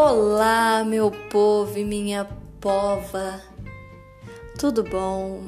Olá, 0.00 0.84
meu 0.84 1.10
povo 1.10 1.76
e 1.76 1.84
minha 1.84 2.24
pova. 2.60 3.42
Tudo 4.56 4.84
bom? 4.84 5.42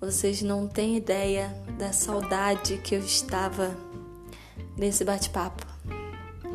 Vocês 0.00 0.40
não 0.40 0.68
têm 0.68 0.96
ideia 0.96 1.52
da 1.76 1.92
saudade 1.92 2.78
que 2.78 2.94
eu 2.94 3.00
estava 3.00 3.76
nesse 4.76 5.04
bate-papo. 5.04 5.66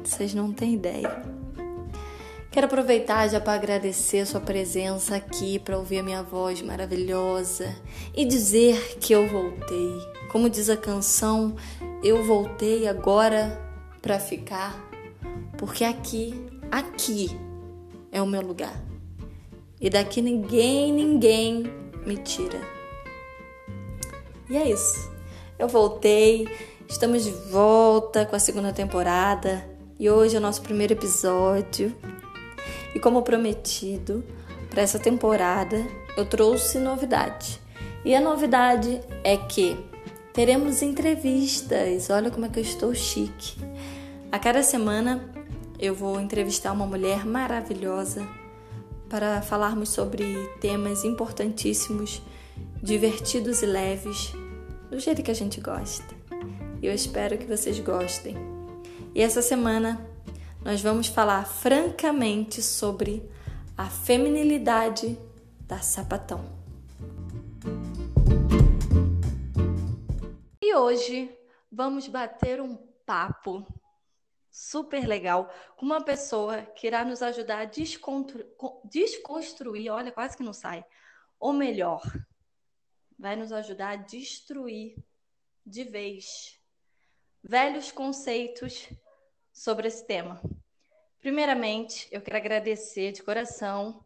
Vocês 0.02 0.34
não 0.34 0.54
têm 0.54 0.76
ideia. 0.76 1.22
Quero 2.50 2.68
aproveitar 2.68 3.28
já 3.28 3.42
para 3.42 3.52
agradecer 3.52 4.26
sua 4.26 4.40
presença 4.40 5.18
aqui, 5.18 5.60
para 5.60 5.78
ouvir 5.78 6.00
a 6.00 6.04
minha 6.04 6.24
voz 6.24 6.62
maravilhosa 6.62 7.76
e 8.16 8.24
dizer 8.24 8.98
que 8.98 9.12
eu 9.12 9.28
voltei. 9.28 9.92
Como 10.32 10.50
diz 10.50 10.70
a 10.70 10.78
canção, 10.78 11.54
eu 12.02 12.24
voltei 12.24 12.88
agora 12.88 13.62
para 14.02 14.18
ficar, 14.20 14.93
porque 15.58 15.84
aqui, 15.84 16.34
aqui 16.72 17.30
é 18.12 18.22
o 18.22 18.28
meu 18.28 18.42
lugar. 18.42 18.82
E 19.80 19.90
daqui 19.90 20.22
ninguém, 20.22 20.92
ninguém 20.94 21.64
me 22.06 22.18
tira. 22.18 22.62
E 24.50 24.58
é 24.58 24.70
isso. 24.70 25.12
Eu 25.58 25.68
voltei, 25.68 26.48
estamos 26.88 27.24
de 27.24 27.32
volta 27.32 28.26
com 28.26 28.36
a 28.36 28.40
segunda 28.40 28.72
temporada 28.72 29.68
e 30.00 30.10
hoje 30.10 30.36
é 30.36 30.40
o 30.40 30.42
nosso 30.42 30.62
primeiro 30.62 30.94
episódio. 30.94 31.96
E 32.96 33.00
como 33.00 33.24
prometido, 33.24 34.24
para 34.70 34.82
essa 34.82 35.00
temporada 35.00 35.86
eu 36.16 36.26
trouxe 36.26 36.78
novidade. 36.78 37.60
E 38.06 38.14
a 38.14 38.22
novidade 38.22 39.02
é 39.24 39.38
que 39.38 39.78
teremos 40.34 40.82
entrevistas. 40.82 42.10
Olha 42.10 42.30
como 42.30 42.46
é 42.46 42.50
que 42.50 42.60
eu 42.60 42.64
estou 42.64 42.94
chique. 42.94 43.58
A 44.32 44.40
cada 44.40 44.64
semana 44.64 45.24
eu 45.80 45.94
vou 45.94 46.20
entrevistar 46.20 46.72
uma 46.72 46.86
mulher 46.86 47.26
maravilhosa 47.26 48.28
para 49.10 49.42
falarmos 49.42 49.90
sobre 49.90 50.48
temas 50.60 51.04
importantíssimos, 51.04 52.22
divertidos 52.82 53.62
e 53.62 53.66
leves, 53.66 54.34
do 54.90 55.00
jeito 55.00 55.22
que 55.22 55.32
a 55.32 55.36
gente 55.36 55.60
gosta. 55.62 56.16
Eu 56.82 56.94
espero 56.94 57.38
que 57.38 57.46
vocês 57.46 57.80
gostem. 57.80 58.36
E 59.16 59.22
essa 59.22 59.42
semana 59.42 60.06
nós 60.64 60.82
vamos 60.82 61.08
falar 61.08 61.46
francamente 61.46 62.62
sobre 62.62 63.30
a 63.78 63.86
feminilidade 63.86 65.18
da 65.68 65.80
sapatão. 65.80 66.46
E 70.62 70.76
hoje 70.76 71.30
vamos 71.72 72.08
bater 72.08 72.62
um 72.62 72.78
papo 73.06 73.66
super 74.54 75.06
legal 75.08 75.52
com 75.76 75.84
uma 75.84 76.06
pessoa 76.06 76.62
que 76.62 76.86
irá 76.86 77.04
nos 77.04 77.24
ajudar 77.24 77.62
a 77.62 77.66
desconstruir, 77.66 79.90
olha, 79.90 80.12
quase 80.12 80.38
que 80.38 80.44
não 80.44 80.54
sai, 80.54 80.86
ou 81.40 81.52
melhor, 81.52 82.04
vai 83.18 83.36
nos 83.36 83.52
ajudar 83.52 83.90
a 83.90 83.96
destruir 83.96 84.96
de 85.66 85.84
vez 85.84 86.62
velhos 87.44 87.92
conceitos 87.92 88.88
sobre 89.52 89.88
esse 89.88 90.06
tema. 90.06 90.40
Primeiramente, 91.20 92.08
eu 92.12 92.22
quero 92.22 92.38
agradecer 92.38 93.12
de 93.12 93.24
coração 93.24 94.06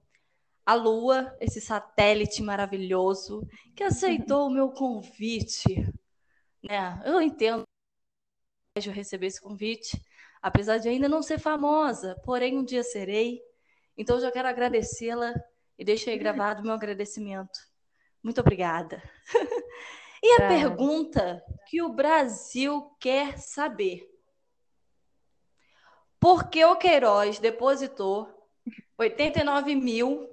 a 0.65 0.75
Lua, 0.75 1.35
esse 1.41 1.59
satélite 1.59 2.41
maravilhoso 2.41 3.45
que 3.75 3.83
aceitou 3.83 4.47
o 4.47 4.49
meu 4.49 4.71
convite. 4.71 5.91
Né? 6.63 7.03
Eu 7.05 7.21
entendo 7.21 7.63
eu 8.75 8.93
receber 8.93 9.27
esse 9.27 9.41
convite, 9.41 9.99
apesar 10.47 10.77
de 10.77 10.87
ainda 10.87 11.09
não 11.09 11.21
ser 11.21 11.39
famosa, 11.39 12.15
porém 12.23 12.57
um 12.57 12.63
dia 12.63 12.83
serei. 12.83 13.41
Então, 13.97 14.15
eu 14.15 14.21
já 14.21 14.31
quero 14.31 14.47
agradecê-la 14.47 15.33
e 15.77 15.83
deixo 15.83 16.09
aí 16.09 16.17
gravado 16.17 16.61
o 16.61 16.63
meu 16.63 16.73
agradecimento. 16.73 17.59
Muito 18.23 18.39
obrigada. 18.39 19.03
e 20.23 20.41
a 20.41 20.47
pergunta 20.47 21.43
que 21.67 21.81
o 21.81 21.89
Brasil 21.89 22.95
quer 22.99 23.37
saber: 23.37 24.09
por 26.19 26.49
que 26.49 26.63
o 26.63 26.77
Queiroz 26.77 27.39
depositou 27.39 28.27
89 28.97 29.75
mil 29.75 30.29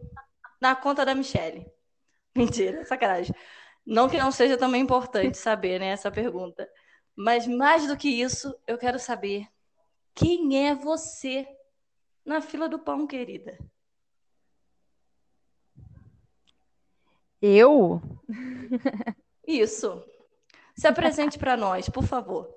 na 0.60 0.76
conta 0.76 1.04
da 1.04 1.14
Michelle? 1.14 1.66
Mentira, 2.36 2.84
sacanagem. 2.84 3.34
Não 3.84 4.08
que 4.08 4.16
não 4.16 4.30
seja 4.30 4.56
também 4.56 4.80
importante 4.80 5.36
saber 5.36 5.78
né, 5.78 5.88
essa 5.88 6.10
pergunta. 6.10 6.68
Mas 7.16 7.46
mais 7.46 7.86
do 7.86 7.96
que 7.96 8.08
isso, 8.08 8.54
eu 8.66 8.78
quero 8.78 8.98
saber 8.98 9.46
quem 10.14 10.66
é 10.66 10.74
você 10.74 11.46
na 12.24 12.40
fila 12.40 12.68
do 12.68 12.78
pão, 12.78 13.06
querida? 13.06 13.58
Eu? 17.40 18.00
Isso. 19.46 20.02
Se 20.76 20.86
apresente 20.86 21.38
para 21.38 21.56
nós, 21.56 21.88
por 21.88 22.04
favor. 22.04 22.52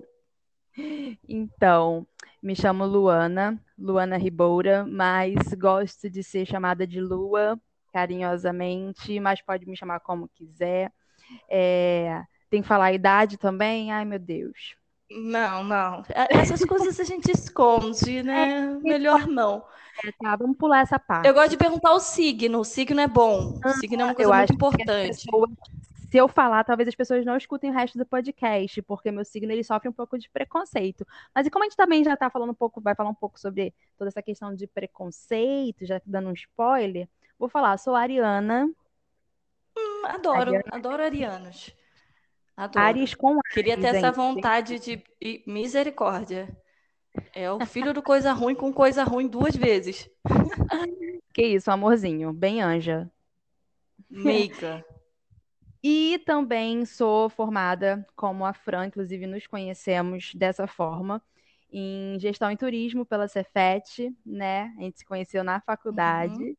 Então, 1.28 2.08
me 2.42 2.56
chamo 2.56 2.86
Luana, 2.86 3.60
Luana 3.78 4.18
Riboura, 4.18 4.86
mas 4.86 5.36
gosto 5.56 6.10
de 6.10 6.24
ser 6.24 6.46
chamada 6.46 6.86
de 6.86 7.02
Lua, 7.02 7.60
carinhosamente, 7.92 9.20
mas 9.20 9.42
pode 9.42 9.66
me 9.66 9.76
chamar 9.76 10.00
como 10.00 10.30
quiser. 10.30 10.92
É, 11.50 12.24
tem 12.50 12.62
que 12.62 12.68
falar 12.68 12.86
a 12.86 12.94
idade 12.94 13.38
também? 13.38 13.92
Ai, 13.92 14.06
meu 14.06 14.20
Deus. 14.20 14.76
Não, 15.10 15.64
não. 15.64 16.04
É, 16.10 16.38
essas 16.38 16.64
coisas 16.66 17.00
a 17.00 17.04
gente 17.04 17.32
esconde, 17.32 18.22
né? 18.24 18.60
É, 18.60 18.84
Melhor 18.84 19.26
não. 19.26 19.64
É, 20.06 20.12
tá, 20.12 20.36
vamos 20.36 20.58
pular 20.58 20.82
essa 20.82 21.00
parte. 21.00 21.28
Eu 21.28 21.34
gosto 21.34 21.52
de 21.52 21.58
perguntar 21.58 21.94
o 21.94 22.00
signo. 22.00 22.60
O 22.60 22.66
signo 22.66 23.00
é 23.00 23.08
bom. 23.08 23.60
O 23.66 23.70
signo 23.80 24.02
é 24.02 24.06
uma 24.06 24.16
coisa 24.16 24.32
eu 24.32 24.36
muito 24.36 24.54
importante. 24.54 25.26
Pessoas, 25.26 25.50
se 26.10 26.18
eu 26.18 26.28
falar, 26.28 26.64
talvez 26.64 26.88
as 26.88 26.96
pessoas 26.96 27.26
não 27.26 27.36
escutem 27.36 27.70
o 27.70 27.74
resto 27.74 27.98
do 27.98 28.06
podcast, 28.06 28.82
porque 28.84 29.12
meu 29.12 29.26
signo 29.26 29.52
ele 29.52 29.64
sofre 29.64 29.90
um 29.90 29.94
pouco 29.94 30.18
de 30.18 30.30
preconceito. 30.30 31.06
Mas 31.34 31.48
e 31.48 31.50
como 31.50 31.64
a 31.64 31.68
gente 31.68 31.78
também 31.78 32.04
já 32.04 32.14
está 32.14 32.30
falando 32.30 32.52
um 32.52 32.56
pouco, 32.56 32.80
vai 32.82 32.96
falar 32.96 33.10
um 33.10 33.16
pouco 33.16 33.40
sobre 33.40 33.74
toda 33.98 34.10
essa 34.10 34.22
questão 34.22 34.54
de 34.54 34.68
preconceito, 34.68 35.86
já 35.86 36.02
dando 36.06 36.30
um 36.30 36.34
spoiler, 36.34 37.08
vou 37.40 37.50
falar, 37.50 37.78
sou 37.78 37.96
Ariana. 37.96 38.70
Hum, 39.78 40.06
adoro, 40.06 40.40
Ariana. 40.40 40.64
adoro 40.72 41.04
arianos. 41.04 41.77
Adoro. 42.58 42.86
Ares 42.86 43.14
com 43.14 43.34
Ares, 43.34 43.54
Queria 43.54 43.78
ter 43.78 43.96
essa 43.96 44.12
vontade 44.12 44.80
de 44.80 45.04
misericórdia. 45.46 46.50
É 47.34 47.52
o 47.52 47.64
filho 47.66 47.94
do 47.94 48.02
coisa 48.02 48.34
ruim 48.34 48.56
com 48.56 48.74
coisa 48.74 49.04
ruim 49.04 49.28
duas 49.28 49.56
vezes. 49.56 50.10
Que 51.34 51.46
isso, 51.46 51.70
amorzinho, 51.70 52.34
bem 52.34 52.64
anja. 52.64 53.08
Meiga. 54.10 54.84
E 55.84 56.18
também 56.26 56.84
sou 56.86 57.30
formada 57.30 58.06
como 58.16 58.44
a 58.44 58.52
Fran, 58.52 58.88
inclusive 58.88 59.28
nos 59.28 59.46
conhecemos 59.46 60.34
dessa 60.34 60.66
forma, 60.66 61.22
em 61.72 62.20
gestão 62.20 62.52
e 62.52 62.58
turismo 62.58 63.06
pela 63.06 63.28
Cefet, 63.28 64.12
né? 64.26 64.74
A 64.78 64.82
gente 64.82 64.98
se 64.98 65.06
conheceu 65.06 65.44
na 65.44 65.62
faculdade. 65.62 66.34
Uhum. 66.34 66.56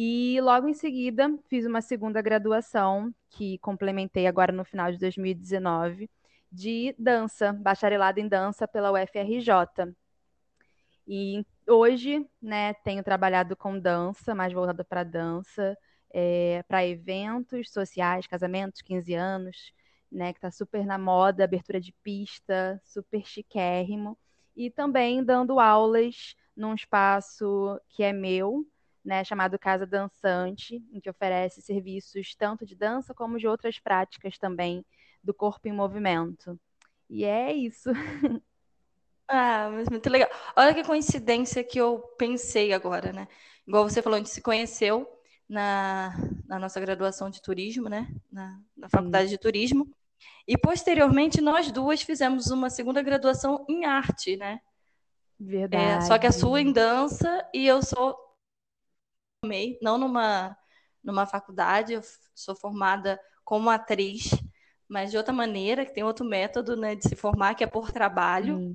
E 0.00 0.40
logo 0.40 0.68
em 0.68 0.74
seguida 0.74 1.28
fiz 1.48 1.66
uma 1.66 1.82
segunda 1.82 2.22
graduação, 2.22 3.12
que 3.30 3.58
complementei 3.58 4.28
agora 4.28 4.52
no 4.52 4.64
final 4.64 4.92
de 4.92 4.98
2019, 4.98 6.08
de 6.52 6.94
dança, 6.96 7.52
bacharelado 7.52 8.20
em 8.20 8.28
dança 8.28 8.68
pela 8.68 8.92
UFRJ. 8.92 9.92
E 11.04 11.44
hoje, 11.66 12.24
né, 12.40 12.74
tenho 12.74 13.02
trabalhado 13.02 13.56
com 13.56 13.76
dança, 13.76 14.36
mais 14.36 14.52
voltada 14.52 14.84
para 14.84 15.02
dança, 15.02 15.76
é, 16.14 16.62
para 16.68 16.86
eventos 16.86 17.68
sociais, 17.72 18.24
casamentos, 18.24 18.82
15 18.82 19.14
anos, 19.14 19.72
né, 20.12 20.32
que 20.32 20.38
está 20.38 20.52
super 20.52 20.86
na 20.86 20.96
moda, 20.96 21.42
abertura 21.42 21.80
de 21.80 21.92
pista, 22.04 22.80
super 22.84 23.26
chiquérrimo, 23.26 24.16
e 24.54 24.70
também 24.70 25.24
dando 25.24 25.58
aulas 25.58 26.36
num 26.56 26.72
espaço 26.72 27.80
que 27.88 28.04
é 28.04 28.12
meu, 28.12 28.64
né, 29.04 29.24
chamado 29.24 29.58
Casa 29.58 29.86
Dançante, 29.86 30.82
em 30.92 31.00
que 31.00 31.10
oferece 31.10 31.62
serviços 31.62 32.34
tanto 32.34 32.66
de 32.66 32.74
dança 32.74 33.14
como 33.14 33.38
de 33.38 33.46
outras 33.46 33.78
práticas 33.78 34.38
também 34.38 34.84
do 35.22 35.32
corpo 35.32 35.68
em 35.68 35.72
movimento. 35.72 36.58
E 37.08 37.24
é 37.24 37.52
isso. 37.52 37.90
Ah, 39.30 39.68
mas 39.70 39.90
muito 39.90 40.08
legal. 40.08 40.30
Olha 40.56 40.72
que 40.72 40.82
coincidência 40.82 41.62
que 41.62 41.78
eu 41.78 41.98
pensei 42.16 42.72
agora, 42.72 43.12
né? 43.12 43.28
Igual 43.66 43.86
você 43.86 44.00
falou, 44.00 44.14
a 44.14 44.18
gente 44.20 44.30
se 44.30 44.40
conheceu 44.40 45.06
na, 45.46 46.16
na 46.46 46.58
nossa 46.58 46.80
graduação 46.80 47.28
de 47.28 47.42
turismo, 47.42 47.90
né? 47.90 48.08
Na, 48.32 48.58
na 48.74 48.88
faculdade 48.88 49.28
de 49.28 49.36
turismo. 49.36 49.86
E 50.46 50.56
posteriormente 50.56 51.42
nós 51.42 51.70
duas 51.70 52.00
fizemos 52.00 52.50
uma 52.50 52.70
segunda 52.70 53.02
graduação 53.02 53.66
em 53.68 53.84
arte, 53.84 54.34
né? 54.34 54.60
Verdade. 55.38 55.84
É, 55.84 56.00
só 56.00 56.18
que 56.18 56.26
a 56.26 56.32
sua 56.32 56.62
em 56.62 56.72
dança 56.72 57.46
e 57.52 57.66
eu 57.66 57.82
sou 57.82 58.16
não 59.80 59.98
numa 59.98 60.56
numa 61.02 61.26
faculdade, 61.26 61.92
eu 61.94 62.02
sou 62.34 62.54
formada 62.54 63.18
como 63.44 63.70
atriz, 63.70 64.30
mas 64.86 65.10
de 65.10 65.16
outra 65.16 65.32
maneira, 65.32 65.86
que 65.86 65.94
tem 65.94 66.02
outro 66.02 66.24
método, 66.24 66.76
né, 66.76 66.94
de 66.94 67.08
se 67.08 67.16
formar 67.16 67.54
que 67.54 67.64
é 67.64 67.66
por 67.66 67.90
trabalho. 67.92 68.58
Hum. 68.58 68.74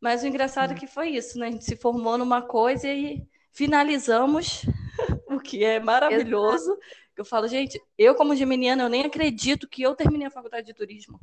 Mas 0.00 0.22
o 0.22 0.26
engraçado 0.26 0.72
é 0.72 0.76
que 0.76 0.86
foi 0.86 1.10
isso, 1.10 1.38
né? 1.38 1.46
A 1.46 1.50
gente 1.50 1.64
se 1.64 1.76
formou 1.76 2.18
numa 2.18 2.42
coisa 2.42 2.88
e 2.88 3.26
finalizamos, 3.52 4.62
o 5.28 5.40
que 5.40 5.64
é 5.64 5.80
maravilhoso. 5.80 6.76
Eu 7.16 7.24
falo, 7.24 7.48
gente, 7.48 7.80
eu 7.96 8.14
como 8.14 8.36
geminiana, 8.36 8.82
eu 8.82 8.88
nem 8.88 9.04
acredito 9.04 9.68
que 9.68 9.82
eu 9.82 9.94
terminei 9.94 10.26
a 10.26 10.30
faculdade 10.30 10.66
de 10.66 10.74
turismo, 10.74 11.20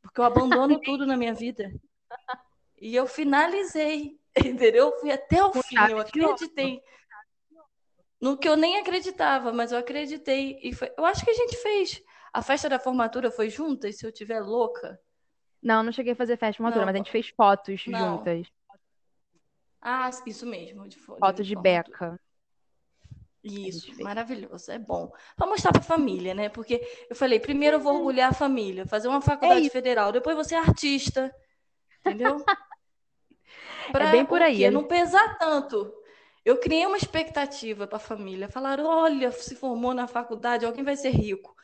porque 0.00 0.20
eu 0.20 0.24
abandono 0.24 0.80
tudo 0.80 1.06
na 1.06 1.16
minha 1.16 1.34
vida. 1.34 1.72
E 2.80 2.96
eu 2.96 3.06
finalizei, 3.06 4.18
entendeu? 4.38 4.86
Eu 4.86 4.98
fui 4.98 5.10
até 5.12 5.44
o 5.44 5.52
fim, 5.52 5.76
eu 5.88 5.98
acreditei. 5.98 6.82
No 8.20 8.36
que 8.36 8.48
eu 8.48 8.56
nem 8.56 8.78
acreditava, 8.78 9.52
mas 9.52 9.72
eu 9.72 9.78
acreditei. 9.78 10.58
E 10.62 10.74
foi... 10.74 10.92
eu 10.96 11.04
acho 11.04 11.24
que 11.24 11.30
a 11.30 11.34
gente 11.34 11.56
fez. 11.56 12.02
A 12.32 12.42
festa 12.42 12.68
da 12.68 12.78
formatura 12.78 13.30
foi 13.30 13.48
juntas, 13.48 13.96
se 13.96 14.06
eu 14.06 14.12
tiver 14.12 14.40
louca. 14.40 15.00
Não, 15.62 15.82
não 15.82 15.92
cheguei 15.92 16.12
a 16.12 16.16
fazer 16.16 16.36
festa 16.36 16.52
de 16.52 16.58
formatura, 16.58 16.86
mas 16.86 16.94
a 16.94 16.98
gente 16.98 17.10
fez 17.10 17.28
fotos 17.28 17.86
não. 17.86 18.18
juntas. 18.18 18.46
Ah, 19.80 20.10
isso 20.26 20.46
mesmo. 20.46 20.86
De 20.86 20.98
fotos 20.98 21.46
de, 21.46 21.54
de 21.54 21.60
beca. 21.60 22.20
Isso, 23.42 23.90
maravilhoso, 24.02 24.70
é 24.70 24.78
bom. 24.78 25.10
Para 25.34 25.46
mostrar 25.46 25.72
para 25.72 25.80
a 25.80 25.84
família, 25.84 26.34
né? 26.34 26.50
Porque 26.50 26.86
eu 27.08 27.16
falei, 27.16 27.40
primeiro 27.40 27.76
eu 27.76 27.80
vou 27.80 27.94
orgulhar 27.94 28.30
a 28.30 28.34
família, 28.34 28.86
fazer 28.86 29.08
uma 29.08 29.22
faculdade 29.22 29.66
é 29.66 29.70
federal, 29.70 30.12
depois 30.12 30.36
você 30.36 30.54
é 30.54 30.58
artista, 30.58 31.34
entendeu? 32.00 32.44
Pra, 33.90 34.04
é 34.08 34.12
bem 34.12 34.26
por 34.26 34.42
aí. 34.42 34.70
Não 34.70 34.84
pesar 34.84 35.38
tanto. 35.38 35.90
Eu 36.44 36.58
criei 36.58 36.86
uma 36.86 36.96
expectativa 36.96 37.86
para 37.86 37.96
a 37.96 38.00
família. 38.00 38.48
Falaram, 38.48 38.86
olha, 38.86 39.30
se 39.30 39.54
formou 39.54 39.92
na 39.92 40.06
faculdade, 40.06 40.64
alguém 40.64 40.84
vai 40.84 40.96
ser 40.96 41.10
rico. 41.10 41.54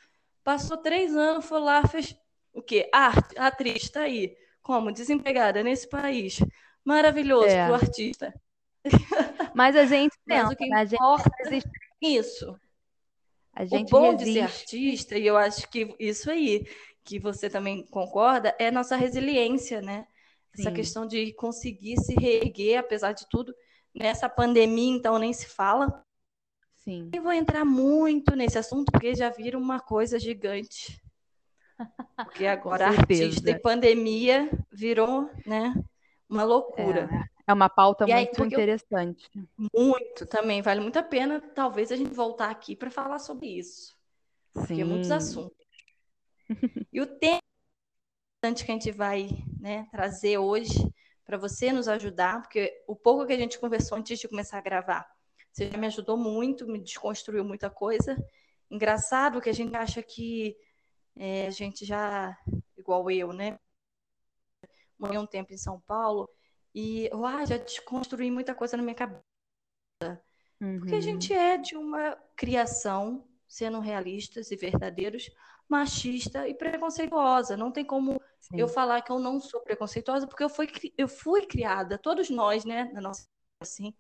Passou 0.44 0.76
três 0.76 1.17
anos, 1.17 1.44
foi 1.46 1.61
lá, 1.61 1.87
fez 1.87 2.17
o 2.52 2.62
quê? 2.62 2.88
Arte, 2.93 3.38
atriz, 3.38 3.84
está 3.84 4.02
aí. 4.02 4.37
Como? 4.62 4.93
Desempregada 4.93 5.62
nesse 5.62 5.88
país. 5.88 6.38
Maravilhoso 6.84 7.49
é. 7.49 7.67
para 7.67 7.73
o 7.73 7.75
artista. 7.75 8.34
Mas 9.55 9.75
a 9.76 9.84
gente 9.84 10.14
Mas 10.26 10.50
o 10.50 10.56
que 10.56 10.69
né? 10.69 10.84
importa 10.84 11.31
é 11.44 11.61
isso. 12.06 12.58
A 13.52 13.64
gente 13.64 13.88
o 13.88 13.90
bom 13.90 14.12
resiste. 14.12 14.25
de 14.25 14.32
ser 14.32 14.40
artista, 14.40 15.19
e 15.19 15.26
eu 15.26 15.37
acho 15.37 15.69
que 15.70 15.94
isso 15.99 16.31
aí, 16.31 16.67
que 17.02 17.19
você 17.19 17.49
também 17.49 17.87
concorda, 17.87 18.55
é 18.58 18.70
nossa 18.70 18.96
resiliência, 18.96 19.81
né? 19.81 20.06
Sim. 20.55 20.62
Essa 20.62 20.73
questão 20.73 21.06
de 21.06 21.32
conseguir 21.32 21.96
se 22.00 22.14
reerguer, 22.14 22.78
apesar 22.78 23.12
de 23.12 23.26
tudo. 23.28 23.55
Nessa 23.98 24.28
pandemia, 24.28 24.94
então, 24.94 25.19
nem 25.19 25.32
se 25.32 25.46
fala. 25.46 26.04
Sim. 26.76 27.08
Nem 27.12 27.20
vou 27.20 27.32
entrar 27.32 27.64
muito 27.64 28.37
nesse 28.37 28.58
assunto, 28.58 28.93
porque 28.93 29.14
já 29.14 29.31
vira 29.31 29.56
uma 29.58 29.81
coisa 29.81 30.19
gigante. 30.19 31.02
Porque 32.16 32.46
agora 32.46 32.87
artista 32.87 33.50
e 33.50 33.58
pandemia 33.58 34.50
virou, 34.72 35.31
né? 35.44 35.75
Uma 36.26 36.43
loucura. 36.43 37.06
É. 37.12 37.37
É 37.48 37.52
uma 37.52 37.69
pauta 37.69 38.04
e 38.08 38.12
muito 38.12 38.43
aí, 38.43 38.46
interessante. 38.46 39.31
Eu... 39.34 39.69
Muito 39.72 40.26
também, 40.26 40.60
vale 40.60 40.81
muito 40.81 40.99
a 40.99 41.02
pena 41.02 41.40
talvez 41.54 41.92
a 41.92 41.96
gente 41.96 42.12
voltar 42.12 42.50
aqui 42.50 42.75
para 42.75 42.90
falar 42.90 43.20
sobre 43.20 43.46
isso. 43.46 43.94
Porque 44.52 44.75
Sim. 44.75 44.81
é 44.81 44.84
muitos 44.84 45.10
assuntos. 45.12 45.56
e 46.92 47.00
o 47.00 47.06
tema 47.06 47.40
que 48.42 48.49
a 48.49 48.50
gente 48.50 48.90
vai 48.90 49.28
né, 49.60 49.87
trazer 49.92 50.38
hoje 50.38 50.92
para 51.26 51.37
você 51.37 51.73
nos 51.73 51.88
ajudar, 51.88 52.40
porque 52.40 52.82
o 52.87 52.94
pouco 52.94 53.26
que 53.26 53.32
a 53.32 53.38
gente 53.38 53.58
conversou 53.58 53.99
antes 53.99 54.19
de 54.19 54.28
começar 54.28 54.58
a 54.58 54.62
gravar, 54.62 55.06
você 55.52 55.69
já 55.69 55.76
me 55.76 55.88
ajudou 55.88 56.17
muito, 56.17 56.69
me 56.69 56.78
desconstruiu 56.78 57.44
muita 57.44 57.69
coisa. 57.69 58.17
Engraçado 58.70 59.40
que 59.40 59.50
a 59.50 59.55
gente 59.55 59.75
acha 59.75 60.02
que 60.02 60.56
é, 61.17 61.46
a 61.46 61.50
gente 61.50 61.84
já, 61.84 62.38
igual 62.76 63.11
eu, 63.11 63.32
né? 63.32 63.58
Morei 64.99 65.19
um 65.19 65.26
tempo 65.26 65.52
em 65.52 65.58
São 65.58 65.81
Paulo 65.81 66.28
e 66.75 67.08
eu 67.11 67.25
ah, 67.25 67.44
já 67.44 67.56
desconstruí 67.56 68.31
muita 68.31 68.55
coisa 68.55 68.76
na 68.76 68.82
minha 68.82 68.94
cabeça. 68.94 69.23
Uhum. 70.61 70.78
Porque 70.78 70.94
a 70.94 71.00
gente 71.00 71.32
uhum. 71.32 71.38
é 71.38 71.58
de 71.58 71.76
uma 71.76 72.17
criação, 72.37 73.26
sendo 73.49 73.81
realistas 73.81 74.50
e 74.50 74.56
verdadeiros, 74.56 75.31
machista 75.68 76.46
e 76.48 76.54
preconceituosa. 76.54 77.56
Não 77.56 77.70
tem 77.72 77.84
como 77.84 78.20
Sim. 78.40 78.60
eu 78.60 78.68
falar 78.68 79.02
que 79.02 79.10
eu 79.10 79.18
não 79.18 79.40
sou 79.40 79.60
preconceituosa, 79.60 80.26
porque 80.26 80.44
eu 80.44 80.48
fui, 80.48 80.68
eu 80.96 81.08
fui 81.08 81.46
criada, 81.46 81.98
todos 81.98 82.30
nós, 82.30 82.64
né, 82.64 82.90
na 82.92 83.00
nossa 83.00 83.26
assim, 83.60 83.94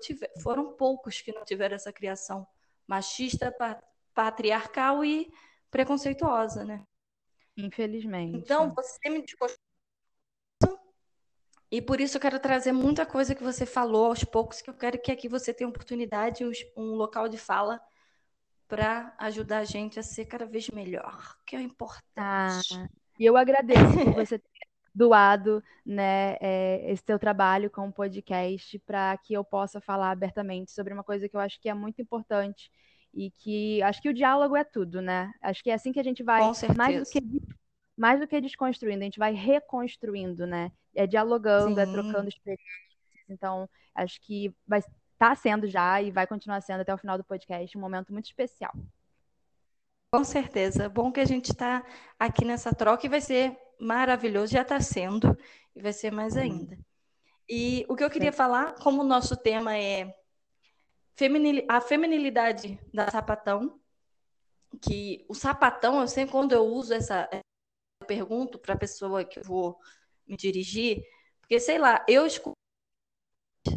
tive, 0.00 0.28
foram 0.42 0.72
poucos 0.72 1.20
que 1.20 1.32
não 1.32 1.44
tiveram 1.44 1.74
essa 1.74 1.92
criação 1.92 2.46
machista, 2.86 3.54
patriarcal 4.14 5.04
e 5.04 5.30
preconceituosa, 5.70 6.64
né? 6.64 6.86
Infelizmente. 7.56 8.36
Então, 8.36 8.72
você 8.74 9.10
me 9.10 9.22
desconstruiu 9.22 9.64
e 11.70 11.82
por 11.82 12.00
isso 12.00 12.16
eu 12.16 12.20
quero 12.20 12.38
trazer 12.38 12.70
muita 12.70 13.04
coisa 13.04 13.34
que 13.34 13.42
você 13.42 13.66
falou 13.66 14.06
aos 14.06 14.22
poucos, 14.22 14.62
que 14.62 14.70
eu 14.70 14.74
quero 14.74 14.96
que 14.96 15.10
aqui 15.10 15.28
você 15.28 15.52
tenha 15.52 15.68
oportunidade, 15.68 16.44
um 16.76 16.94
local 16.94 17.28
de 17.28 17.36
fala 17.36 17.80
para 18.68 19.14
ajudar 19.18 19.58
a 19.58 19.64
gente 19.64 19.98
a 19.98 20.02
ser 20.02 20.24
cada 20.26 20.46
vez 20.46 20.68
melhor, 20.70 21.36
que 21.44 21.56
é 21.56 21.60
importante. 21.60 22.74
Ah, 22.74 22.88
e 23.18 23.24
eu 23.24 23.36
agradeço 23.36 23.92
por 24.04 24.14
você 24.14 24.38
ter 24.38 24.50
doado 24.94 25.62
né, 25.84 26.36
é, 26.40 26.90
esse 26.90 27.02
teu 27.02 27.18
trabalho 27.18 27.70
com 27.70 27.88
o 27.88 27.92
podcast 27.92 28.78
para 28.80 29.16
que 29.18 29.34
eu 29.34 29.44
possa 29.44 29.80
falar 29.80 30.10
abertamente 30.10 30.70
sobre 30.70 30.94
uma 30.94 31.02
coisa 31.02 31.28
que 31.28 31.36
eu 31.36 31.40
acho 31.40 31.60
que 31.60 31.68
é 31.68 31.74
muito 31.74 32.00
importante 32.00 32.70
e 33.12 33.30
que 33.30 33.82
acho 33.82 34.00
que 34.00 34.08
o 34.08 34.14
diálogo 34.14 34.56
é 34.56 34.64
tudo, 34.64 35.00
né? 35.00 35.32
Acho 35.40 35.62
que 35.62 35.70
é 35.70 35.74
assim 35.74 35.92
que 35.92 36.00
a 36.00 36.04
gente 36.04 36.22
vai 36.22 36.40
mais 36.76 37.00
do 37.00 37.10
que 37.10 37.20
mais 37.96 38.18
do 38.18 38.26
que 38.26 38.40
desconstruindo, 38.40 39.02
a 39.02 39.04
gente 39.04 39.18
vai 39.18 39.32
reconstruindo, 39.32 40.46
né? 40.46 40.72
É 40.94 41.06
dialogando, 41.06 41.78
é 41.78 41.84
Sim. 41.84 41.90
é 41.90 41.94
trocando 41.94 42.28
experiências. 42.28 42.84
Então, 43.28 43.68
acho 43.94 44.20
que 44.20 44.52
vai 44.66 44.80
estar 45.14 45.30
tá 45.30 45.34
sendo 45.34 45.66
já 45.66 46.00
e 46.02 46.10
vai 46.10 46.26
continuar 46.26 46.60
sendo 46.60 46.82
até 46.82 46.92
o 46.92 46.98
final 46.98 47.16
do 47.16 47.24
podcast 47.24 47.76
um 47.76 47.80
momento 47.80 48.12
muito 48.12 48.26
especial. 48.26 48.72
Com 50.12 50.22
certeza. 50.22 50.88
Bom 50.88 51.10
que 51.10 51.20
a 51.20 51.24
gente 51.24 51.50
está 51.50 51.84
aqui 52.18 52.44
nessa 52.44 52.72
troca 52.72 53.06
e 53.06 53.08
vai 53.08 53.20
ser 53.20 53.58
maravilhoso. 53.80 54.52
Já 54.52 54.62
está 54.62 54.80
sendo 54.80 55.36
e 55.74 55.82
vai 55.82 55.92
ser 55.92 56.12
mais 56.12 56.36
ainda. 56.36 56.78
E 57.48 57.84
o 57.88 57.96
que 57.96 58.04
eu 58.04 58.10
queria 58.10 58.30
Sim. 58.30 58.36
falar, 58.36 58.74
como 58.74 59.02
o 59.02 59.06
nosso 59.06 59.36
tema 59.36 59.76
é 59.76 60.14
feminil... 61.16 61.64
a 61.68 61.80
feminilidade 61.80 62.78
da 62.92 63.10
sapatão, 63.10 63.80
que 64.80 65.24
o 65.28 65.34
sapatão, 65.34 66.00
eu 66.00 66.08
sempre 66.08 66.32
quando 66.32 66.52
eu 66.52 66.64
uso 66.64 66.94
essa 66.94 67.28
eu 67.32 68.06
pergunto 68.06 68.58
para 68.58 68.74
a 68.74 68.78
pessoa 68.78 69.24
que 69.24 69.38
eu 69.38 69.44
vou 69.44 69.78
me 70.26 70.36
dirigir, 70.36 71.02
porque 71.40 71.58
sei 71.58 71.78
lá, 71.78 72.04
eu 72.08 72.26
escuto 72.26 72.54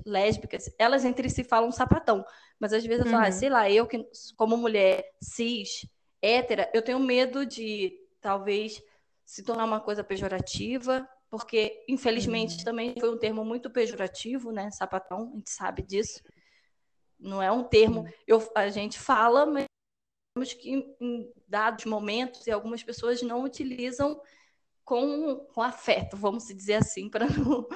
lésbicas, 0.06 0.74
elas 0.78 1.06
entre 1.06 1.30
si 1.30 1.44
falam 1.44 1.72
sapatão, 1.72 2.26
mas 2.60 2.74
às 2.74 2.86
vezes 2.86 3.06
eu 3.06 3.12
falo, 3.12 3.24
ah, 3.24 3.28
uhum. 3.28 3.32
sei 3.32 3.50
lá, 3.50 3.70
eu 3.70 3.88
que 3.88 4.06
como 4.36 4.58
mulher 4.58 5.04
cis, 5.22 5.86
hétera, 6.22 6.70
eu 6.74 6.82
tenho 6.82 7.00
medo 7.00 7.46
de 7.46 7.94
talvez 8.20 8.82
se 9.26 9.44
tornar 9.44 9.66
uma 9.66 9.80
coisa 9.80 10.04
pejorativa, 10.04 11.08
porque 11.30 11.84
infelizmente 11.88 12.60
uhum. 12.60 12.64
também 12.64 12.96
foi 13.00 13.14
um 13.14 13.18
termo 13.18 13.44
muito 13.44 13.70
pejorativo, 13.70 14.52
né, 14.52 14.72
sapatão, 14.72 15.32
a 15.34 15.36
gente 15.36 15.50
sabe 15.50 15.82
disso. 15.82 16.22
Não 17.20 17.42
é 17.42 17.52
um 17.52 17.64
termo, 17.64 18.02
uhum. 18.02 18.12
eu, 18.28 18.52
a 18.56 18.70
gente 18.70 19.00
fala, 19.00 19.46
mas 19.46 20.54
que 20.54 20.96
em 21.02 21.32
dados 21.48 21.86
momentos 21.86 22.46
e 22.46 22.52
algumas 22.52 22.84
pessoas 22.84 23.22
não 23.22 23.44
utilizam 23.44 24.22
com, 24.84 25.36
com 25.54 25.62
afeto, 25.62 26.16
vamos 26.16 26.48
dizer 26.48 26.76
assim, 26.76 27.10
para 27.12 27.28
não 27.28 27.68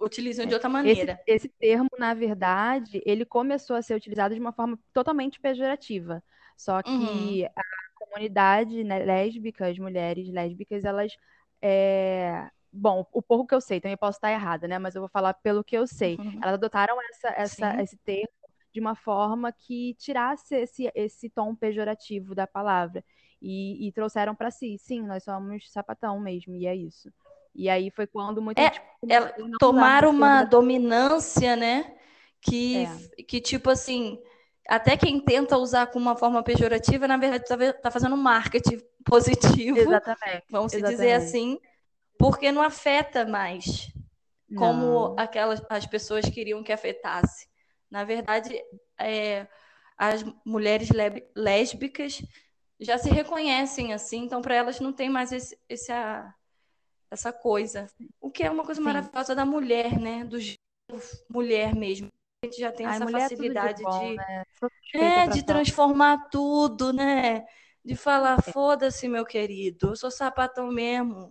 utilizam 0.00 0.46
de 0.46 0.54
outra 0.54 0.68
maneira. 0.68 1.20
Esse, 1.26 1.46
esse, 1.46 1.48
termo, 1.48 1.88
na 1.98 2.14
verdade, 2.14 3.02
ele 3.04 3.24
começou 3.24 3.76
a 3.76 3.82
ser 3.82 3.94
utilizado 3.94 4.34
de 4.34 4.40
uma 4.40 4.52
forma 4.52 4.78
totalmente 4.92 5.40
pejorativa. 5.40 6.22
Só 6.56 6.82
que 6.82 6.90
uhum. 6.90 7.46
a 7.56 7.62
comunidade 8.04 8.82
né, 8.84 9.04
lésbica, 9.04 9.68
as 9.68 9.78
mulheres 9.78 10.28
lésbicas, 10.28 10.84
elas 10.84 11.12
é... 11.62 12.48
Bom, 12.70 13.06
o 13.12 13.22
pouco 13.22 13.46
que 13.46 13.54
eu 13.54 13.60
sei, 13.60 13.80
também 13.80 13.96
posso 13.96 14.18
estar 14.18 14.30
errada, 14.30 14.68
né? 14.68 14.78
Mas 14.78 14.94
eu 14.94 15.00
vou 15.00 15.08
falar 15.08 15.32
pelo 15.34 15.64
que 15.64 15.76
eu 15.76 15.86
sei. 15.86 16.16
Uhum. 16.16 16.38
Elas 16.42 16.54
adotaram 16.54 16.96
essa, 17.10 17.28
essa, 17.28 17.82
esse 17.82 17.96
termo 17.98 18.28
de 18.72 18.78
uma 18.80 18.94
forma 18.94 19.50
que 19.50 19.94
tirasse 19.94 20.54
esse, 20.54 20.92
esse 20.94 21.30
tom 21.30 21.54
pejorativo 21.54 22.34
da 22.34 22.46
palavra. 22.46 23.02
E, 23.40 23.86
e 23.88 23.92
trouxeram 23.92 24.34
para 24.34 24.50
si, 24.50 24.76
sim, 24.78 25.02
nós 25.02 25.24
somos 25.24 25.70
sapatão 25.70 26.20
mesmo, 26.20 26.54
e 26.54 26.66
é 26.66 26.74
isso. 26.74 27.10
E 27.58 27.68
aí 27.68 27.90
foi 27.90 28.06
quando 28.06 28.40
muita 28.40 28.62
é, 28.62 28.70
ela 29.08 29.34
tomaram 29.58 30.10
uma 30.10 30.44
dominância, 30.44 31.56
né? 31.56 31.92
Que, 32.40 32.84
é. 32.84 33.22
que, 33.24 33.40
tipo 33.40 33.68
assim, 33.68 34.16
até 34.68 34.96
quem 34.96 35.18
tenta 35.18 35.58
usar 35.58 35.88
com 35.88 35.98
uma 35.98 36.14
forma 36.14 36.40
pejorativa, 36.40 37.08
na 37.08 37.16
verdade, 37.16 37.42
está 37.42 37.72
tá 37.72 37.90
fazendo 37.90 38.14
um 38.14 38.22
marketing 38.22 38.80
positivo. 39.04 39.76
Exatamente. 39.76 40.44
Vamos 40.48 40.72
Exatamente. 40.72 41.00
dizer 41.00 41.12
assim, 41.14 41.58
porque 42.16 42.52
não 42.52 42.62
afeta 42.62 43.26
mais 43.26 43.88
como 44.56 45.08
não. 45.08 45.18
aquelas 45.18 45.60
as 45.68 45.84
pessoas 45.84 46.30
queriam 46.30 46.62
que 46.62 46.72
afetasse. 46.72 47.48
Na 47.90 48.04
verdade, 48.04 48.56
é, 49.00 49.48
as 49.96 50.24
mulheres 50.46 50.90
lésbicas 51.34 52.22
já 52.78 52.96
se 52.98 53.10
reconhecem 53.10 53.92
assim, 53.92 54.18
então 54.18 54.40
para 54.40 54.54
elas 54.54 54.78
não 54.78 54.92
tem 54.92 55.10
mais 55.10 55.32
esse, 55.32 55.58
esse, 55.68 55.90
essa 57.10 57.32
coisa. 57.32 57.86
O 58.20 58.30
que 58.30 58.42
é 58.42 58.50
uma 58.50 58.64
coisa 58.64 58.80
Sim. 58.80 58.84
maravilhosa 58.84 59.34
da 59.34 59.44
mulher, 59.44 59.98
né? 59.98 60.24
Do 60.24 60.38
mulher 61.28 61.74
mesmo. 61.74 62.10
A 62.42 62.46
gente 62.46 62.60
já 62.60 62.70
tem 62.70 62.86
Ai, 62.86 62.96
essa 62.96 63.08
facilidade 63.08 63.78
de, 63.78 63.82
bom, 63.82 64.10
de, 64.10 64.14
né? 64.14 64.44
é, 64.94 65.26
de 65.26 65.44
transformar 65.44 66.28
tudo, 66.30 66.92
né? 66.92 67.44
De 67.84 67.96
falar, 67.96 68.38
é. 68.38 68.52
foda-se, 68.52 69.08
meu 69.08 69.24
querido, 69.24 69.88
eu 69.88 69.96
sou 69.96 70.10
sapatão 70.10 70.68
mesmo. 70.68 71.30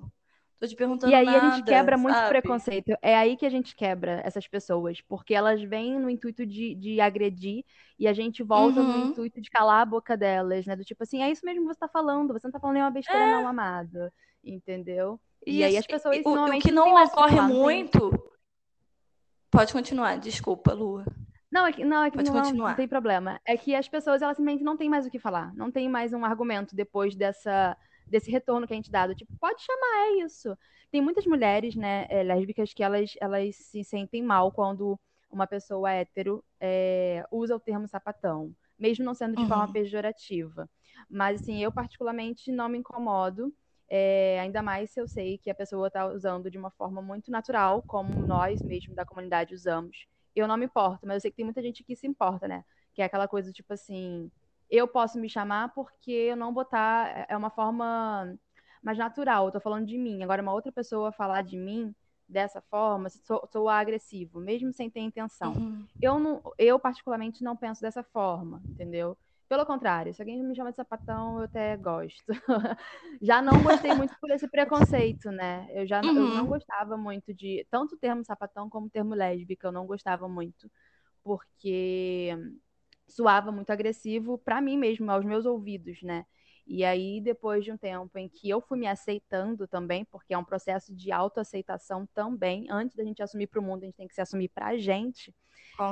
Tô 0.60 0.68
te 0.68 0.76
perguntando 0.76 1.12
E 1.12 1.16
aí 1.16 1.26
nada, 1.26 1.48
a 1.48 1.50
gente 1.52 1.66
quebra 1.66 1.98
muito 1.98 2.16
sabe? 2.16 2.30
preconceito. 2.30 2.98
É 3.02 3.16
aí 3.16 3.38
que 3.38 3.46
a 3.46 3.50
gente 3.50 3.76
quebra 3.76 4.22
essas 4.26 4.48
pessoas, 4.48 5.00
porque 5.02 5.36
elas 5.36 5.62
vêm 5.62 6.00
no 6.00 6.10
intuito 6.10 6.46
de, 6.46 6.74
de 6.74 7.00
agredir 7.00 7.64
e 7.98 8.08
a 8.08 8.14
gente 8.14 8.42
volta 8.42 8.82
uhum. 8.82 8.88
no 8.88 9.06
intuito 9.12 9.40
de 9.40 9.52
calar 9.52 9.82
a 9.82 9.86
boca 9.86 10.18
delas, 10.18 10.66
né? 10.66 10.76
Do 10.76 10.84
tipo 10.84 11.04
assim, 11.04 11.22
é 11.22 11.30
isso 11.30 11.46
mesmo 11.46 11.62
que 11.62 11.74
você 11.74 11.80
tá 11.80 11.88
falando, 11.88 12.34
você 12.34 12.48
não 12.48 12.52
tá 12.52 12.60
falando 12.60 12.74
nenhuma 12.74 12.92
besteira 12.92 13.24
é. 13.24 13.32
não, 13.32 13.48
amado. 13.48 14.12
Entendeu? 14.44 15.20
E, 15.48 15.60
e 15.60 15.64
aí 15.64 15.78
as 15.78 15.88
pessoas 15.88 16.18
o, 16.26 16.30
o 16.30 16.60
que 16.60 16.72
não, 16.72 17.02
ocorre 17.04 17.40
muito. 17.42 18.12
Pode 19.50 19.72
continuar, 19.72 20.18
desculpa, 20.18 20.74
Lua. 20.74 21.06
Não, 21.50 21.66
é 21.66 21.72
que, 21.72 21.86
não, 21.86 22.04
é 22.04 22.12
que 22.12 22.18
Pode 22.18 22.30
não, 22.30 22.42
continuar. 22.42 22.70
não 22.70 22.76
tem 22.76 22.88
problema. 22.88 23.40
É 23.46 23.56
que 23.56 23.74
as 23.74 23.88
pessoas, 23.88 24.22
elas 24.22 24.36
simplesmente 24.36 24.64
não 24.64 24.76
têm 24.76 24.90
mais 24.90 25.06
o 25.06 25.10
que 25.10 25.18
falar. 25.18 25.56
Não 25.56 25.72
tem 25.72 25.88
mais 25.88 26.12
um 26.12 26.26
argumento 26.26 26.76
depois 26.76 27.16
dessa 27.16 27.78
desse 28.06 28.32
retorno 28.32 28.66
que 28.66 28.74
a 28.74 28.76
gente 28.76 28.90
dá, 28.92 29.06
do 29.06 29.14
tipo, 29.14 29.34
pode 29.38 29.62
chamar, 29.62 30.08
é 30.08 30.24
isso. 30.24 30.58
Tem 30.90 31.02
muitas 31.02 31.26
mulheres, 31.26 31.76
né, 31.76 32.08
é, 32.10 32.24
lésbicas 32.24 32.74
que 32.74 32.82
elas, 32.82 33.14
elas 33.20 33.54
se 33.56 33.84
sentem 33.84 34.24
mal 34.24 34.50
quando 34.50 34.98
uma 35.30 35.46
pessoa 35.46 35.92
hétero 35.92 36.42
é, 36.58 37.26
usa 37.30 37.54
o 37.54 37.60
termo 37.60 37.86
sapatão, 37.86 38.56
mesmo 38.80 39.04
não 39.04 39.14
sendo 39.14 39.36
de 39.36 39.42
uhum. 39.42 39.48
forma 39.50 39.74
pejorativa. 39.74 40.70
Mas, 41.10 41.42
assim, 41.42 41.62
eu 41.62 41.70
particularmente 41.70 42.50
não 42.50 42.70
me 42.70 42.78
incomodo, 42.78 43.54
é, 43.90 44.40
ainda 44.40 44.62
mais 44.62 44.92
se 44.92 45.00
eu 45.00 45.08
sei 45.08 45.38
que 45.38 45.50
a 45.50 45.56
pessoa 45.56 45.88
está 45.88 46.06
usando 46.08 46.52
de 46.52 46.58
uma 46.58 46.70
forma 46.72 47.02
muito 47.02 47.32
natural, 47.32 47.82
como 47.84 48.22
nós 48.24 48.62
mesmo 48.64 48.94
da 48.94 49.06
comunidade 49.06 49.54
usamos. 49.54 50.06
Eu 50.36 50.48
não 50.48 50.58
me 50.58 50.66
importo, 50.66 51.08
mas 51.08 51.16
eu 51.16 51.22
sei 51.22 51.32
que 51.32 51.38
tem 51.38 51.46
muita 51.46 51.62
gente 51.62 51.84
que 51.84 51.96
se 51.96 52.06
importa, 52.06 52.48
né? 52.48 52.64
Que 52.94 53.02
é 53.02 53.06
aquela 53.06 53.28
coisa, 53.28 53.52
tipo 53.52 53.74
assim, 53.74 54.32
eu 54.70 54.88
posso 54.88 55.20
me 55.20 55.30
chamar 55.30 55.74
porque 55.74 56.12
eu 56.12 56.36
não 56.36 56.54
botar. 56.54 57.08
É, 57.10 57.28
é 57.30 57.38
uma 57.38 57.50
forma 57.50 58.38
mais 58.84 58.98
natural. 58.98 59.46
Eu 59.46 59.52
tô 59.52 59.60
falando 59.60 59.86
de 59.86 59.98
mim. 59.98 60.24
Agora, 60.24 60.42
uma 60.42 60.54
outra 60.54 60.72
pessoa 60.72 61.12
falar 61.12 61.42
de 61.42 61.58
mim 61.58 61.96
dessa 62.28 62.62
forma, 62.62 63.10
sou, 63.10 63.48
sou 63.50 63.70
agressivo, 63.70 64.40
mesmo 64.40 64.74
sem 64.74 64.90
ter 64.90 65.00
intenção. 65.00 65.54
Uhum. 65.54 65.88
Eu, 66.02 66.20
não, 66.20 66.42
eu, 66.58 66.78
particularmente, 66.78 67.44
não 67.44 67.56
penso 67.56 67.82
dessa 67.82 68.04
forma, 68.04 68.62
entendeu? 68.68 69.18
Pelo 69.50 69.66
contrário, 69.66 70.14
se 70.14 70.22
alguém 70.22 70.44
me 70.44 70.56
chama 70.56 70.72
de 70.72 70.76
sapatão, 70.76 71.38
eu 71.40 71.46
até 71.46 71.78
gosto. 71.78 72.26
já 73.22 73.42
não 73.42 73.64
gostei 73.64 73.94
muito 73.96 74.14
por 74.20 74.30
esse 74.32 74.48
preconceito, 74.48 75.32
né? 75.32 75.68
Eu 75.72 75.88
já 75.88 76.02
uhum. 76.04 76.10
eu 76.18 76.36
não 76.36 76.48
gostava 76.48 76.98
muito 76.98 77.34
de. 77.34 77.66
Tanto 77.72 77.96
o 77.96 77.98
termo 77.98 78.26
sapatão 78.26 78.70
como 78.70 78.88
o 78.88 78.90
termo 78.90 79.16
lésbica, 79.16 79.68
eu 79.68 79.72
não 79.72 79.86
gostava 79.88 80.28
muito. 80.28 80.70
Porque 81.24 82.36
soava 83.08 83.52
muito 83.52 83.70
agressivo 83.72 84.38
para 84.38 84.62
mim 84.62 84.78
mesmo, 84.78 85.10
aos 85.12 85.24
meus 85.26 85.46
ouvidos, 85.46 86.02
né? 86.04 86.26
E 86.68 86.84
aí, 86.84 87.22
depois 87.22 87.64
de 87.64 87.72
um 87.72 87.78
tempo 87.78 88.18
em 88.18 88.28
que 88.28 88.50
eu 88.50 88.60
fui 88.60 88.78
me 88.78 88.88
aceitando 88.88 89.66
também, 89.66 90.04
porque 90.04 90.34
é 90.34 90.38
um 90.38 90.44
processo 90.44 90.94
de 90.94 91.14
autoaceitação 91.14 92.06
também, 92.14 92.68
antes 92.70 92.96
da 92.96 93.06
gente 93.06 93.24
assumir 93.24 93.48
para 93.48 93.62
o 93.62 93.64
mundo, 93.64 93.84
a 93.84 93.86
gente 93.86 93.96
tem 93.96 94.08
que 94.08 94.14
se 94.14 94.20
assumir 94.20 94.50
para 94.50 94.68
a 94.68 94.78
gente. 94.78 95.34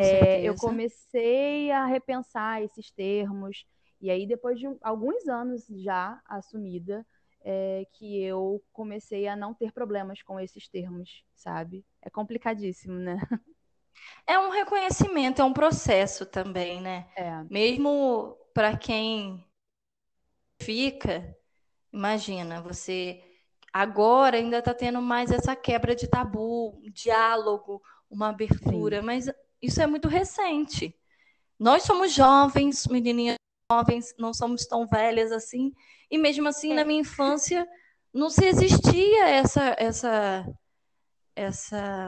É, 0.01 0.41
eu 0.41 0.55
comecei 0.55 1.71
a 1.71 1.85
repensar 1.85 2.61
esses 2.61 2.91
termos, 2.91 3.65
e 4.01 4.11
aí, 4.11 4.27
depois 4.27 4.59
de 4.59 4.67
alguns 4.81 5.27
anos 5.29 5.65
já 5.67 6.21
assumida, 6.27 7.05
é, 7.41 7.87
que 7.93 8.21
eu 8.21 8.61
comecei 8.73 9.27
a 9.27 9.35
não 9.35 9.53
ter 9.53 9.71
problemas 9.71 10.21
com 10.23 10.39
esses 10.39 10.67
termos, 10.67 11.23
sabe? 11.35 11.85
É 12.01 12.09
complicadíssimo, 12.09 12.95
né? 12.95 13.17
É 14.27 14.37
um 14.37 14.49
reconhecimento, 14.49 15.41
é 15.41 15.45
um 15.45 15.53
processo 15.53 16.25
também, 16.25 16.81
né? 16.81 17.07
É. 17.15 17.43
Mesmo 17.49 18.35
para 18.53 18.75
quem 18.75 19.45
fica, 20.61 21.35
imagina, 21.91 22.61
você 22.61 23.21
agora 23.71 24.37
ainda 24.37 24.59
está 24.59 24.73
tendo 24.73 25.01
mais 25.01 25.31
essa 25.31 25.55
quebra 25.55 25.95
de 25.95 26.07
tabu, 26.07 26.79
um 26.83 26.91
diálogo, 26.91 27.81
uma 28.09 28.29
abertura, 28.29 28.99
Sim. 28.99 29.05
mas 29.05 29.29
isso 29.61 29.81
é 29.81 29.87
muito 29.87 30.07
recente. 30.07 30.95
Nós 31.59 31.83
somos 31.83 32.13
jovens, 32.13 32.87
menininhas 32.87 33.35
jovens, 33.71 34.13
não 34.17 34.33
somos 34.33 34.65
tão 34.65 34.87
velhas 34.87 35.31
assim, 35.31 35.73
e 36.09 36.17
mesmo 36.17 36.47
assim, 36.47 36.71
é. 36.71 36.75
na 36.75 36.85
minha 36.85 37.01
infância, 37.01 37.67
não 38.13 38.29
se 38.29 38.45
existia 38.45 39.27
essa 39.27 39.75
essa 39.77 40.45
essa 41.35 42.07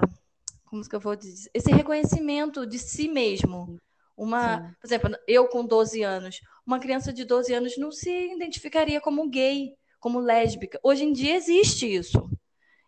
como 0.65 0.87
que 0.87 0.95
eu 0.95 0.99
vou 0.99 1.15
dizer, 1.15 1.49
esse 1.53 1.71
reconhecimento 1.71 2.65
de 2.65 2.77
si 2.77 3.07
mesmo. 3.07 3.77
Uma, 4.15 4.57
Sim. 4.57 4.75
por 4.81 4.87
exemplo, 4.87 5.17
eu 5.27 5.47
com 5.47 5.65
12 5.65 6.01
anos, 6.03 6.39
uma 6.67 6.79
criança 6.79 7.13
de 7.13 7.23
12 7.23 7.53
anos 7.53 7.77
não 7.77 7.91
se 7.91 8.11
identificaria 8.33 8.99
como 8.99 9.29
gay, 9.29 9.73
como 10.01 10.19
lésbica. 10.19 10.77
Hoje 10.83 11.05
em 11.05 11.13
dia 11.13 11.35
existe 11.35 11.87
isso. 11.87 12.29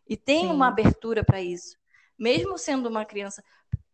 E 0.08 0.18
tem 0.18 0.42
Sim. 0.42 0.52
uma 0.52 0.68
abertura 0.68 1.24
para 1.24 1.42
isso. 1.42 1.78
Mesmo 2.18 2.58
sendo 2.58 2.90
uma 2.90 3.06
criança. 3.06 3.42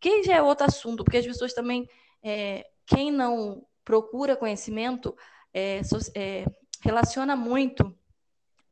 Que 0.00 0.24
já 0.24 0.34
é 0.34 0.42
outro 0.42 0.66
assunto, 0.66 1.04
porque 1.04 1.18
as 1.18 1.26
pessoas 1.26 1.54
também. 1.54 1.88
É, 2.22 2.66
quem 2.84 3.12
não 3.12 3.64
procura 3.84 4.36
conhecimento 4.36 5.16
é, 5.54 5.80
é, 6.14 6.44
relaciona 6.82 7.36
muito 7.36 7.96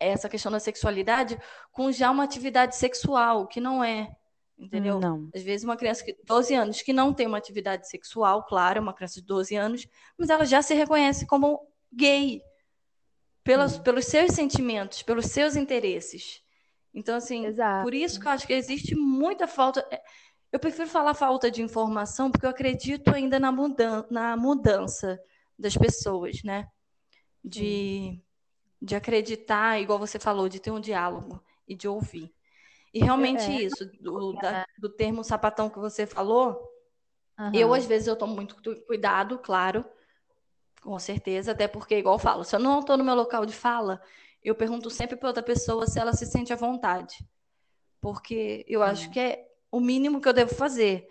essa 0.01 0.29
questão 0.29 0.51
da 0.51 0.59
sexualidade 0.59 1.39
com 1.71 1.93
já 1.93 2.11
uma 2.11 2.25
atividade 2.25 2.75
sexual, 2.75 3.47
que 3.47 3.61
não 3.61 3.85
é. 3.85 4.11
Entendeu? 4.59 5.01
Não. 5.01 5.29
Às 5.35 5.43
vezes 5.43 5.65
uma 5.65 5.77
criança 5.77 6.05
de 6.05 6.17
12 6.25 6.55
anos 6.55 6.83
que 6.83 6.93
não 6.93 7.13
tem 7.13 7.27
uma 7.27 7.39
atividade 7.39 7.89
sexual, 7.89 8.45
claro, 8.45 8.79
é 8.79 8.81
uma 8.81 8.95
criança 8.95 9.21
de 9.21 9.27
12 9.27 9.57
anos, 9.57 9.87
mas 10.17 10.31
ela 10.31 10.45
já 10.45 10.63
se 10.63 10.75
reconhece 10.75 11.27
como 11.27 11.61
gay 11.93 12.41
pelos, 13.43 13.79
pelos 13.79 14.07
seus 14.07 14.33
sentimentos, 14.33 15.03
pelos 15.03 15.27
seus 15.27 15.57
interesses. 15.57 16.43
Então, 16.95 17.17
assim, 17.17 17.45
Exato. 17.47 17.83
por 17.83 17.93
isso 17.93 18.21
que 18.21 18.27
eu 18.27 18.31
acho 18.31 18.47
que 18.47 18.53
existe 18.53 18.95
muita 18.95 19.47
falta. 19.47 19.87
É, 19.91 20.01
eu 20.53 20.61
prefiro 20.61 20.89
falar 20.89 21.15
falta 21.15 21.51
de 21.51 21.61
informação, 21.61 22.31
porque 22.31 22.47
eu 22.47 22.51
acredito 22.51 23.09
ainda 23.09 23.41
na, 23.41 23.51
mudan 23.51 24.05
na 24.11 24.37
mudança 24.37 25.21
das 25.59 25.77
pessoas, 25.77 26.43
né? 26.43 26.69
De, 27.45 28.19
de 28.81 28.95
acreditar, 28.95 29.81
igual 29.81 29.99
você 29.99 30.19
falou, 30.19 30.49
de 30.49 30.61
ter 30.61 30.71
um 30.71 30.81
diálogo 30.81 31.43
e 31.67 31.75
de 31.75 31.89
ouvir. 31.89 32.34
E 32.95 33.01
realmente 33.01 33.43
é. 33.43 33.63
isso, 33.63 33.85
do, 34.01 34.33
da, 34.35 34.65
do 34.79 34.89
termo 34.89 35.25
sapatão 35.25 35.69
que 35.69 35.81
você 35.81 36.07
falou, 36.07 36.63
uhum. 37.37 37.51
eu 37.53 37.75
às 37.75 37.85
vezes 37.85 38.07
eu 38.07 38.15
tomo 38.15 38.37
muito 38.37 38.55
cuidado, 38.87 39.37
claro, 39.41 39.85
com 40.81 40.97
certeza, 41.01 41.51
até 41.51 41.67
porque, 41.67 41.99
igual 41.99 42.15
eu 42.15 42.21
falo, 42.21 42.45
se 42.45 42.55
eu 42.55 42.61
não 42.61 42.79
estou 42.79 42.97
no 42.97 43.03
meu 43.03 43.17
local 43.17 43.45
de 43.45 43.53
fala, 43.53 44.01
eu 44.41 44.55
pergunto 44.55 44.89
sempre 44.91 45.17
para 45.17 45.29
outra 45.29 45.43
pessoa 45.43 45.89
se 45.89 45.99
ela 45.99 46.13
se 46.13 46.25
sente 46.25 46.53
à 46.53 46.57
vontade. 46.57 47.17
Porque 48.01 48.65
eu 48.69 48.83
acho 48.83 49.11
que 49.11 49.19
é 49.19 49.49
o 49.73 49.81
mínimo 49.81 50.21
que 50.21 50.29
eu 50.29 50.33
devo 50.33 50.55
fazer, 50.55 51.09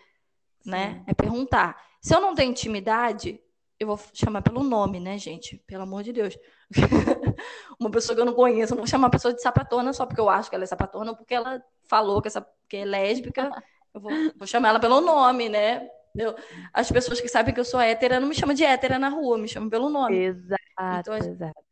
né? 0.65 0.89
Sim. 0.89 0.93
né? 0.99 1.03
É 1.07 1.13
perguntar. 1.13 1.83
Se 1.99 2.15
eu 2.15 2.21
não 2.21 2.35
tenho 2.35 2.51
intimidade, 2.51 3.41
eu 3.79 3.87
vou 3.87 3.99
chamar 4.13 4.41
pelo 4.41 4.63
nome, 4.63 4.99
né, 4.99 5.17
gente? 5.17 5.57
Pelo 5.67 5.83
amor 5.83 6.03
de 6.03 6.13
Deus. 6.13 6.37
uma 7.79 7.91
pessoa 7.91 8.15
que 8.15 8.21
eu 8.21 8.25
não 8.25 8.33
conheço, 8.33 8.73
eu 8.73 8.75
não 8.75 8.83
vou 8.83 8.89
chamar 8.89 9.07
a 9.07 9.11
pessoa 9.11 9.33
de 9.33 9.41
sapatona 9.41 9.93
só 9.93 10.05
porque 10.05 10.21
eu 10.21 10.29
acho 10.29 10.49
que 10.49 10.55
ela 10.55 10.63
é 10.63 10.67
sapatona 10.67 11.11
ou 11.11 11.17
porque 11.17 11.33
ela 11.33 11.63
falou 11.87 12.21
que, 12.21 12.27
essa, 12.27 12.45
que 12.67 12.77
é 12.77 12.85
lésbica. 12.85 13.49
Eu 13.93 14.01
vou, 14.01 14.11
vou 14.37 14.47
chamar 14.47 14.69
ela 14.69 14.79
pelo 14.79 15.01
nome, 15.01 15.49
né? 15.49 15.87
Eu, 16.15 16.35
as 16.71 16.91
pessoas 16.91 17.19
que 17.19 17.27
sabem 17.27 17.53
que 17.53 17.59
eu 17.59 17.65
sou 17.65 17.79
hétera 17.79 18.19
não 18.19 18.27
me 18.27 18.35
chamam 18.35 18.53
de 18.53 18.63
hétera 18.63 18.99
na 18.99 19.09
rua, 19.09 19.37
me 19.37 19.47
chamam 19.47 19.69
pelo 19.69 19.89
nome. 19.89 20.15
Exato, 20.15 20.59
então, 20.99 21.15
exato. 21.15 21.63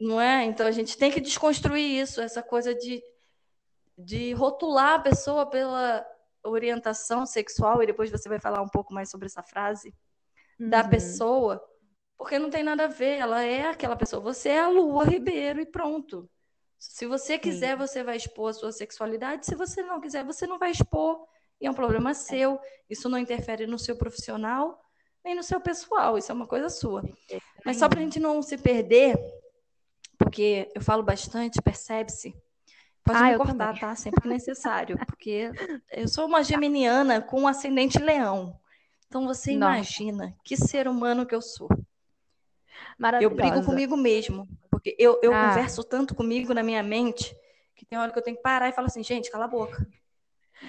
Não 0.00 0.20
é? 0.20 0.44
Então 0.44 0.66
a 0.66 0.70
gente 0.70 0.96
tem 0.96 1.10
que 1.10 1.20
desconstruir 1.20 2.00
isso, 2.00 2.20
essa 2.20 2.42
coisa 2.42 2.74
de, 2.74 3.02
de 3.96 4.32
rotular 4.32 4.94
a 4.94 4.98
pessoa 4.98 5.46
pela 5.46 6.04
orientação 6.42 7.24
sexual, 7.24 7.82
e 7.82 7.86
depois 7.86 8.10
você 8.10 8.28
vai 8.28 8.40
falar 8.40 8.62
um 8.62 8.68
pouco 8.68 8.92
mais 8.92 9.10
sobre 9.10 9.26
essa 9.26 9.42
frase, 9.42 9.94
uhum. 10.58 10.70
da 10.70 10.82
pessoa 10.82 11.62
porque 12.22 12.38
não 12.38 12.50
tem 12.50 12.62
nada 12.62 12.84
a 12.84 12.88
ver, 12.88 13.18
ela 13.18 13.42
é 13.42 13.66
aquela 13.66 13.96
pessoa. 13.96 14.22
Você 14.22 14.50
é 14.50 14.60
a 14.60 14.68
Lua 14.68 15.04
Ribeiro 15.04 15.60
e 15.60 15.66
pronto. 15.66 16.30
Se 16.78 17.06
você 17.06 17.38
quiser, 17.38 17.72
Sim. 17.72 17.76
você 17.76 18.04
vai 18.04 18.16
expor 18.16 18.50
a 18.50 18.52
sua 18.52 18.72
sexualidade. 18.72 19.44
Se 19.44 19.54
você 19.54 19.82
não 19.82 20.00
quiser, 20.00 20.24
você 20.24 20.46
não 20.46 20.58
vai 20.58 20.70
expor. 20.70 21.26
E 21.60 21.66
é 21.66 21.70
um 21.70 21.74
problema 21.74 22.10
é. 22.10 22.14
seu. 22.14 22.60
Isso 22.88 23.08
não 23.08 23.18
interfere 23.18 23.66
no 23.66 23.78
seu 23.78 23.96
profissional 23.96 24.80
nem 25.24 25.34
no 25.34 25.42
seu 25.42 25.60
pessoal. 25.60 26.16
Isso 26.16 26.30
é 26.30 26.34
uma 26.34 26.46
coisa 26.46 26.68
sua. 26.68 27.02
Mas 27.64 27.76
só 27.76 27.88
para 27.88 28.00
a 28.00 28.02
gente 28.02 28.20
não 28.20 28.42
se 28.42 28.56
perder, 28.56 29.16
porque 30.18 30.70
eu 30.74 30.80
falo 30.80 31.02
bastante, 31.02 31.60
percebe-se. 31.62 32.34
Pode 33.04 33.18
ah, 33.18 33.32
me 33.32 33.36
cortar, 33.36 33.66
também. 33.66 33.80
tá? 33.80 33.94
Sempre 33.96 34.20
que 34.20 34.28
necessário. 34.28 34.96
Porque 35.06 35.50
eu 35.90 36.06
sou 36.06 36.24
uma 36.24 36.44
geminiana 36.44 37.20
com 37.20 37.40
um 37.40 37.48
ascendente 37.48 37.98
leão. 37.98 38.56
Então 39.08 39.26
você 39.26 39.56
Nossa. 39.56 39.74
imagina 39.74 40.36
que 40.44 40.56
ser 40.56 40.86
humano 40.86 41.26
que 41.26 41.34
eu 41.34 41.42
sou. 41.42 41.68
Eu 43.20 43.30
brigo 43.30 43.64
comigo 43.64 43.96
mesmo, 43.96 44.48
porque 44.70 44.94
eu, 44.98 45.18
eu 45.22 45.34
ah. 45.34 45.48
converso 45.48 45.82
tanto 45.82 46.14
comigo 46.14 46.54
na 46.54 46.62
minha 46.62 46.82
mente, 46.82 47.34
que 47.74 47.84
tem 47.84 47.98
hora 47.98 48.12
que 48.12 48.18
eu 48.18 48.22
tenho 48.22 48.36
que 48.36 48.42
parar 48.42 48.68
e 48.68 48.72
falar 48.72 48.86
assim, 48.86 49.02
gente, 49.02 49.30
cala 49.30 49.46
a 49.46 49.48
boca. 49.48 49.86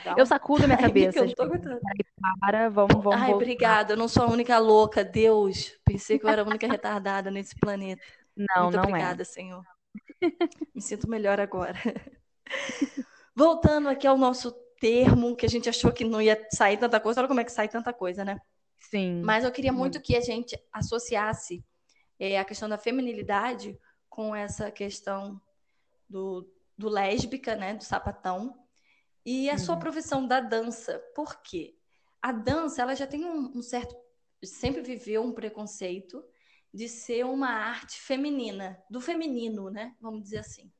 Dá 0.03 0.15
eu 0.17 0.25
sacudo 0.25 0.65
minha 0.65 0.77
cabeça. 0.77 1.19
eu 1.19 1.25
não 1.25 1.33
tô 1.33 1.43
aguentando. 1.43 1.79
Para, 2.39 2.69
vamos, 2.69 3.03
vamos. 3.03 3.21
Ai, 3.21 3.33
obrigada. 3.33 3.93
Eu 3.93 3.97
não 3.97 4.07
sou 4.07 4.23
a 4.23 4.29
única 4.29 4.57
louca. 4.57 5.03
Deus, 5.03 5.71
pensei 5.85 6.17
que 6.17 6.25
eu 6.25 6.29
era 6.29 6.41
a 6.41 6.45
única 6.45 6.65
retardada 6.67 7.29
nesse 7.29 7.55
planeta. 7.59 8.01
Não, 8.35 8.63
Muito 8.63 8.77
não 8.77 8.83
obrigada, 8.83 9.21
é. 9.21 9.25
Senhor. 9.25 9.63
Me 10.73 10.81
sinto 10.81 11.09
melhor 11.09 11.39
agora. 11.39 11.77
Voltando 13.35 13.89
aqui 13.89 14.07
ao 14.07 14.17
nosso 14.17 14.51
termo, 14.79 15.35
que 15.35 15.45
a 15.45 15.49
gente 15.49 15.69
achou 15.69 15.91
que 15.91 16.03
não 16.03 16.21
ia 16.21 16.47
sair 16.51 16.77
tanta 16.77 16.99
coisa. 16.99 17.21
Olha 17.21 17.27
como 17.27 17.39
é 17.39 17.43
que 17.43 17.51
sai 17.51 17.67
tanta 17.67 17.93
coisa, 17.93 18.25
né? 18.25 18.39
Sim. 18.79 19.21
Mas 19.23 19.43
eu 19.43 19.51
queria 19.51 19.71
muito 19.71 20.01
que 20.01 20.15
a 20.15 20.21
gente 20.21 20.57
associasse 20.71 21.63
é, 22.19 22.39
a 22.39 22.45
questão 22.45 22.69
da 22.69 22.77
feminilidade 22.77 23.79
com 24.09 24.35
essa 24.35 24.71
questão 24.71 25.41
do, 26.07 26.47
do 26.77 26.89
lésbica, 26.89 27.55
né? 27.55 27.73
Do 27.73 27.83
sapatão. 27.83 28.57
E 29.25 29.49
a 29.49 29.53
uhum. 29.53 29.59
sua 29.59 29.77
profissão 29.77 30.27
da 30.27 30.39
dança. 30.39 30.99
Por 31.15 31.41
quê? 31.41 31.75
A 32.21 32.31
dança, 32.31 32.81
ela 32.81 32.95
já 32.95 33.07
tem 33.07 33.25
um, 33.25 33.57
um 33.57 33.61
certo. 33.61 33.95
Sempre 34.43 34.81
viveu 34.81 35.23
um 35.23 35.33
preconceito 35.33 36.23
de 36.73 36.89
ser 36.89 37.25
uma 37.25 37.49
arte 37.49 37.99
feminina, 37.99 38.81
do 38.89 38.99
feminino, 38.99 39.69
né? 39.69 39.95
Vamos 40.01 40.23
dizer 40.23 40.39
assim. 40.39 40.71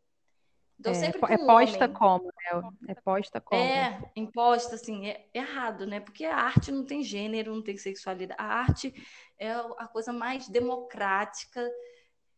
Então, 0.84 0.92
é, 0.92 0.96
sempre 0.96 1.34
é 1.34 1.38
posta 1.38 1.86
homem... 1.86 1.94
como, 1.94 2.26
né? 2.26 2.70
É 2.90 2.94
posta 2.94 3.40
como. 3.40 3.62
É, 3.62 4.12
imposta, 4.18 4.76
assim, 4.76 5.08
é 5.08 5.26
errado, 5.34 5.88
né? 5.88 6.02
Porque 6.02 6.26
a 6.26 6.36
arte 6.36 6.74
não 6.74 6.86
tem 6.86 7.02
gênero, 7.02 7.56
não 7.56 7.64
tem 7.64 7.78
sexualidade. 7.78 8.38
A 8.38 8.46
arte 8.46 8.94
é 9.40 9.54
a 9.54 9.88
coisa 9.88 10.12
mais 10.12 10.50
democrática 10.50 11.66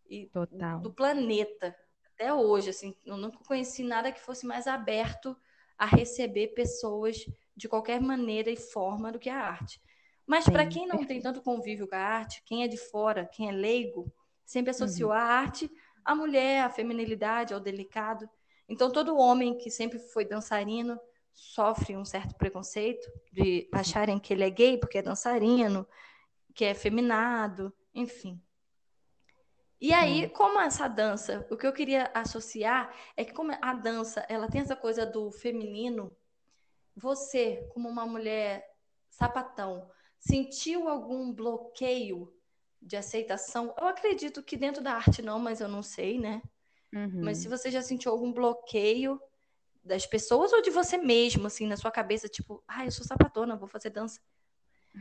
e 0.08 0.28
Total. 0.28 0.80
do 0.80 0.94
planeta. 0.94 1.76
Até 2.14 2.32
hoje, 2.32 2.70
assim, 2.70 2.96
eu 3.04 3.18
nunca 3.18 3.40
conheci 3.40 3.84
nada 3.84 4.12
que 4.12 4.22
fosse 4.22 4.46
mais 4.46 4.68
aberto 4.68 5.36
a 5.76 5.88
receber 5.88 6.50
pessoas 6.50 7.26
de 7.58 7.68
qualquer 7.68 8.00
maneira 8.00 8.52
e 8.52 8.56
forma 8.56 9.12
do 9.12 9.18
que 9.18 9.30
a 9.30 9.40
arte. 9.40 9.82
Mas 10.28 10.46
para 10.46 10.68
quem 10.68 10.88
não 10.88 11.04
tem 11.04 11.20
tanto 11.20 11.42
convívio 11.42 11.88
com 11.88 11.96
a 11.96 12.00
arte, 12.00 12.44
quem 12.46 12.64
é 12.64 12.68
de 12.68 12.78
fora, 12.78 13.26
quem 13.26 13.50
é 13.50 13.52
leigo, 13.52 14.14
sempre 14.46 14.70
associou 14.70 15.10
uhum. 15.10 15.16
a 15.16 15.22
arte 15.22 15.70
à 16.06 16.14
mulher, 16.14 16.64
à 16.64 16.70
feminilidade, 16.70 17.54
ao 17.54 17.60
delicado. 17.60 18.30
Então 18.68 18.92
todo 18.92 19.18
homem 19.18 19.58
que 19.58 19.70
sempre 19.70 20.00
foi 20.00 20.26
dançarino 20.26 21.00
sofre 21.32 21.96
um 21.98 22.06
certo 22.06 22.36
preconceito 22.36 23.06
de 23.32 23.70
acharem 23.72 24.20
que 24.20 24.34
ele 24.34 24.44
é 24.44 24.50
gay 24.50 24.78
porque 24.78 24.98
é 24.98 25.02
dançarino, 25.02 25.88
que 26.54 26.64
é 26.64 26.74
feminado, 26.74 27.74
enfim. 27.94 28.42
E 29.80 29.94
aí, 29.94 30.30
como 30.30 30.60
essa 30.60 30.88
dança, 30.88 31.46
o 31.52 31.58
que 31.58 31.68
eu 31.68 31.74
queria 31.74 32.10
associar 32.14 32.96
é 33.16 33.26
que 33.26 33.34
como 33.34 33.52
a 33.62 33.74
dança, 33.74 34.26
ela 34.30 34.50
tem 34.50 34.62
essa 34.62 34.76
coisa 34.76 35.06
do 35.06 35.30
feminino, 35.32 36.16
você, 36.96 37.70
como 37.74 37.90
uma 37.90 38.06
mulher 38.06 38.66
sapatão, 39.10 39.90
sentiu 40.18 40.88
algum 40.88 41.32
bloqueio 41.32 42.34
de 42.82 42.96
aceitação? 42.96 43.76
Eu 43.78 43.88
acredito 43.88 44.42
que 44.42 44.56
dentro 44.56 44.82
da 44.82 44.94
arte 44.94 45.22
não, 45.22 45.40
mas 45.40 45.60
eu 45.60 45.68
não 45.68 45.84
sei, 45.84 46.18
né? 46.18 46.42
Uhum. 46.96 47.22
Mas 47.22 47.40
se 47.40 47.48
você 47.48 47.70
já 47.70 47.82
sentiu 47.82 48.12
algum 48.12 48.32
bloqueio 48.32 49.22
das 49.84 50.06
pessoas 50.06 50.52
ou 50.54 50.62
de 50.62 50.72
você 50.72 50.98
mesmo, 50.98 51.46
assim, 51.46 51.68
na 51.68 51.78
sua 51.78 51.92
cabeça, 51.92 52.28
tipo, 52.28 52.64
ah, 52.68 52.86
eu 52.86 52.92
sou 52.92 53.06
sapatona, 53.06 53.56
vou 53.56 53.68
fazer 53.68 53.90
dança. 53.90 54.20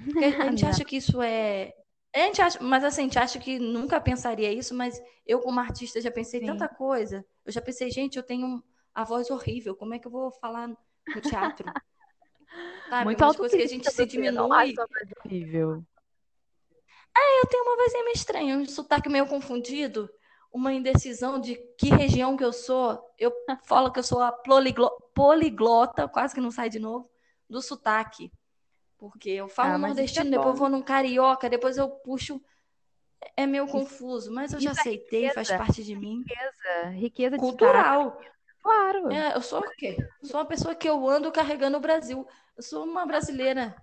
Porque 0.04 0.24
a 0.24 0.30
gente 0.50 0.66
acha 0.66 0.84
que 0.84 0.96
isso 0.96 1.22
é 1.22 1.72
a 2.14 2.26
gente 2.26 2.40
acha, 2.40 2.62
mas 2.62 2.84
assim, 2.84 3.00
a 3.00 3.04
gente 3.04 3.18
acha 3.18 3.38
que 3.40 3.58
nunca 3.58 4.00
pensaria 4.00 4.52
isso, 4.52 4.72
mas 4.72 5.02
eu, 5.26 5.40
como 5.40 5.58
artista, 5.58 6.00
já 6.00 6.12
pensei 6.12 6.38
Sim. 6.38 6.46
tanta 6.46 6.68
coisa. 6.68 7.26
Eu 7.44 7.50
já 7.50 7.60
pensei, 7.60 7.90
gente, 7.90 8.16
eu 8.16 8.22
tenho 8.22 8.62
a 8.94 9.02
voz 9.02 9.30
horrível, 9.30 9.74
como 9.74 9.94
é 9.94 9.98
que 9.98 10.06
eu 10.06 10.12
vou 10.12 10.30
falar 10.30 10.68
no 10.68 11.20
teatro? 11.20 11.66
Sabe, 12.88 13.04
Muito 13.04 13.24
umas 13.24 13.36
coisas 13.36 13.56
que 13.56 13.64
a 13.64 13.66
gente 13.66 13.90
se 13.90 14.06
diminui. 14.06 14.74
horrível. 15.24 15.84
É, 17.16 17.40
eu 17.40 17.46
tenho 17.48 17.64
uma 17.64 17.76
vozinha 17.76 18.04
meio 18.04 18.14
estranha, 18.14 18.56
um 18.58 18.66
sotaque 18.66 19.08
meio 19.08 19.26
confundido, 19.26 20.08
uma 20.54 20.72
indecisão 20.72 21.40
de 21.40 21.56
que 21.76 21.88
região 21.88 22.36
que 22.36 22.44
eu 22.44 22.52
sou. 22.52 23.04
Eu 23.18 23.32
falo 23.64 23.90
que 23.90 23.98
eu 23.98 24.04
sou 24.04 24.22
a 24.22 24.30
poliglo 24.30 24.88
poliglota, 25.12 26.06
quase 26.06 26.32
que 26.32 26.40
não 26.40 26.52
sai 26.52 26.70
de 26.70 26.78
novo, 26.78 27.10
do 27.50 27.60
sotaque. 27.60 28.32
Porque 28.96 29.30
eu 29.30 29.48
falo 29.48 29.74
ah, 29.74 29.78
nordestino, 29.78 30.28
é 30.28 30.30
depois 30.30 30.50
eu 30.50 30.54
vou 30.54 30.68
num 30.68 30.80
carioca, 30.80 31.50
depois 31.50 31.76
eu 31.76 31.88
puxo. 31.88 32.40
É 33.36 33.46
meio 33.46 33.66
confuso, 33.66 34.32
mas 34.32 34.52
eu 34.52 34.60
já 34.60 34.70
isso 34.70 34.80
é 34.80 34.82
aceitei, 34.82 35.26
riqueza, 35.26 35.34
faz 35.34 35.48
parte 35.48 35.82
de 35.82 35.96
mim. 35.96 36.18
Riqueza, 36.18 36.88
riqueza 36.90 37.36
cultural. 37.36 38.20
Claro. 38.62 39.12
É, 39.12 39.34
eu 39.34 39.42
sou 39.42 39.58
o 39.58 39.70
quê? 39.76 39.96
Eu 40.22 40.28
sou 40.28 40.38
uma 40.38 40.46
pessoa 40.46 40.74
que 40.74 40.88
eu 40.88 41.08
ando 41.08 41.32
carregando 41.32 41.78
o 41.78 41.80
Brasil. 41.80 42.26
Eu 42.56 42.62
sou 42.62 42.84
uma 42.84 43.04
brasileira 43.04 43.74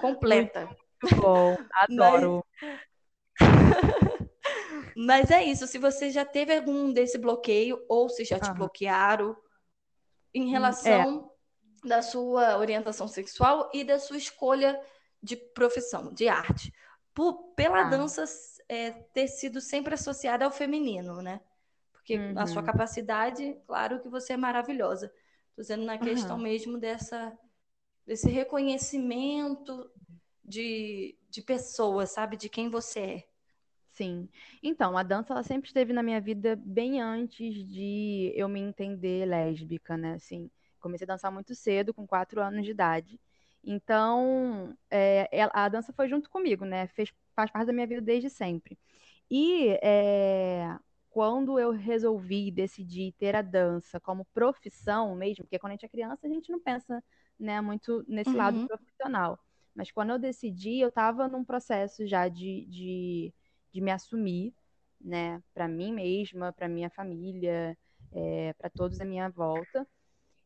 completa. 0.00 0.68
Muito 1.02 1.16
bom, 1.16 1.56
adoro. 1.72 2.44
Mas... 2.60 2.78
mas... 5.06 5.30
é 5.30 5.44
isso. 5.44 5.66
Se 5.66 5.78
você 5.78 6.10
já 6.10 6.24
teve 6.24 6.56
algum 6.56 6.92
desse 6.92 7.18
bloqueio, 7.18 7.84
ou 7.88 8.08
se 8.08 8.24
já 8.24 8.38
te 8.38 8.48
uhum. 8.48 8.54
bloquearam, 8.54 9.36
em 10.34 10.46
hum, 10.46 10.50
relação 10.50 11.30
é 11.84 11.88
da 11.88 12.02
sua 12.02 12.58
orientação 12.58 13.06
sexual 13.06 13.70
e 13.72 13.84
da 13.84 13.98
sua 13.98 14.16
escolha 14.16 14.80
de 15.22 15.36
profissão, 15.36 16.12
de 16.12 16.28
arte. 16.28 16.72
Por, 17.14 17.54
pela 17.54 17.82
ah. 17.82 17.88
dança 17.88 18.24
é, 18.68 18.90
ter 18.90 19.28
sido 19.28 19.60
sempre 19.60 19.94
associada 19.94 20.44
ao 20.44 20.50
feminino, 20.50 21.22
né? 21.22 21.40
Porque 21.92 22.16
uhum. 22.16 22.38
a 22.38 22.46
sua 22.46 22.62
capacidade, 22.62 23.56
claro 23.66 24.00
que 24.00 24.08
você 24.08 24.34
é 24.34 24.36
maravilhosa. 24.36 25.06
Estou 25.50 25.62
dizendo 25.62 25.84
na 25.84 25.98
questão 25.98 26.36
uhum. 26.36 26.42
mesmo 26.42 26.78
dessa, 26.78 27.36
desse 28.06 28.30
reconhecimento 28.30 29.90
de, 30.44 31.18
de 31.28 31.42
pessoa, 31.42 32.06
sabe? 32.06 32.36
De 32.36 32.48
quem 32.48 32.68
você 32.68 33.00
é. 33.00 33.24
Sim. 33.98 34.28
Então, 34.62 34.96
a 34.96 35.02
dança 35.02 35.32
ela 35.32 35.42
sempre 35.42 35.66
esteve 35.66 35.92
na 35.92 36.02
minha 36.02 36.20
vida 36.20 36.56
bem 36.56 37.00
antes 37.02 37.54
de 37.66 38.32
eu 38.34 38.48
me 38.48 38.60
entender 38.60 39.26
lésbica, 39.26 39.96
né? 39.96 40.14
Assim, 40.14 40.48
Comecei 40.80 41.04
a 41.04 41.08
dançar 41.08 41.32
muito 41.32 41.54
cedo, 41.54 41.92
com 41.92 42.06
quatro 42.06 42.40
anos 42.40 42.64
de 42.64 42.70
idade. 42.70 43.20
Então, 43.64 44.76
é, 44.90 45.28
a 45.52 45.68
dança 45.68 45.92
foi 45.92 46.08
junto 46.08 46.30
comigo, 46.30 46.64
né? 46.64 46.86
Fez, 46.88 47.12
faz 47.34 47.50
parte 47.50 47.66
da 47.66 47.72
minha 47.72 47.86
vida 47.86 48.00
desde 48.00 48.30
sempre. 48.30 48.78
E 49.30 49.76
é, 49.82 50.78
quando 51.10 51.58
eu 51.58 51.72
resolvi 51.72 52.50
decidir 52.50 53.12
ter 53.18 53.34
a 53.34 53.42
dança 53.42 54.00
como 54.00 54.24
profissão 54.32 55.14
mesmo, 55.16 55.44
porque 55.44 55.58
quando 55.58 55.72
a 55.72 55.74
gente 55.74 55.84
é 55.86 55.88
criança, 55.88 56.26
a 56.26 56.30
gente 56.30 56.50
não 56.50 56.60
pensa 56.60 57.02
né, 57.38 57.60
muito 57.60 58.04
nesse 58.08 58.30
uhum. 58.30 58.36
lado 58.36 58.66
profissional. 58.66 59.38
Mas 59.74 59.90
quando 59.90 60.10
eu 60.10 60.18
decidi, 60.18 60.78
eu 60.78 60.88
estava 60.88 61.28
num 61.28 61.44
processo 61.44 62.06
já 62.06 62.28
de, 62.28 62.64
de, 62.66 63.34
de 63.78 63.84
me 63.84 63.92
assumir, 63.92 64.52
né, 65.00 65.40
para 65.54 65.68
mim 65.68 65.92
mesma, 65.92 66.52
para 66.52 66.68
minha 66.68 66.90
família, 66.90 67.78
é, 68.12 68.52
para 68.54 68.68
todos 68.68 69.00
à 69.00 69.04
minha 69.04 69.28
volta. 69.28 69.86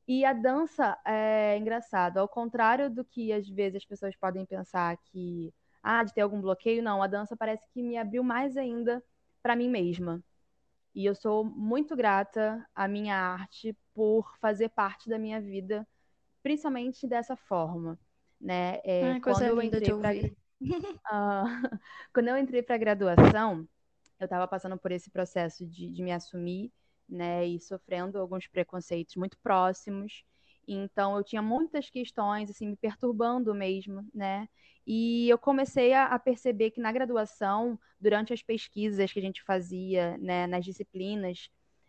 E 0.06 0.24
a 0.24 0.34
dança 0.34 0.98
é 1.06 1.56
engraçado, 1.56 2.18
ao 2.18 2.28
contrário 2.28 2.90
do 2.90 3.04
que 3.04 3.32
às 3.32 3.48
vezes 3.48 3.76
as 3.76 3.84
pessoas 3.86 4.14
podem 4.16 4.44
pensar 4.44 4.98
que 4.98 5.52
ah, 5.82 6.04
de 6.04 6.12
ter 6.12 6.20
algum 6.20 6.40
bloqueio, 6.40 6.82
não, 6.82 7.02
a 7.02 7.06
dança 7.06 7.36
parece 7.36 7.66
que 7.72 7.82
me 7.82 7.96
abriu 7.96 8.22
mais 8.22 8.56
ainda 8.56 9.02
para 9.42 9.56
mim 9.56 9.68
mesma. 9.68 10.22
E 10.94 11.06
eu 11.06 11.14
sou 11.14 11.42
muito 11.44 11.96
grata 11.96 12.64
à 12.74 12.86
minha 12.86 13.16
arte 13.16 13.74
por 13.94 14.36
fazer 14.38 14.68
parte 14.68 15.08
da 15.08 15.18
minha 15.18 15.40
vida, 15.40 15.88
principalmente 16.42 17.06
dessa 17.06 17.34
forma, 17.34 17.98
né? 18.38 18.80
É, 18.84 19.12
Ai, 19.12 19.20
quando 19.20 19.42
eu 19.42 19.62
entrei 19.62 19.94
para 19.94 20.14
uh, 20.62 21.78
quando 22.12 22.28
eu 22.28 22.38
entrei 22.38 22.62
para 22.62 22.76
graduação, 22.76 23.66
eu 24.18 24.24
estava 24.24 24.46
passando 24.46 24.78
por 24.78 24.92
esse 24.92 25.10
processo 25.10 25.66
de, 25.66 25.90
de 25.90 26.02
me 26.02 26.12
assumir 26.12 26.72
né, 27.08 27.46
e 27.46 27.60
sofrendo 27.60 28.18
alguns 28.18 28.46
preconceitos 28.46 29.16
muito 29.16 29.36
próximos. 29.38 30.24
Então 30.66 31.16
eu 31.16 31.24
tinha 31.24 31.42
muitas 31.42 31.90
questões 31.90 32.48
assim 32.48 32.68
me 32.68 32.76
perturbando 32.76 33.54
mesmo, 33.54 34.08
né? 34.14 34.48
E 34.86 35.28
eu 35.28 35.38
comecei 35.38 35.92
a, 35.92 36.06
a, 36.06 36.18
perceber 36.18 36.70
que 36.70 36.80
na 36.80 36.90
graduação, 36.90 37.78
durante 38.00 38.32
as 38.32 38.42
pesquisas 38.42 39.12
que 39.12 39.18
a 39.18 39.22
gente 39.22 39.42
fazia, 39.42 40.16
né, 40.18 40.46
nas 40.48 40.64
disciplinas, 40.64 41.48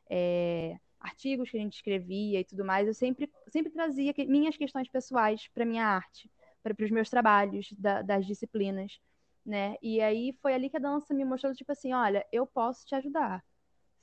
é, 0.10 0.78
artigos 1.00 1.50
que 1.50 1.58
a 1.58 1.60
gente 1.60 1.74
escrevia 1.74 2.40
e 2.40 2.44
tudo 2.44 2.64
mais, 2.64 2.88
eu 2.88 2.94
sempre, 2.94 3.30
sempre 3.50 3.72
trazia 3.72 4.14
que, 4.14 4.26
minhas 4.26 4.56
questões 4.56 4.88
pessoais 4.88 5.48
para 5.54 5.66
minha 5.66 5.86
arte, 5.86 6.30
para 6.64 6.86
os 6.86 6.92
meus 6.92 7.10
trabalhos 7.10 7.72
da, 7.78 8.02
das 8.02 8.26
disciplinas, 8.26 9.00
né? 9.46 9.76
E 9.82 10.02
aí 10.02 10.34
foi 10.42 10.54
ali 10.54 10.70
que 10.70 10.78
a 10.78 10.80
dança 10.80 11.14
me 11.14 11.26
mostrou 11.26 11.54
tipo 11.54 11.72
assim, 11.72 11.94
olha, 11.94 12.26
eu 12.32 12.48
posso 12.48 12.86
te 12.86 12.96
ajudar 12.96 13.44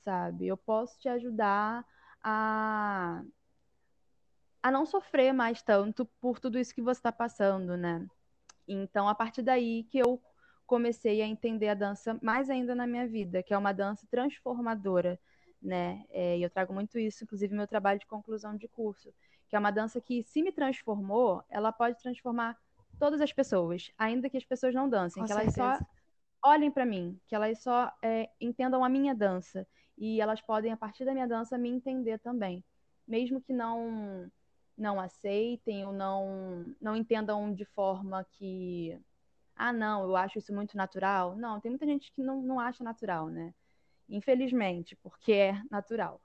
sabe? 0.01 0.47
Eu 0.47 0.57
posso 0.57 0.99
te 0.99 1.07
ajudar 1.09 1.85
a 2.23 3.23
a 4.63 4.69
não 4.69 4.85
sofrer 4.85 5.33
mais 5.33 5.61
tanto 5.63 6.05
por 6.19 6.39
tudo 6.39 6.59
isso 6.59 6.73
que 6.75 6.83
você 6.83 6.99
está 6.99 7.11
passando, 7.11 7.75
né? 7.75 8.05
Então, 8.67 9.07
a 9.09 9.15
partir 9.15 9.41
daí 9.41 9.85
que 9.85 9.97
eu 9.97 10.21
comecei 10.67 11.19
a 11.21 11.25
entender 11.25 11.69
a 11.69 11.73
dança 11.73 12.19
mais 12.21 12.47
ainda 12.47 12.75
na 12.75 12.85
minha 12.85 13.07
vida, 13.07 13.41
que 13.41 13.55
é 13.55 13.57
uma 13.57 13.73
dança 13.73 14.05
transformadora, 14.11 15.19
né? 15.59 16.05
É, 16.09 16.37
e 16.37 16.43
eu 16.43 16.49
trago 16.49 16.73
muito 16.73 16.99
isso, 16.99 17.23
inclusive, 17.23 17.51
no 17.51 17.57
meu 17.57 17.67
trabalho 17.67 17.99
de 17.99 18.05
conclusão 18.05 18.55
de 18.55 18.67
curso, 18.67 19.11
que 19.51 19.55
é 19.57 19.59
uma 19.59 19.69
dança 19.69 19.99
que, 19.99 20.23
se 20.23 20.41
me 20.41 20.49
transformou, 20.49 21.43
ela 21.49 21.73
pode 21.73 21.99
transformar 22.01 22.57
todas 22.97 23.19
as 23.19 23.33
pessoas, 23.33 23.91
ainda 23.97 24.29
que 24.29 24.37
as 24.37 24.45
pessoas 24.45 24.73
não 24.73 24.87
dancem, 24.87 25.21
Com 25.21 25.27
que 25.27 25.33
elas 25.33 25.53
certeza. 25.53 25.85
só 26.41 26.49
olhem 26.49 26.71
para 26.71 26.85
mim, 26.85 27.19
que 27.27 27.35
elas 27.35 27.61
só 27.61 27.91
é, 28.01 28.29
entendam 28.39 28.81
a 28.81 28.87
minha 28.87 29.13
dança 29.13 29.67
e 29.97 30.21
elas 30.21 30.39
podem, 30.39 30.71
a 30.71 30.77
partir 30.77 31.03
da 31.03 31.11
minha 31.11 31.27
dança, 31.27 31.57
me 31.57 31.67
entender 31.67 32.17
também, 32.19 32.63
mesmo 33.05 33.41
que 33.41 33.51
não 33.51 34.31
não 34.77 35.01
aceitem 35.01 35.85
ou 35.85 35.91
não 35.91 36.65
não 36.79 36.95
entendam 36.95 37.53
de 37.53 37.65
forma 37.65 38.25
que 38.31 38.97
ah, 39.53 39.73
não, 39.73 40.03
eu 40.03 40.15
acho 40.15 40.39
isso 40.39 40.53
muito 40.53 40.77
natural. 40.77 41.35
Não, 41.35 41.59
tem 41.59 41.69
muita 41.69 41.85
gente 41.85 42.09
que 42.13 42.23
não, 42.23 42.41
não 42.41 42.57
acha 42.57 42.85
natural, 42.85 43.27
né? 43.27 43.53
Infelizmente, 44.07 44.95
porque 44.95 45.33
é 45.33 45.61
natural. 45.69 46.21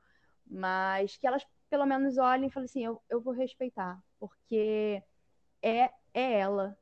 Mas 0.47 1.17
que 1.17 1.27
elas 1.27 1.45
pelo 1.69 1.87
menos 1.87 2.19
olhem 2.19 2.49
e 2.49 2.51
falem 2.51 2.65
assim: 2.67 2.85
eu, 2.85 3.03
eu 3.09 3.21
vou 3.21 3.33
respeitar, 3.33 3.99
porque 4.19 5.03
é, 5.63 5.91
é 6.15 6.39
ela. 6.39 6.77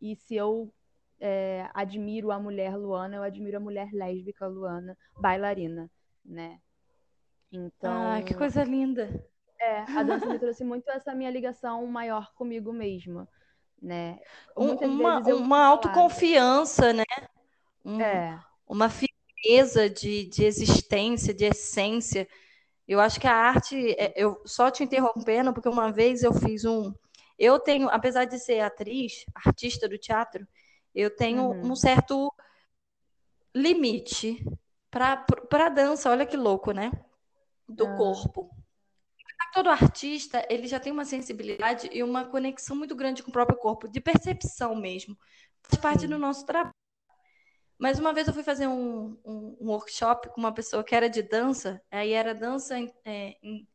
E 0.00 0.16
se 0.16 0.34
eu 0.34 0.72
é, 1.20 1.68
admiro 1.74 2.30
a 2.30 2.38
mulher 2.38 2.76
Luana, 2.76 3.16
eu 3.16 3.22
admiro 3.22 3.58
a 3.58 3.60
mulher 3.60 3.90
lésbica 3.92 4.46
Luana, 4.46 4.96
bailarina, 5.18 5.90
né? 6.24 6.58
Então. 7.52 8.12
Ah, 8.12 8.22
que 8.22 8.34
coisa 8.34 8.64
linda. 8.64 9.24
É, 9.60 9.80
a 9.80 10.02
dança 10.02 10.24
me 10.24 10.38
trouxe 10.38 10.64
muito 10.64 10.90
essa 10.90 11.14
minha 11.14 11.30
ligação 11.30 11.86
maior 11.86 12.32
comigo 12.34 12.72
mesma, 12.72 13.28
né? 13.80 14.18
Muitas 14.56 14.88
uma, 14.88 15.18
uma 15.18 15.66
autoconfiança, 15.66 16.94
né? 16.94 17.04
Um, 17.84 18.00
é. 18.00 18.42
Uma 18.66 18.88
firmeza 18.88 19.90
de, 19.90 20.24
de 20.24 20.44
existência, 20.44 21.34
de 21.34 21.44
essência. 21.44 22.26
Eu 22.90 22.98
acho 23.00 23.20
que 23.20 23.26
a 23.28 23.32
arte, 23.32 23.92
é, 23.92 24.12
eu 24.16 24.42
só 24.44 24.68
te 24.68 24.82
interrompendo, 24.82 25.54
porque 25.54 25.68
uma 25.68 25.92
vez 25.92 26.24
eu 26.24 26.32
fiz 26.34 26.64
um. 26.64 26.92
Eu 27.38 27.60
tenho, 27.60 27.88
apesar 27.88 28.24
de 28.24 28.36
ser 28.36 28.58
atriz, 28.58 29.24
artista 29.46 29.88
do 29.88 29.96
teatro, 29.96 30.44
eu 30.92 31.08
tenho 31.14 31.50
Uhum. 31.50 31.70
um 31.70 31.76
certo 31.76 32.34
limite 33.54 34.44
para 34.90 35.24
a 35.52 35.68
dança. 35.68 36.10
Olha 36.10 36.26
que 36.26 36.36
louco, 36.36 36.72
né? 36.72 36.90
Do 37.68 37.86
Ah. 37.86 37.96
corpo. 37.96 38.50
Todo 39.54 39.70
artista, 39.70 40.44
ele 40.50 40.66
já 40.66 40.80
tem 40.80 40.92
uma 40.92 41.04
sensibilidade 41.04 41.88
e 41.92 42.02
uma 42.02 42.24
conexão 42.24 42.74
muito 42.74 42.96
grande 42.96 43.22
com 43.22 43.30
o 43.30 43.32
próprio 43.32 43.56
corpo, 43.56 43.86
de 43.86 44.00
percepção 44.00 44.74
mesmo. 44.74 45.16
Faz 45.62 45.80
parte 45.80 46.00
Sim. 46.00 46.08
do 46.08 46.18
nosso 46.18 46.44
trabalho. 46.44 46.74
Mas 47.80 47.98
uma 47.98 48.12
vez 48.12 48.28
eu 48.28 48.34
fui 48.34 48.42
fazer 48.42 48.66
um, 48.66 49.18
um, 49.24 49.56
um 49.58 49.70
workshop 49.70 50.28
com 50.28 50.38
uma 50.40 50.52
pessoa 50.52 50.84
que 50.84 50.94
era 50.94 51.08
de 51.08 51.22
dança, 51.22 51.82
aí 51.90 52.12
era 52.12 52.34
dança 52.34 52.78
em, 52.78 52.92
é, 53.06 53.34
em- 53.42 53.66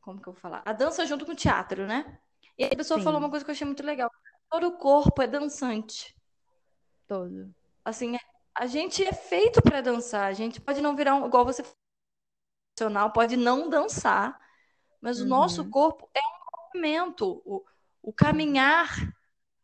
Como 0.00 0.20
que 0.20 0.28
eu 0.28 0.32
vou 0.32 0.40
falar? 0.40 0.62
A 0.66 0.72
dança 0.72 1.06
junto 1.06 1.24
com 1.24 1.30
o 1.30 1.36
teatro, 1.36 1.86
né? 1.86 2.18
E 2.58 2.64
a 2.64 2.70
pessoa 2.70 2.98
Sim. 2.98 3.04
falou 3.04 3.20
uma 3.20 3.30
coisa 3.30 3.44
que 3.44 3.50
eu 3.50 3.54
achei 3.54 3.64
muito 3.64 3.84
legal. 3.84 4.10
Todo 4.50 4.66
o 4.66 4.78
corpo 4.78 5.22
é 5.22 5.28
dançante. 5.28 6.16
Todo. 7.06 7.54
Assim, 7.84 8.16
a 8.52 8.66
gente 8.66 9.04
é 9.04 9.12
feito 9.12 9.62
para 9.62 9.80
dançar. 9.80 10.26
A 10.26 10.32
gente 10.32 10.60
pode 10.60 10.80
não 10.80 10.96
virar 10.96 11.14
um, 11.14 11.24
igual 11.26 11.44
você 11.44 11.62
profissional, 12.76 13.12
pode 13.12 13.36
não 13.36 13.68
dançar, 13.68 14.38
mas 15.00 15.20
o 15.20 15.26
nosso 15.26 15.62
Uhum. 15.62 15.70
corpo 15.70 16.10
é 16.12 16.20
um 16.20 16.66
movimento. 16.80 17.42
O, 17.44 17.64
o 18.02 18.12
caminhar 18.12 18.88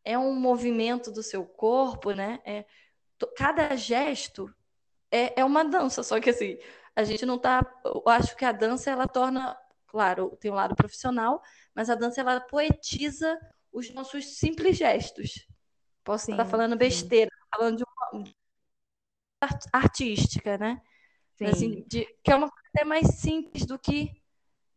é 0.05 0.17
um 0.17 0.33
movimento 0.39 1.11
do 1.11 1.21
seu 1.21 1.45
corpo, 1.45 2.11
né? 2.11 2.41
É, 2.45 2.65
cada 3.35 3.75
gesto 3.75 4.53
é, 5.11 5.41
é 5.41 5.45
uma 5.45 5.63
dança, 5.65 6.03
só 6.03 6.19
que 6.19 6.29
assim, 6.31 6.57
a 6.95 7.03
gente 7.03 7.25
não 7.25 7.37
tá. 7.39 7.61
Eu 7.85 8.03
acho 8.07 8.35
que 8.35 8.45
a 8.45 8.51
dança 8.51 8.91
ela 8.91 9.07
torna, 9.07 9.57
claro, 9.87 10.37
tem 10.41 10.51
um 10.51 10.55
lado 10.55 10.75
profissional, 10.75 11.41
mas 11.75 11.89
a 11.89 11.95
dança 11.95 12.21
ela 12.21 12.41
poetiza 12.41 13.39
os 13.71 13.93
nossos 13.93 14.25
simples 14.37 14.77
gestos. 14.77 15.47
Posso 16.03 16.31
estar 16.31 16.45
Sim, 16.45 16.45
falando 16.45 16.77
sim. 16.77 16.77
besteira, 16.77 17.31
falando 17.55 17.77
de 17.77 17.83
uma 17.83 18.23
art- 19.41 19.65
artística, 19.71 20.57
né? 20.57 20.81
Assim, 21.43 21.71
Sim. 21.71 21.85
de- 21.87 22.05
que 22.23 22.31
é 22.31 22.35
uma 22.35 22.49
coisa 22.49 22.69
até 22.69 22.85
mais 22.85 23.07
simples 23.19 23.65
do 23.65 23.79
que 23.79 24.11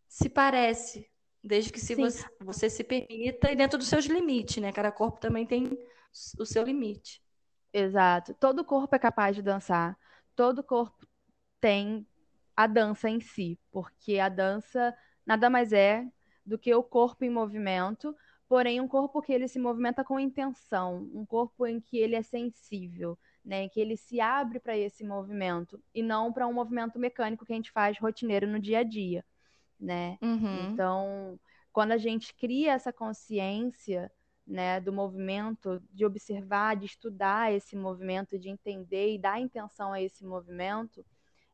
se 0.08 0.30
parece, 0.30 1.10
desde 1.44 1.72
que 1.72 1.80
se 1.80 1.94
você, 1.96 2.24
você 2.40 2.70
se 2.70 2.84
permita 2.84 3.52
e 3.52 3.56
dentro 3.56 3.78
dos 3.78 3.88
seus 3.88 4.06
limites, 4.06 4.58
né? 4.62 4.72
Cada 4.72 4.92
corpo 4.92 5.20
também 5.20 5.46
tem 5.46 5.78
o 6.38 6.46
seu 6.46 6.64
limite. 6.64 7.22
Exato. 7.72 8.34
Todo 8.34 8.64
corpo 8.64 8.94
é 8.94 8.98
capaz 8.98 9.36
de 9.36 9.42
dançar. 9.42 9.98
Todo 10.34 10.62
corpo 10.62 11.06
tem 11.60 12.06
a 12.56 12.66
dança 12.66 13.08
em 13.08 13.20
si, 13.20 13.58
porque 13.70 14.18
a 14.18 14.28
dança 14.28 14.96
nada 15.24 15.50
mais 15.50 15.72
é 15.72 16.06
do 16.44 16.58
que 16.58 16.74
o 16.74 16.82
corpo 16.82 17.24
em 17.24 17.30
movimento, 17.30 18.16
porém 18.48 18.80
um 18.80 18.88
corpo 18.88 19.20
que 19.20 19.32
ele 19.32 19.48
se 19.48 19.58
movimenta 19.58 20.04
com 20.04 20.18
intenção, 20.20 21.10
um 21.12 21.26
corpo 21.26 21.66
em 21.66 21.80
que 21.80 21.98
ele 21.98 22.14
é 22.14 22.22
sensível, 22.22 23.18
né, 23.44 23.64
em 23.64 23.68
que 23.68 23.80
ele 23.80 23.96
se 23.96 24.20
abre 24.20 24.58
para 24.58 24.76
esse 24.76 25.04
movimento 25.04 25.82
e 25.94 26.02
não 26.02 26.32
para 26.32 26.46
um 26.46 26.52
movimento 26.52 26.98
mecânico 26.98 27.44
que 27.44 27.52
a 27.52 27.56
gente 27.56 27.72
faz 27.72 27.98
rotineiro 27.98 28.46
no 28.46 28.58
dia 28.58 28.78
a 28.78 28.82
dia, 28.82 29.24
né? 29.78 30.18
Uhum. 30.22 30.72
Então, 30.72 31.40
quando 31.72 31.92
a 31.92 31.98
gente 31.98 32.34
cria 32.34 32.72
essa 32.72 32.92
consciência, 32.92 34.10
né, 34.46 34.80
do 34.80 34.92
movimento, 34.92 35.82
de 35.92 36.04
observar, 36.04 36.76
de 36.76 36.86
estudar 36.86 37.52
esse 37.52 37.74
movimento, 37.76 38.38
de 38.38 38.48
entender 38.48 39.14
e 39.14 39.18
dar 39.18 39.40
intenção 39.40 39.92
a 39.92 40.00
esse 40.00 40.24
movimento, 40.24 41.04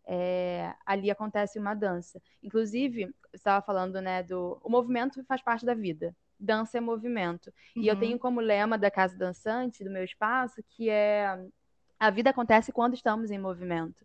é, 0.04 0.74
ali 0.84 1.10
acontece 1.10 1.58
uma 1.58 1.74
dança. 1.74 2.20
Inclusive, 2.42 3.06
você 3.06 3.36
estava 3.36 3.64
falando, 3.64 4.00
né, 4.00 4.22
do 4.22 4.60
o 4.62 4.68
movimento 4.68 5.24
faz 5.24 5.40
parte 5.42 5.64
da 5.64 5.74
vida. 5.74 6.14
Dança 6.38 6.78
é 6.78 6.80
movimento. 6.80 7.52
E 7.76 7.86
eu 7.86 7.94
Uhum. 7.94 8.00
tenho 8.00 8.18
como 8.18 8.40
lema 8.40 8.76
da 8.76 8.90
Casa 8.90 9.16
Dançante, 9.16 9.84
do 9.84 9.90
meu 9.90 10.04
espaço, 10.04 10.62
que 10.68 10.90
é 10.90 11.38
a 11.98 12.10
vida 12.10 12.30
acontece 12.30 12.72
quando 12.72 12.94
estamos 12.94 13.30
em 13.30 13.38
movimento. 13.38 14.04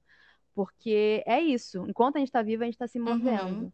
Porque 0.54 1.24
é 1.26 1.40
isso, 1.42 1.86
enquanto 1.88 2.16
a 2.16 2.20
gente 2.20 2.30
está 2.30 2.42
vivo, 2.44 2.64
a 2.64 2.66
gente 2.66 2.76
está 2.76 2.88
se 2.88 3.00
movendo. 3.00 3.64
Uhum. 3.66 3.72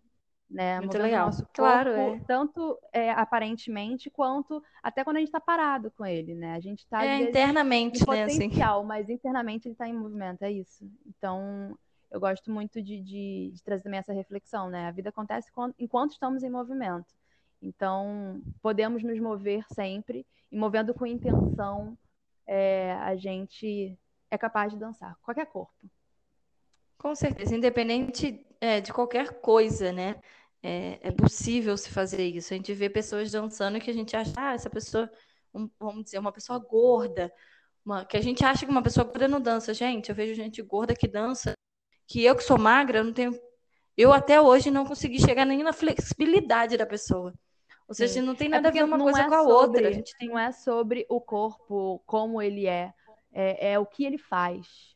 Né? 0.53 0.79
Muito 0.79 0.95
legal. 0.99 1.25
nosso 1.25 1.39
corpo, 1.41 1.53
Claro, 1.55 1.89
é. 1.89 2.19
tanto 2.27 2.77
é, 2.93 3.09
aparentemente, 3.09 4.07
quanto 4.11 4.63
até 4.83 5.03
quando 5.03 5.15
a 5.17 5.19
gente 5.19 5.29
está 5.29 5.39
parado 5.41 5.89
com 5.89 6.05
ele, 6.05 6.35
né? 6.35 6.53
A 6.53 6.59
gente 6.59 6.79
está, 6.81 7.03
É 7.03 7.21
internamente, 7.21 8.07
né? 8.07 8.23
Assim. 8.23 8.37
potencial, 8.37 8.83
mas 8.83 9.09
internamente 9.09 9.67
ele 9.67 9.73
está 9.73 9.87
em 9.89 9.93
movimento, 9.93 10.43
é 10.43 10.51
isso. 10.51 10.87
Então, 11.07 11.75
eu 12.11 12.19
gosto 12.19 12.51
muito 12.51 12.83
de, 12.83 13.01
de, 13.01 13.49
de 13.51 13.63
trazer 13.63 13.81
também 13.81 13.97
essa 13.97 14.13
reflexão, 14.13 14.69
né? 14.69 14.85
A 14.85 14.91
vida 14.91 15.09
acontece 15.09 15.51
quando- 15.51 15.73
enquanto 15.79 16.11
estamos 16.11 16.43
em 16.43 16.51
movimento. 16.51 17.15
Então, 17.59 18.39
podemos 18.61 19.01
nos 19.01 19.19
mover 19.19 19.65
sempre, 19.73 20.23
e 20.51 20.55
movendo 20.55 20.93
com 20.93 21.07
intenção, 21.07 21.97
é, 22.45 22.93
a 23.01 23.15
gente 23.15 23.97
é 24.29 24.37
capaz 24.37 24.71
de 24.71 24.77
dançar, 24.77 25.17
qualquer 25.23 25.47
corpo. 25.47 25.73
Com 26.97 27.15
certeza, 27.15 27.55
independente 27.55 28.45
é, 28.61 28.79
de 28.79 28.93
qualquer 28.93 29.41
coisa, 29.41 29.91
né? 29.91 30.15
É, 30.65 30.97
é 31.09 31.11
possível 31.11 31.75
se 31.75 31.89
fazer 31.89 32.25
isso. 32.25 32.53
A 32.53 32.57
gente 32.57 32.73
vê 32.73 32.89
pessoas 32.89 33.29
dançando 33.29 33.81
que 33.81 33.91
a 33.91 33.93
gente 33.93 34.15
acha, 34.15 34.33
ah, 34.37 34.53
essa 34.53 34.69
pessoa, 34.69 35.11
um- 35.53 35.69
vamos 35.77 36.05
dizer, 36.05 36.19
uma 36.19 36.31
pessoa 36.31 36.57
gorda, 36.57 37.29
uma- 37.85 38.05
que 38.05 38.15
a 38.15 38.21
gente 38.21 38.45
acha 38.45 38.65
que 38.65 38.71
uma 38.71 38.81
pessoa 38.81 39.03
gorda 39.03 39.27
não 39.27 39.41
dança. 39.41 39.73
Gente, 39.73 40.07
eu 40.07 40.15
vejo 40.15 40.33
gente 40.33 40.61
gorda 40.61 40.95
que 40.95 41.05
dança, 41.07 41.53
que 42.07 42.23
eu 42.23 42.33
que 42.35 42.43
sou 42.43 42.57
magra, 42.57 42.99
eu 42.99 43.03
não 43.03 43.11
tenho. 43.13 43.37
Eu 43.97 44.13
até 44.13 44.39
hoje 44.39 44.71
não 44.71 44.85
consegui 44.85 45.19
chegar 45.19 45.45
nem 45.45 45.61
na 45.61 45.73
flexibilidade 45.73 46.77
da 46.77 46.85
pessoa. 46.85 47.33
Ou 47.85 47.93
seja, 47.93 48.13
Sim. 48.13 48.21
não 48.21 48.33
tem 48.33 48.47
É 48.47 48.51
nada 48.51 48.69
a 48.69 48.71
porque 48.71 48.79
ver 48.81 48.85
uma 48.87 48.97
coisa 48.97 49.21
é 49.21 49.27
com 49.27 49.35
a 49.35 49.43
sobre, 49.43 49.53
outra. 49.53 49.89
A 49.89 49.91
gente 49.91 50.15
tem 50.17 50.29
não 50.29 50.39
é 50.39 50.51
sobre 50.53 51.05
o 51.09 51.19
corpo, 51.19 52.01
como 52.05 52.41
ele 52.41 52.65
é, 52.65 52.93
é, 53.33 53.73
é 53.73 53.79
o 53.79 53.85
que 53.85 54.05
ele 54.05 54.17
faz, 54.17 54.95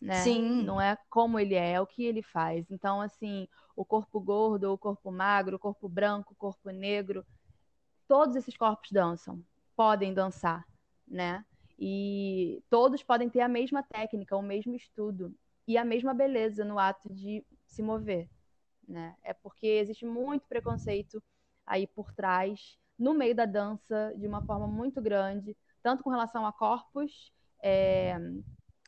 né? 0.00 0.14
Sim. 0.22 0.62
Não 0.62 0.80
é 0.80 0.96
como 1.10 1.38
ele 1.38 1.54
é, 1.54 1.72
é 1.72 1.80
o 1.80 1.86
que 1.86 2.02
ele 2.04 2.22
faz. 2.22 2.70
Então, 2.70 3.00
assim, 3.00 3.46
o 3.76 3.84
corpo 3.84 4.20
gordo, 4.20 4.72
o 4.72 4.78
corpo 4.78 5.10
magro, 5.10 5.56
o 5.56 5.58
corpo 5.58 5.88
branco, 5.88 6.32
o 6.32 6.36
corpo 6.36 6.70
negro, 6.70 7.24
todos 8.06 8.36
esses 8.36 8.56
corpos 8.56 8.90
dançam, 8.90 9.42
podem 9.76 10.12
dançar, 10.12 10.66
né? 11.06 11.44
E 11.78 12.62
todos 12.68 13.02
podem 13.02 13.30
ter 13.30 13.40
a 13.40 13.48
mesma 13.48 13.82
técnica, 13.82 14.36
o 14.36 14.42
mesmo 14.42 14.74
estudo 14.74 15.34
e 15.66 15.78
a 15.78 15.84
mesma 15.84 16.12
beleza 16.12 16.64
no 16.64 16.78
ato 16.78 17.12
de 17.12 17.44
se 17.66 17.82
mover, 17.82 18.28
né? 18.86 19.16
É 19.22 19.32
porque 19.32 19.66
existe 19.66 20.04
muito 20.04 20.46
preconceito 20.46 21.22
aí 21.64 21.86
por 21.86 22.12
trás, 22.12 22.76
no 22.98 23.14
meio 23.14 23.34
da 23.34 23.46
dança, 23.46 24.12
de 24.16 24.26
uma 24.26 24.42
forma 24.42 24.66
muito 24.66 25.00
grande, 25.00 25.56
tanto 25.82 26.02
com 26.02 26.10
relação 26.10 26.44
a 26.44 26.52
corpos, 26.52 27.32
é, 27.62 28.16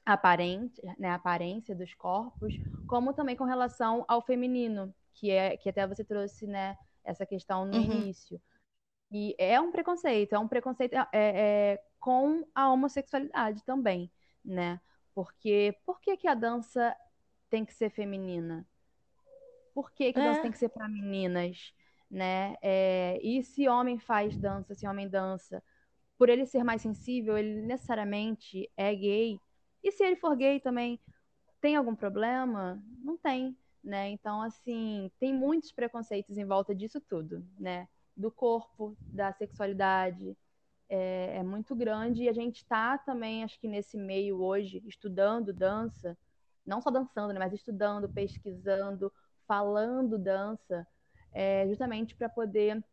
aparente, 0.04 0.80
né, 0.98 1.10
a 1.10 1.14
aparência 1.14 1.74
dos 1.74 1.94
corpos, 1.94 2.54
como 2.86 3.12
também 3.12 3.36
com 3.36 3.44
relação 3.44 4.04
ao 4.08 4.22
feminino, 4.22 4.94
que 5.14 5.30
é 5.30 5.56
que 5.56 5.68
até 5.68 5.86
você 5.86 6.04
trouxe, 6.04 6.46
né, 6.46 6.76
essa 7.04 7.24
questão 7.26 7.64
no 7.64 7.76
Uhum. 7.76 7.84
início. 8.00 8.40
E 9.10 9.34
é 9.38 9.60
um 9.60 9.70
preconceito, 9.70 10.34
é 10.34 10.38
um 10.38 10.48
preconceito 10.48 10.94
é, 10.94 11.08
é, 11.12 11.84
com 12.00 12.46
a 12.54 12.70
homossexualidade 12.72 13.62
também, 13.64 14.10
né? 14.44 14.80
Porque 15.14 15.76
por 15.84 16.00
que, 16.00 16.16
que 16.16 16.26
a 16.26 16.34
dança 16.34 16.96
tem 17.50 17.64
que 17.64 17.74
ser 17.74 17.90
feminina? 17.90 18.66
Por 19.74 19.90
que, 19.92 20.12
que 20.12 20.18
é. 20.18 20.22
dança 20.22 20.40
tem 20.40 20.50
que 20.50 20.58
ser 20.58 20.70
para 20.70 20.88
meninas? 20.88 21.74
Né? 22.10 22.56
É, 22.62 23.18
e 23.22 23.42
se 23.42 23.68
homem 23.68 23.98
faz 23.98 24.36
dança, 24.36 24.74
se 24.74 24.86
homem 24.86 25.08
dança, 25.08 25.62
por 26.18 26.28
ele 26.28 26.46
ser 26.46 26.64
mais 26.64 26.82
sensível, 26.82 27.36
ele 27.36 27.62
necessariamente 27.62 28.70
é 28.76 28.94
gay. 28.94 29.38
E 29.82 29.90
se 29.90 30.04
ele 30.04 30.16
for 30.16 30.36
gay 30.36 30.60
também, 30.60 31.00
tem 31.60 31.76
algum 31.76 31.94
problema? 31.94 32.82
Não 33.02 33.16
tem, 33.16 33.56
né? 33.82 34.08
Então, 34.10 34.42
assim, 34.42 35.10
tem 35.18 35.34
muitos 35.34 35.72
preconceitos 35.72 36.36
em 36.36 36.44
volta 36.44 36.74
disso 36.74 37.00
tudo, 37.00 37.44
né? 37.58 37.88
Do 38.16 38.30
corpo, 38.30 38.96
da 39.00 39.32
sexualidade, 39.32 40.36
é, 40.88 41.38
é 41.38 41.42
muito 41.42 41.74
grande. 41.74 42.24
E 42.24 42.28
a 42.28 42.32
gente 42.32 42.56
está 42.56 42.98
também, 42.98 43.42
acho 43.44 43.58
que 43.58 43.68
nesse 43.68 43.96
meio 43.96 44.42
hoje, 44.42 44.82
estudando 44.86 45.52
dança, 45.52 46.16
não 46.66 46.80
só 46.80 46.90
dançando, 46.90 47.32
né? 47.32 47.38
Mas 47.38 47.52
estudando, 47.52 48.08
pesquisando, 48.08 49.12
falando 49.46 50.18
dança, 50.18 50.86
é, 51.32 51.66
justamente 51.68 52.14
para 52.14 52.28
poder 52.28 52.84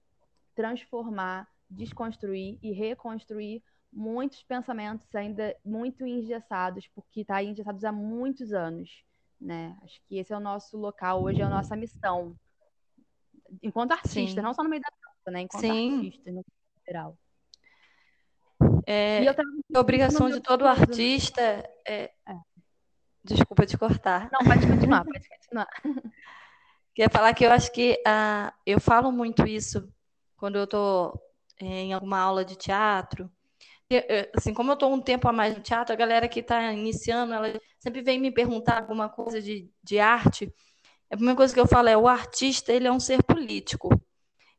transformar, 0.55 1.47
desconstruir 1.69 2.57
e 2.61 2.71
reconstruir 2.71 3.63
muitos 3.91 4.43
pensamentos 4.43 5.13
ainda 5.15 5.55
muito 5.63 6.05
engessados, 6.05 6.87
porque 6.95 7.21
está 7.21 7.43
engessados 7.43 7.83
há 7.83 7.91
muitos 7.91 8.53
anos. 8.53 9.03
Né? 9.39 9.77
Acho 9.83 9.99
que 10.07 10.17
esse 10.17 10.33
é 10.33 10.37
o 10.37 10.41
nosso 10.41 10.77
local 10.77 11.23
hoje, 11.23 11.41
é 11.41 11.45
a 11.45 11.49
nossa 11.49 11.75
missão. 11.75 12.35
Enquanto 13.63 13.93
artista, 13.93 14.41
Sim. 14.41 14.45
não 14.45 14.53
só 14.53 14.63
no 14.63 14.69
meio 14.69 14.81
da 14.81 14.89
dança, 14.89 15.31
né? 15.31 15.41
Enquanto 15.41 15.61
Sim. 15.61 15.95
artista, 15.97 16.31
no 16.31 16.45
geral. 16.85 17.17
É, 18.85 19.27
a 19.29 19.79
obrigação 19.79 20.29
de 20.29 20.41
todo 20.41 20.67
artista 20.67 21.41
é... 21.41 22.11
é... 22.27 22.35
Desculpa 23.23 23.65
te 23.65 23.77
cortar. 23.77 24.29
Não, 24.31 24.39
pode 24.39 24.65
continuar, 24.65 25.03
pode 25.03 25.27
continuar. 25.29 25.67
Queria 26.95 27.09
falar 27.09 27.33
que 27.33 27.45
eu 27.45 27.51
acho 27.51 27.71
que 27.71 28.01
uh, 28.07 28.51
eu 28.65 28.79
falo 28.79 29.11
muito 29.11 29.45
isso 29.45 29.91
quando 30.35 30.57
eu 30.57 30.63
estou 30.63 31.21
é, 31.59 31.65
em 31.65 31.93
alguma 31.93 32.19
aula 32.19 32.43
de 32.43 32.55
teatro. 32.55 33.31
Assim, 34.35 34.53
como 34.53 34.71
eu 34.71 34.73
estou 34.73 34.93
um 34.93 35.01
tempo 35.01 35.27
a 35.27 35.33
mais 35.33 35.55
no 35.55 35.61
teatro, 35.61 35.93
a 35.93 35.97
galera 35.97 36.27
que 36.27 36.41
está 36.41 36.71
iniciando, 36.71 37.33
ela 37.33 37.59
sempre 37.79 38.01
vem 38.01 38.19
me 38.19 38.31
perguntar 38.31 38.79
alguma 38.79 39.09
coisa 39.09 39.41
de, 39.41 39.69
de 39.83 39.99
arte. 39.99 40.53
A 41.09 41.15
primeira 41.15 41.35
coisa 41.35 41.53
que 41.53 41.59
eu 41.59 41.67
falo 41.67 41.89
é: 41.89 41.97
o 41.97 42.07
artista 42.07 42.71
ele 42.71 42.87
é 42.87 42.91
um 42.91 42.99
ser 42.99 43.23
político. 43.23 43.89
Uhum. 43.89 43.99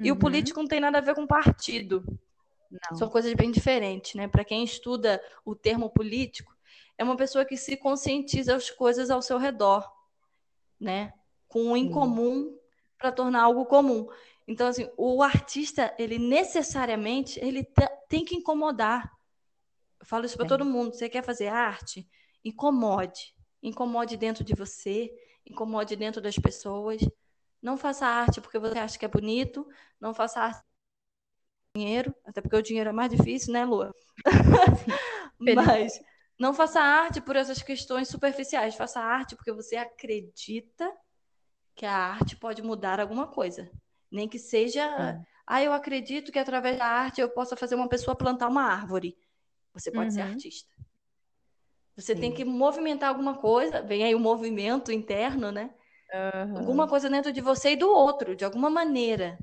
E 0.01 0.11
o 0.11 0.15
uhum. 0.15 0.21
político 0.21 0.61
não 0.61 0.69
tem 0.69 0.81
nada 0.81 0.99
a 0.99 1.03
ver 1.03 1.15
com 1.15 1.27
partido. 1.27 2.05
Não. 2.71 2.99
São 2.99 3.09
coisas 3.09 3.33
bem 3.35 3.51
diferentes, 3.51 4.15
né? 4.15 4.29
Para 4.29 4.45
quem 4.45 4.65
estuda 4.65 5.23
o 5.45 5.55
termo 5.55 5.91
político, 5.91 6.55
é 6.97 7.05
uma 7.05 7.17
pessoa 7.17 7.45
que 7.45 7.57
se 7.57 7.77
conscientiza 7.77 8.55
as 8.55 8.71
coisas 8.71 9.11
ao 9.11 9.23
seu 9.23 9.39
redor, 9.39 9.91
né? 10.79 11.13
com 11.51 11.73
o 11.73 11.77
incomum 11.77 12.57
para 12.97 13.13
tornar 13.13 13.43
algo 13.43 13.67
comum. 13.67 14.07
Então, 14.47 14.69
assim, 14.69 14.89
o 14.97 15.23
artista, 15.23 15.93
ele 15.99 16.19
necessariamente, 16.19 17.39
ele 17.43 17.67
tem 18.09 18.25
que 18.25 18.37
incomodar. 18.37 19.11
Eu 20.01 20.07
falo 20.07 20.25
isso 20.25 20.37
para 20.37 20.47
todo 20.47 20.65
mundo. 20.65 20.95
Você 20.95 21.09
quer 21.09 21.23
fazer 21.23 21.49
arte? 21.49 22.09
Incomode. 22.45 23.35
Incomode 23.63 24.17
dentro 24.17 24.43
de 24.43 24.55
você, 24.55 25.13
incomode 25.47 25.95
dentro 25.95 26.21
das 26.21 26.37
pessoas. 26.37 27.01
Não 27.61 27.77
faça 27.77 28.07
arte 28.07 28.41
porque 28.41 28.59
você 28.59 28.79
acha 28.79 28.99
que 28.99 29.05
é 29.05 29.09
bonito, 29.09 29.69
não 30.01 30.15
faça 30.15 30.41
arte 30.41 30.65
dinheiro, 31.77 32.15
até 32.25 32.41
porque 32.41 32.57
o 32.57 32.63
dinheiro 32.63 32.91
é 32.91 32.93
mais 32.93 33.11
difícil, 33.11 33.53
né, 33.53 33.65
Lua? 33.65 33.95
Mas 35.39 36.01
não 36.39 36.53
faça 36.53 36.81
arte 36.81 37.21
por 37.21 37.37
essas 37.37 37.63
questões 37.63 38.09
superficiais, 38.09 38.75
faça 38.75 38.99
arte 38.99 39.37
porque 39.37 39.53
você 39.53 39.77
acredita 39.77 40.91
que 41.77 41.87
a 41.87 41.95
arte 41.95 42.37
pode 42.37 42.63
mudar 42.63 42.99
alguma 42.99 43.27
coisa. 43.27 43.71
Nem 44.11 44.29
que 44.29 44.39
seja, 44.39 44.83
é. 44.83 45.21
ah, 45.47 45.63
eu 45.63 45.73
acredito 45.73 46.33
que 46.33 46.39
através 46.39 46.77
da 46.77 46.87
arte 46.87 47.21
eu 47.21 47.29
possa 47.29 47.57
fazer 47.57 47.75
uma 47.75 47.89
pessoa 47.89 48.17
plantar 48.17 48.49
uma 48.49 48.65
árvore. 48.65 49.17
Você 49.73 49.91
pode 49.91 50.07
uhum. 50.07 50.11
ser 50.11 50.21
artista. 50.23 50.71
Você 51.97 52.15
Sim. 52.15 52.21
tem 52.21 52.33
que 52.33 52.45
movimentar 52.45 53.09
alguma 53.09 53.37
coisa, 53.37 53.83
vem 53.83 54.05
aí 54.05 54.15
o 54.15 54.21
movimento 54.21 54.91
interno, 54.91 55.53
né? 55.53 55.71
Uhum. 56.13 56.59
Alguma 56.59 56.89
coisa 56.89 57.09
dentro 57.09 57.33
de 57.33 57.41
você 57.41 57.73
e 57.73 57.77
do 57.77 57.89
outro, 57.89 58.35
de 58.35 58.45
alguma 58.45 58.71
maneira. 58.71 59.39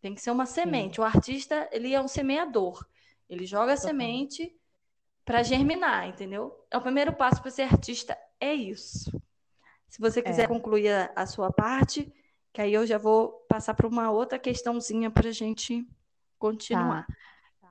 Tem 0.00 0.14
que 0.14 0.20
ser 0.20 0.30
uma 0.30 0.46
semente. 0.46 0.96
Sim. 0.96 1.02
O 1.02 1.04
artista, 1.04 1.68
ele 1.70 1.94
é 1.94 2.00
um 2.00 2.08
semeador. 2.08 2.84
Ele 3.28 3.46
joga 3.46 3.74
a 3.74 3.76
semente 3.76 4.54
para 5.24 5.42
germinar, 5.42 6.08
entendeu? 6.08 6.66
É 6.70 6.76
o 6.76 6.82
primeiro 6.82 7.12
passo 7.12 7.40
para 7.40 7.50
ser 7.50 7.62
artista 7.62 8.18
é 8.40 8.52
isso. 8.52 9.10
Se 9.88 10.00
você 10.00 10.20
quiser 10.20 10.44
é. 10.44 10.48
concluir 10.48 10.88
a, 10.88 11.12
a, 11.14 11.26
sua 11.26 11.52
parte, 11.52 12.12
que 12.52 12.60
aí 12.60 12.72
eu 12.72 12.84
já 12.86 12.98
vou 12.98 13.44
passar 13.48 13.74
para 13.74 13.86
uma 13.86 14.10
outra 14.10 14.38
questãozinha 14.38 15.10
para 15.10 15.28
a 15.28 15.32
gente 15.32 15.86
continuar. 16.38 17.06
Tá. 17.06 17.14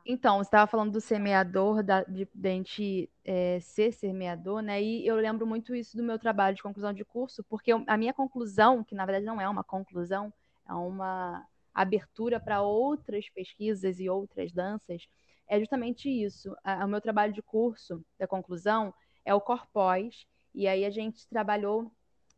Então, 0.06 0.38
você 0.38 0.48
estava 0.48 0.70
falando 0.70 0.92
do 0.92 1.02
semeador, 1.02 1.84
da, 1.84 2.04
de, 2.04 2.28
de 2.34 2.50
a 2.50 2.52
gente 2.52 3.10
é, 3.24 3.60
ser 3.60 3.92
semeador, 3.92 4.62
né? 4.62 4.82
E 4.82 5.06
eu 5.06 5.16
lembro 5.16 5.46
muito 5.46 5.76
isso 5.76 5.96
do 5.96 6.04
meu 6.04 6.18
trabalho 6.18 6.56
de 6.56 6.64
conclusão 6.64 6.92
de 6.92 7.06
curso, 7.06 7.44
porque 7.44 7.72
eu, 7.72 7.84
a 7.88 7.98
minha 7.98 8.14
conclusão, 8.14 8.84
que 8.84 8.96
na 8.96 9.06
verdade 9.06 9.26
não 9.26 9.40
é 9.40 9.48
uma 9.48 9.64
conclusão, 9.64 10.34
é 10.68 10.74
uma 10.74 11.46
abertura 11.74 12.40
para 12.40 12.62
outras 12.62 13.30
pesquisas 13.30 14.00
e 14.00 14.10
outras 14.10 14.52
danças, 14.52 15.08
é 15.48 15.60
justamente 15.60 16.10
isso. 16.10 16.56
A, 16.64 16.86
o 16.86 16.88
meu 16.88 17.00
trabalho 17.00 17.34
de 17.34 17.42
curso, 17.42 18.04
da 18.18 18.28
conclusão, 18.28 18.94
é 19.24 19.34
o 19.36 19.42
corpós, 19.42 20.26
e 20.54 20.68
aí 20.68 20.84
a 20.84 20.90
gente 20.90 21.28
trabalhou 21.28 21.92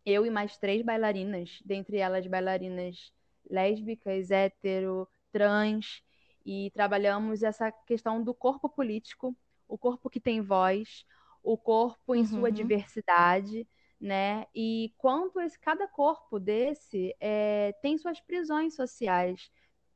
eu 0.06 0.26
e 0.26 0.30
mais 0.30 0.58
três 0.58 0.84
bailarinas, 0.84 1.62
dentre 1.66 1.98
elas 1.98 2.28
bailarinas 2.28 3.12
lésbicas, 3.50 4.32
hétero, 4.32 5.08
trans, 5.32 6.04
e 6.46 6.72
trabalhamos 6.72 7.44
essa 7.44 7.72
questão 7.72 8.24
do 8.24 8.34
corpo 8.34 8.68
político, 8.70 9.36
o 9.68 9.78
corpo 9.78 10.10
que 10.10 10.20
tem 10.20 10.42
voz, 10.42 11.06
o 11.42 11.58
corpo 11.58 12.16
em 12.16 12.20
uhum. 12.20 12.26
sua 12.26 12.52
diversidade, 12.52 13.68
né? 14.00 14.46
E 14.54 14.94
quanto 14.98 15.40
esse, 15.40 15.58
cada 15.60 15.88
corpo 15.88 16.40
desse 16.40 17.16
é, 17.20 17.74
tem 17.82 17.98
suas 17.98 18.20
prisões 18.20 18.76
sociais, 18.76 19.50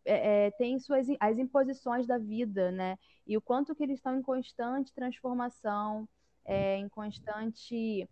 é, 0.06 0.48
é, 0.48 0.52
tem 0.52 0.80
suas 0.80 1.08
as 1.20 1.38
imposições 1.38 2.08
da 2.08 2.18
vida, 2.18 2.72
né? 2.72 2.98
E 3.26 3.36
o 3.36 3.42
quanto 3.42 3.76
que 3.76 3.84
eles 3.84 4.00
estão 4.00 4.18
em 4.18 4.22
constante 4.22 4.94
transformação, 4.94 6.08
é, 6.46 6.78
em 6.78 6.88
constante 6.88 8.10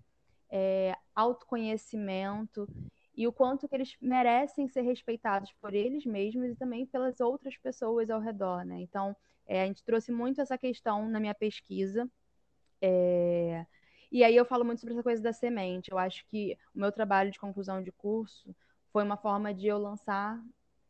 é, 0.49 0.93
autoconhecimento 1.15 2.67
e 3.15 3.27
o 3.27 3.31
quanto 3.31 3.67
que 3.67 3.75
eles 3.75 3.95
merecem 4.01 4.67
ser 4.67 4.81
respeitados 4.81 5.53
por 5.61 5.73
eles 5.73 6.05
mesmos 6.05 6.49
e 6.51 6.55
também 6.55 6.85
pelas 6.85 7.19
outras 7.21 7.57
pessoas 7.57 8.09
ao 8.09 8.19
redor, 8.19 8.65
né? 8.65 8.79
Então, 8.81 9.15
é, 9.47 9.63
a 9.63 9.65
gente 9.65 9.83
trouxe 9.83 10.11
muito 10.11 10.41
essa 10.41 10.57
questão 10.57 11.07
na 11.07 11.19
minha 11.19 11.33
pesquisa. 11.33 12.09
É... 12.81 13.65
E 14.11 14.23
aí 14.23 14.35
eu 14.35 14.45
falo 14.45 14.65
muito 14.65 14.79
sobre 14.79 14.93
essa 14.93 15.03
coisa 15.03 15.21
da 15.21 15.33
semente. 15.33 15.91
Eu 15.91 15.97
acho 15.97 16.25
que 16.27 16.57
o 16.73 16.79
meu 16.79 16.91
trabalho 16.91 17.31
de 17.31 17.39
conclusão 17.39 17.81
de 17.81 17.91
curso 17.91 18.55
foi 18.91 19.03
uma 19.03 19.17
forma 19.17 19.53
de 19.53 19.67
eu 19.67 19.77
lançar 19.77 20.41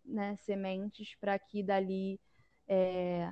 né, 0.03 0.35
sementes 0.37 1.15
para 1.15 1.37
que 1.37 1.63
dali 1.63 2.19
é... 2.67 3.31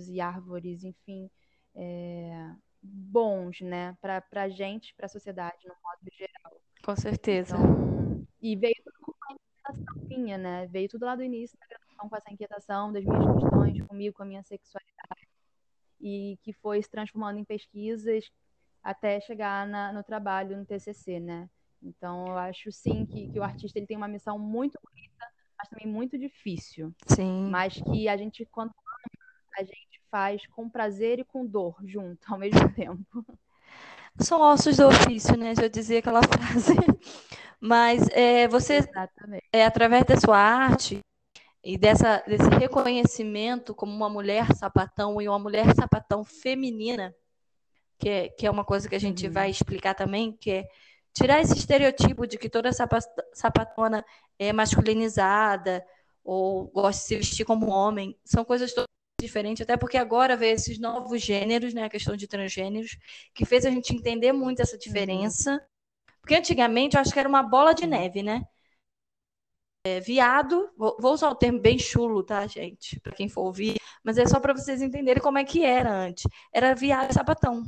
e 0.00 0.20
árvores, 0.20 0.84
enfim, 0.84 1.28
é 1.74 2.54
bons, 2.88 3.60
né, 3.60 3.96
para 4.00 4.22
a 4.32 4.48
gente, 4.48 4.94
para 4.94 5.06
a 5.06 5.08
sociedade, 5.08 5.66
no 5.66 5.74
modo 5.82 6.16
geral. 6.16 6.60
Com 6.84 6.96
certeza. 6.96 7.56
Então, 7.56 8.26
e 8.40 8.56
veio 8.56 8.74
tudo 8.84 8.96
com 9.00 9.12
uma 9.12 9.36
inquietação 9.36 10.08
minha, 10.08 10.38
né? 10.38 10.66
Veio 10.68 10.88
tudo 10.88 11.04
lá 11.04 11.16
do 11.16 11.22
início 11.22 11.58
da 11.58 11.66
graduação 11.66 12.08
com 12.08 12.16
essa 12.16 12.32
inquietação 12.32 12.92
das 12.92 13.04
minhas 13.04 13.40
questões 13.40 13.86
comigo, 13.86 14.16
com 14.16 14.22
a 14.22 14.26
minha 14.26 14.42
sexualidade, 14.42 15.28
e 16.00 16.38
que 16.42 16.52
foi 16.52 16.82
se 16.82 16.90
transformando 16.90 17.38
em 17.38 17.44
pesquisas 17.44 18.30
até 18.82 19.20
chegar 19.20 19.66
na, 19.66 19.92
no 19.92 20.02
trabalho, 20.02 20.56
no 20.56 20.64
TCC, 20.64 21.20
né? 21.20 21.50
Então, 21.82 22.26
eu 22.26 22.38
acho 22.38 22.72
sim 22.72 23.04
que, 23.06 23.28
que 23.28 23.38
o 23.38 23.42
artista 23.42 23.78
ele 23.78 23.86
tem 23.86 23.96
uma 23.96 24.08
missão 24.08 24.38
muito 24.38 24.78
bonita, 24.82 25.26
mas 25.58 25.68
também 25.68 25.86
muito 25.86 26.18
difícil. 26.18 26.94
Sim. 27.06 27.48
Mas 27.50 27.74
que 27.74 28.08
a 28.08 28.16
gente, 28.16 28.44
quando 28.46 28.72
a 29.56 29.62
gente 29.62 29.87
faz 30.10 30.46
com 30.48 30.68
prazer 30.68 31.18
e 31.18 31.24
com 31.24 31.46
dor 31.46 31.76
junto 31.84 32.32
ao 32.32 32.38
mesmo 32.38 32.68
tempo. 32.74 33.24
São 34.20 34.40
ossos 34.40 34.76
do 34.76 34.88
ofício, 34.88 35.36
né? 35.36 35.54
Já 35.54 35.68
dizia 35.68 36.00
aquela 36.00 36.20
frase. 36.26 36.74
Mas 37.60 38.08
é, 38.10 38.48
você, 38.48 38.74
Exatamente. 38.76 39.44
é 39.52 39.64
através 39.64 40.04
da 40.04 40.16
sua 40.16 40.38
arte 40.38 41.00
e 41.62 41.76
dessa, 41.76 42.22
desse 42.26 42.48
reconhecimento 42.48 43.74
como 43.74 43.92
uma 43.92 44.08
mulher 44.08 44.54
sapatão 44.56 45.20
e 45.20 45.28
uma 45.28 45.38
mulher 45.38 45.74
sapatão 45.74 46.24
feminina, 46.24 47.14
que 47.98 48.08
é, 48.08 48.28
que 48.28 48.46
é 48.46 48.50
uma 48.50 48.64
coisa 48.64 48.88
que 48.88 48.94
a 48.94 49.00
gente 49.00 49.26
uhum. 49.26 49.32
vai 49.32 49.50
explicar 49.50 49.94
também, 49.94 50.32
que 50.32 50.50
é 50.50 50.68
tirar 51.12 51.40
esse 51.40 51.54
estereotipo 51.54 52.26
de 52.26 52.38
que 52.38 52.48
toda 52.48 52.70
sapatona 53.34 54.04
é 54.38 54.52
masculinizada 54.52 55.84
ou 56.24 56.68
gosta 56.68 57.02
de 57.02 57.06
se 57.08 57.16
vestir 57.16 57.44
como 57.44 57.70
homem. 57.70 58.16
São 58.24 58.44
coisas 58.44 58.72
diferente, 59.20 59.62
até 59.62 59.76
porque 59.76 59.96
agora 59.96 60.36
vê 60.36 60.50
esses 60.52 60.78
novos 60.78 61.20
gêneros, 61.22 61.74
né, 61.74 61.84
a 61.84 61.90
questão 61.90 62.16
de 62.16 62.28
transgêneros, 62.28 62.96
que 63.34 63.44
fez 63.44 63.66
a 63.66 63.70
gente 63.70 63.94
entender 63.94 64.32
muito 64.32 64.62
essa 64.62 64.78
diferença. 64.78 65.60
Porque 66.20 66.34
antigamente 66.34 66.96
eu 66.96 67.00
acho 67.00 67.12
que 67.12 67.18
era 67.18 67.28
uma 67.28 67.42
bola 67.42 67.74
de 67.74 67.86
neve, 67.86 68.22
né? 68.22 68.44
É, 69.84 70.00
viado, 70.00 70.70
vou, 70.76 70.96
vou, 71.00 71.12
usar 71.14 71.30
o 71.30 71.34
termo 71.34 71.58
bem 71.60 71.78
chulo, 71.78 72.22
tá, 72.22 72.46
gente? 72.46 73.00
Para 73.00 73.14
quem 73.14 73.28
for 73.28 73.42
ouvir, 73.42 73.76
mas 74.04 74.18
é 74.18 74.26
só 74.26 74.38
para 74.40 74.52
vocês 74.52 74.82
entenderem 74.82 75.22
como 75.22 75.38
é 75.38 75.44
que 75.44 75.64
era 75.64 75.90
antes. 75.90 76.24
Era 76.52 76.74
viado 76.74 77.10
e 77.10 77.14
sapatão. 77.14 77.64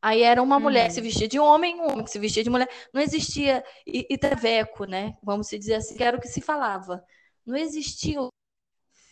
Aí 0.00 0.22
era 0.22 0.42
uma 0.42 0.56
uhum. 0.56 0.62
mulher 0.62 0.88
que 0.88 0.94
se 0.94 1.00
vestia 1.00 1.28
de 1.28 1.38
homem, 1.38 1.80
um 1.80 1.90
homem 1.90 2.04
que 2.04 2.10
se 2.10 2.18
vestia 2.18 2.42
de 2.42 2.50
mulher. 2.50 2.68
Não 2.92 3.00
existia 3.00 3.64
itaveco, 3.86 4.84
né? 4.84 5.16
Vamos 5.22 5.48
dizer 5.48 5.74
assim, 5.74 5.96
que 5.96 6.02
era 6.02 6.16
o 6.16 6.20
que 6.20 6.28
se 6.28 6.40
falava. 6.40 7.04
Não 7.46 7.56
existia 7.56 8.20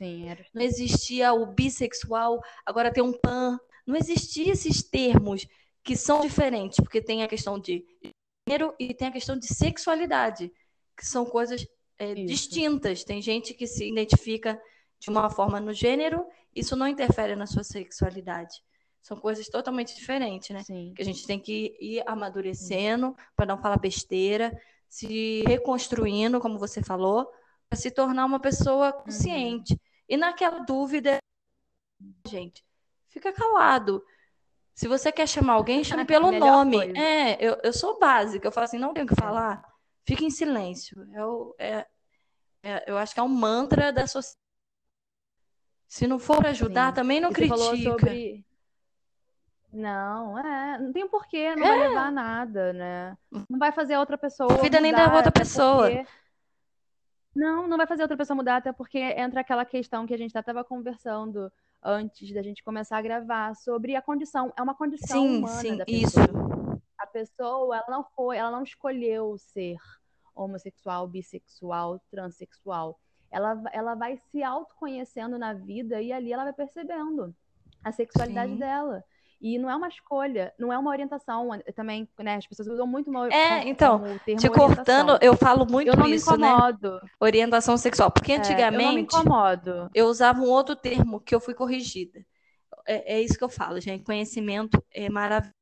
Sim, 0.00 0.28
era... 0.30 0.46
Não 0.54 0.62
existia 0.62 1.34
o 1.34 1.44
bissexual, 1.44 2.40
agora 2.64 2.90
tem 2.90 3.02
um 3.02 3.12
pan. 3.12 3.58
Não 3.86 3.96
existia 3.96 4.52
esses 4.52 4.82
termos 4.82 5.46
que 5.84 5.94
são 5.94 6.22
diferentes, 6.22 6.78
porque 6.80 7.02
tem 7.02 7.22
a 7.22 7.28
questão 7.28 7.58
de 7.58 7.84
gênero 8.48 8.74
e 8.78 8.94
tem 8.94 9.08
a 9.08 9.12
questão 9.12 9.38
de 9.38 9.46
sexualidade, 9.46 10.50
que 10.96 11.04
são 11.04 11.26
coisas 11.26 11.66
é, 11.98 12.14
distintas. 12.14 13.04
Tem 13.04 13.20
gente 13.20 13.52
que 13.52 13.66
se 13.66 13.86
identifica 13.86 14.58
de 14.98 15.10
uma 15.10 15.28
forma 15.28 15.60
no 15.60 15.72
gênero, 15.72 16.26
isso 16.54 16.74
não 16.74 16.88
interfere 16.88 17.36
na 17.36 17.46
sua 17.46 17.62
sexualidade. 17.62 18.62
São 19.02 19.18
coisas 19.18 19.48
totalmente 19.48 19.94
diferentes, 19.94 20.50
né? 20.50 20.62
Sim. 20.62 20.92
Que 20.94 21.02
a 21.02 21.04
gente 21.04 21.26
tem 21.26 21.38
que 21.38 21.76
ir 21.78 22.02
amadurecendo 22.06 23.14
para 23.36 23.46
não 23.46 23.58
falar 23.58 23.78
besteira, 23.78 24.50
se 24.88 25.42
reconstruindo, 25.46 26.40
como 26.40 26.58
você 26.58 26.82
falou, 26.82 27.30
para 27.68 27.78
se 27.78 27.90
tornar 27.90 28.26
uma 28.26 28.40
pessoa 28.40 28.94
uhum. 28.94 29.04
consciente. 29.04 29.72
Uhum. 29.72 29.89
E 30.11 30.16
naquela 30.16 30.59
dúvida, 30.59 31.18
gente, 32.27 32.64
fica 33.09 33.33
calado. 33.33 34.05
Se 34.75 34.88
você 34.88 35.12
quer 35.12 35.29
chamar 35.29 35.53
alguém, 35.53 35.85
chame 35.85 36.05
pelo 36.05 36.33
nome. 36.33 36.79
Coisa. 36.79 36.99
É, 36.99 37.37
eu, 37.38 37.57
eu 37.62 37.73
sou 37.73 37.96
básica, 37.96 38.49
eu 38.49 38.51
falo 38.51 38.64
assim, 38.64 38.79
não 38.79 38.92
tenho 38.92 39.07
o 39.07 39.09
que 39.09 39.14
falar, 39.14 39.62
fica 40.05 40.25
em 40.25 40.31
silêncio. 40.31 41.09
Eu, 41.14 41.55
é, 41.61 41.87
é, 42.61 42.90
eu 42.90 42.99
acho 42.99 43.14
que 43.14 43.20
é 43.20 43.23
um 43.23 43.29
mantra 43.29 43.92
da 43.92 44.05
sociedade. 44.09 44.40
Se 45.87 46.09
não 46.09 46.18
for 46.18 46.44
ajudar, 46.44 46.88
Sim. 46.88 46.94
também 46.94 47.20
não 47.20 47.31
e 47.31 47.35
critica. 47.35 47.57
Falou 47.57 47.77
sobre... 47.77 48.44
Não, 49.73 50.37
é, 50.40 50.79
não 50.79 50.92
tem 50.92 51.09
porquê, 51.09 51.55
não 51.55 51.64
é. 51.64 51.68
vai 51.68 51.88
levar 51.88 52.07
a 52.07 52.11
nada, 52.11 52.73
né? 52.73 53.16
Não 53.49 53.59
vai 53.61 53.70
fazer 53.70 53.94
a 53.94 54.01
outra 54.01 54.18
pessoa. 54.18 54.53
A 54.55 54.57
vida 54.57 54.81
nem 54.81 54.92
da 54.92 55.14
outra 55.14 55.31
pessoa. 55.31 55.88
Porque... 55.88 56.07
Não, 57.34 57.68
não 57.68 57.76
vai 57.76 57.86
fazer 57.86 58.02
outra 58.02 58.16
pessoa 58.16 58.36
mudar, 58.36 58.56
até 58.56 58.72
porque 58.72 58.98
entra 58.98 59.40
aquela 59.40 59.64
questão 59.64 60.06
que 60.06 60.14
a 60.14 60.18
gente 60.18 60.36
estava 60.36 60.64
conversando 60.64 61.50
antes 61.82 62.32
da 62.32 62.42
gente 62.42 62.62
começar 62.62 62.98
a 62.98 63.02
gravar 63.02 63.54
sobre 63.54 63.94
a 63.94 64.02
condição. 64.02 64.52
É 64.56 64.62
uma 64.62 64.74
condição 64.74 65.22
sim, 65.22 65.38
humana 65.38 65.60
sim, 65.60 65.76
da 65.76 65.84
pessoa. 65.84 66.24
Isso. 66.24 66.82
A 66.98 67.06
pessoa, 67.06 67.76
ela 67.76 67.86
não 67.88 68.04
foi, 68.04 68.36
ela 68.36 68.50
não 68.50 68.62
escolheu 68.62 69.36
ser 69.38 69.78
homossexual, 70.34 71.06
bissexual, 71.06 72.00
transexual. 72.10 72.98
Ela, 73.30 73.62
ela 73.72 73.94
vai 73.94 74.16
se 74.16 74.42
autoconhecendo 74.42 75.38
na 75.38 75.52
vida 75.52 76.02
e 76.02 76.12
ali 76.12 76.32
ela 76.32 76.44
vai 76.44 76.52
percebendo 76.52 77.34
a 77.84 77.92
sexualidade 77.92 78.52
sim. 78.52 78.58
dela. 78.58 79.04
E 79.40 79.59
não 79.59 79.70
é 79.70 79.74
uma 79.74 79.88
escolha, 79.88 80.53
não 80.59 80.70
é 80.70 80.76
uma 80.76 80.90
orientação. 80.90 81.48
Também, 81.74 82.07
né? 82.18 82.37
As 82.37 82.46
pessoas 82.46 82.68
usam 82.68 82.87
muito 82.87 83.09
uma, 83.09 83.26
É, 83.33 83.66
então, 83.66 84.03
te 84.38 84.50
cortando, 84.50 85.18
eu 85.22 85.35
falo 85.35 85.64
muito 85.64 85.88
eu 85.88 85.96
não 85.96 86.07
isso, 86.07 86.31
me 86.33 86.38
né? 86.38 86.48
incomodo. 86.48 87.00
Orientação 87.18 87.76
sexual. 87.79 88.11
Porque 88.11 88.35
antigamente. 88.35 88.83
É, 88.83 88.85
eu 88.85 88.88
não 88.88 88.94
me 88.94 89.00
incomodo. 89.00 89.90
Eu 89.94 90.07
usava 90.07 90.40
um 90.40 90.48
outro 90.48 90.76
termo 90.76 91.20
que 91.20 91.35
eu 91.35 91.40
fui 91.40 91.55
corrigida. 91.55 92.24
É, 92.87 93.14
é 93.14 93.22
isso 93.22 93.38
que 93.38 93.44
eu 93.44 93.48
falo, 93.48 93.81
gente. 93.81 94.05
Conhecimento 94.05 94.83
é 94.92 95.09
maravilhoso. 95.09 95.55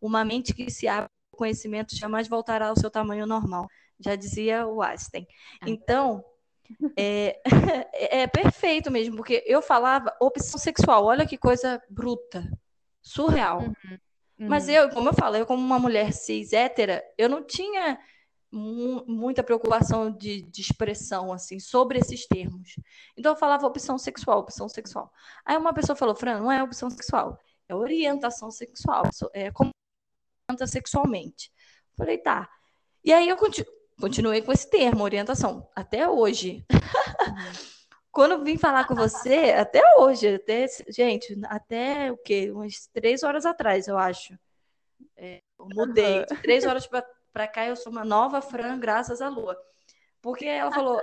Uma 0.00 0.24
mente 0.24 0.54
que 0.54 0.70
se 0.70 0.86
abre 0.86 1.10
ao 1.32 1.38
conhecimento 1.38 1.96
jamais 1.96 2.28
voltará 2.28 2.68
ao 2.68 2.76
seu 2.76 2.90
tamanho 2.90 3.26
normal. 3.26 3.66
Já 3.98 4.14
dizia 4.14 4.66
o 4.66 4.82
Einstein. 4.82 5.26
Ah. 5.60 5.68
Então, 5.68 6.24
é, 6.96 7.40
é, 8.22 8.26
perfeito 8.26 8.90
mesmo, 8.90 9.16
porque 9.16 9.42
eu 9.46 9.62
falava 9.62 10.14
opção 10.20 10.58
sexual, 10.58 11.04
olha 11.04 11.26
que 11.26 11.36
coisa 11.36 11.82
bruta, 11.88 12.48
surreal. 13.00 13.60
Uhum, 13.60 13.74
uhum. 14.38 14.48
Mas 14.48 14.68
eu, 14.68 14.88
como 14.90 15.08
eu 15.08 15.14
falei, 15.14 15.42
eu 15.42 15.46
como 15.46 15.62
uma 15.62 15.78
mulher 15.78 16.12
cis 16.12 16.52
hétera, 16.52 17.02
eu 17.18 17.28
não 17.28 17.44
tinha 17.44 17.98
muita 18.52 19.42
preocupação 19.42 20.10
de, 20.10 20.42
de, 20.42 20.60
expressão 20.60 21.32
assim 21.32 21.58
sobre 21.58 21.98
esses 21.98 22.26
termos. 22.26 22.74
Então 23.16 23.32
eu 23.32 23.36
falava 23.36 23.66
opção 23.66 23.96
sexual, 23.96 24.40
opção 24.40 24.68
sexual. 24.68 25.10
Aí 25.42 25.56
uma 25.56 25.72
pessoa 25.72 25.96
falou, 25.96 26.14
Fran, 26.14 26.38
não 26.38 26.52
é 26.52 26.62
opção 26.62 26.90
sexual, 26.90 27.38
é 27.66 27.74
orientação 27.74 28.50
sexual, 28.50 29.04
é 29.32 29.50
como 29.50 29.70
sexualmente. 30.66 31.50
Falei, 31.96 32.18
tá. 32.18 32.46
E 33.02 33.12
aí 33.12 33.26
eu 33.26 33.36
continuo 33.38 33.71
continuei 34.00 34.42
com 34.42 34.52
esse 34.52 34.68
termo, 34.68 35.04
orientação, 35.04 35.68
até 35.74 36.08
hoje. 36.08 36.64
Uhum. 36.70 36.78
Quando 38.12 38.44
vim 38.44 38.58
falar 38.58 38.86
com 38.86 38.94
você, 38.94 39.54
até 39.56 39.80
hoje, 39.98 40.34
até, 40.34 40.66
gente, 40.88 41.34
até 41.46 42.12
o 42.12 42.16
quê? 42.18 42.50
Umas 42.50 42.86
três 42.92 43.22
horas 43.22 43.46
atrás, 43.46 43.88
eu 43.88 43.96
acho. 43.96 44.38
É, 45.16 45.40
eu 45.58 45.66
mudei. 45.74 46.18
Uhum. 46.18 46.36
três 46.42 46.66
horas 46.66 46.86
para 46.86 47.48
cá, 47.48 47.66
eu 47.66 47.74
sou 47.74 47.90
uma 47.90 48.04
nova 48.04 48.42
Fran, 48.42 48.78
graças 48.78 49.22
à 49.22 49.30
Lua. 49.30 49.56
Porque 50.20 50.44
ela 50.44 50.70
falou. 50.70 51.00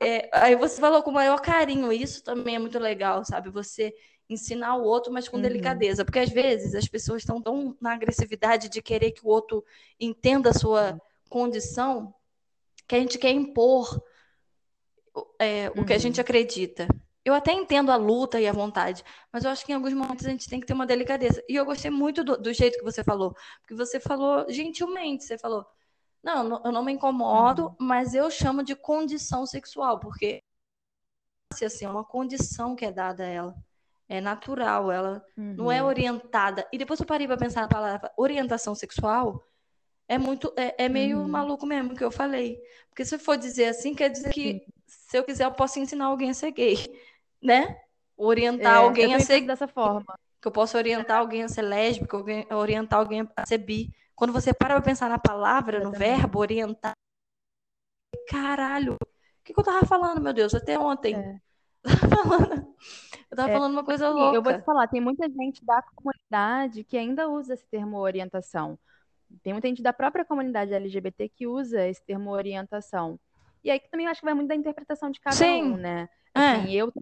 É, 0.00 0.30
aí 0.32 0.54
você 0.54 0.80
falou 0.80 1.02
com 1.02 1.10
o 1.10 1.14
maior 1.14 1.40
carinho. 1.40 1.92
Isso 1.92 2.22
também 2.22 2.54
é 2.54 2.58
muito 2.58 2.78
legal, 2.78 3.24
sabe? 3.24 3.50
Você 3.50 3.92
ensinar 4.28 4.76
o 4.76 4.84
outro, 4.84 5.12
mas 5.12 5.28
com 5.28 5.36
uhum. 5.36 5.42
delicadeza. 5.42 6.04
Porque 6.04 6.20
às 6.20 6.30
vezes 6.30 6.74
as 6.74 6.88
pessoas 6.88 7.22
estão 7.22 7.42
tão 7.42 7.76
na 7.80 7.92
agressividade 7.92 8.68
de 8.68 8.80
querer 8.80 9.10
que 9.10 9.24
o 9.24 9.28
outro 9.28 9.64
entenda 10.00 10.50
a 10.50 10.54
sua 10.54 10.98
condição 11.28 12.14
que 12.86 12.94
a 12.94 12.98
gente 12.98 13.18
quer 13.18 13.30
impor 13.30 14.02
é, 15.38 15.70
o 15.70 15.84
que 15.84 15.92
a 15.92 15.98
gente 15.98 16.16
uhum. 16.18 16.22
acredita. 16.22 16.88
Eu 17.24 17.32
até 17.32 17.52
entendo 17.52 17.90
a 17.90 17.96
luta 17.96 18.38
e 18.38 18.46
a 18.46 18.52
vontade, 18.52 19.02
mas 19.32 19.44
eu 19.44 19.50
acho 19.50 19.64
que 19.64 19.72
em 19.72 19.74
alguns 19.74 19.94
momentos 19.94 20.26
a 20.26 20.30
gente 20.30 20.48
tem 20.48 20.60
que 20.60 20.66
ter 20.66 20.74
uma 20.74 20.86
delicadeza. 20.86 21.42
E 21.48 21.56
eu 21.56 21.64
gostei 21.64 21.90
muito 21.90 22.22
do, 22.22 22.36
do 22.36 22.52
jeito 22.52 22.78
que 22.78 22.84
você 22.84 23.02
falou, 23.02 23.34
porque 23.60 23.74
você 23.74 23.98
falou 23.98 24.44
gentilmente, 24.50 25.24
você 25.24 25.38
falou, 25.38 25.64
não, 26.22 26.60
eu 26.64 26.72
não 26.72 26.84
me 26.84 26.92
incomodo, 26.92 27.68
uhum. 27.68 27.76
mas 27.78 28.14
eu 28.14 28.30
chamo 28.30 28.62
de 28.62 28.74
condição 28.76 29.46
sexual, 29.46 29.98
porque 29.98 30.42
assim, 31.62 31.84
é 31.84 31.88
uma 31.88 32.04
condição 32.04 32.74
que 32.74 32.84
é 32.84 32.90
dada 32.90 33.24
a 33.24 33.28
ela. 33.28 33.54
É 34.08 34.20
natural, 34.20 34.92
ela 34.92 35.24
uhum. 35.36 35.54
não 35.54 35.72
é 35.72 35.80
uhum. 35.80 35.88
orientada. 35.88 36.68
E 36.72 36.76
depois 36.76 37.00
eu 37.00 37.06
parei 37.06 37.26
para 37.26 37.38
pensar 37.38 37.62
na 37.62 37.68
palavra 37.68 38.12
orientação 38.16 38.74
sexual, 38.74 39.42
é 40.08 40.18
muito, 40.18 40.52
é, 40.56 40.84
é 40.84 40.88
meio 40.88 41.18
uhum. 41.18 41.28
maluco 41.28 41.66
mesmo 41.66 41.94
que 41.94 42.04
eu 42.04 42.10
falei. 42.10 42.60
Porque 42.88 43.04
se 43.04 43.18
for 43.18 43.36
dizer 43.36 43.66
assim, 43.66 43.94
quer 43.94 44.10
dizer 44.10 44.30
que 44.30 44.64
se 44.86 45.16
eu 45.16 45.24
quiser, 45.24 45.44
eu 45.44 45.52
posso 45.52 45.78
ensinar 45.78 46.06
alguém 46.06 46.30
a 46.30 46.34
ser 46.34 46.50
gay, 46.50 46.76
né? 47.42 47.80
Orientar 48.16 48.74
é, 48.74 48.76
alguém 48.78 49.14
a 49.14 49.20
ser 49.20 49.40
dessa 49.42 49.66
forma. 49.66 50.18
Que 50.40 50.48
eu 50.48 50.52
posso 50.52 50.76
orientar 50.76 51.18
alguém 51.18 51.42
a 51.42 51.48
ser 51.48 51.62
lésbica, 51.62 52.16
orientar 52.54 52.98
alguém 52.98 53.28
a 53.34 53.46
ser 53.46 53.58
bi. 53.58 53.90
Quando 54.14 54.32
você 54.32 54.52
para 54.52 54.74
pra 54.74 54.82
pensar 54.82 55.08
na 55.08 55.18
palavra, 55.18 55.82
no 55.82 55.90
verbo, 55.90 56.38
orientar. 56.38 56.92
Caralho, 58.28 58.94
o 58.94 58.98
que, 59.42 59.52
que 59.52 59.58
eu 59.58 59.64
tava 59.64 59.84
falando, 59.86 60.20
meu 60.20 60.32
Deus, 60.32 60.54
até 60.54 60.78
ontem? 60.78 61.16
É. 61.16 61.38
Eu 63.30 63.36
tava 63.36 63.50
é, 63.50 63.52
falando 63.52 63.72
uma 63.72 63.84
coisa 63.84 64.08
louca. 64.10 64.36
Eu 64.36 64.42
vou 64.42 64.52
te 64.52 64.64
falar, 64.64 64.86
tem 64.86 65.00
muita 65.00 65.28
gente 65.28 65.64
da 65.64 65.82
comunidade 65.82 66.84
que 66.84 66.96
ainda 66.96 67.28
usa 67.28 67.54
esse 67.54 67.66
termo 67.66 67.98
orientação. 67.98 68.78
Tem 69.42 69.52
muita 69.52 69.68
gente 69.68 69.82
da 69.82 69.92
própria 69.92 70.24
comunidade 70.24 70.72
LGBT 70.72 71.28
que 71.28 71.46
usa 71.46 71.86
esse 71.86 72.04
termo 72.04 72.30
orientação. 72.30 73.18
E 73.62 73.70
aí 73.70 73.80
também 73.90 74.06
acho 74.06 74.20
que 74.20 74.26
vai 74.26 74.34
muito 74.34 74.48
da 74.48 74.54
interpretação 74.54 75.10
de 75.10 75.20
cada 75.20 75.36
Sim. 75.36 75.62
um, 75.62 75.76
né? 75.76 76.08
É. 76.34 76.40
Assim, 76.40 76.76
é. 76.76 76.82
eu 76.82 76.92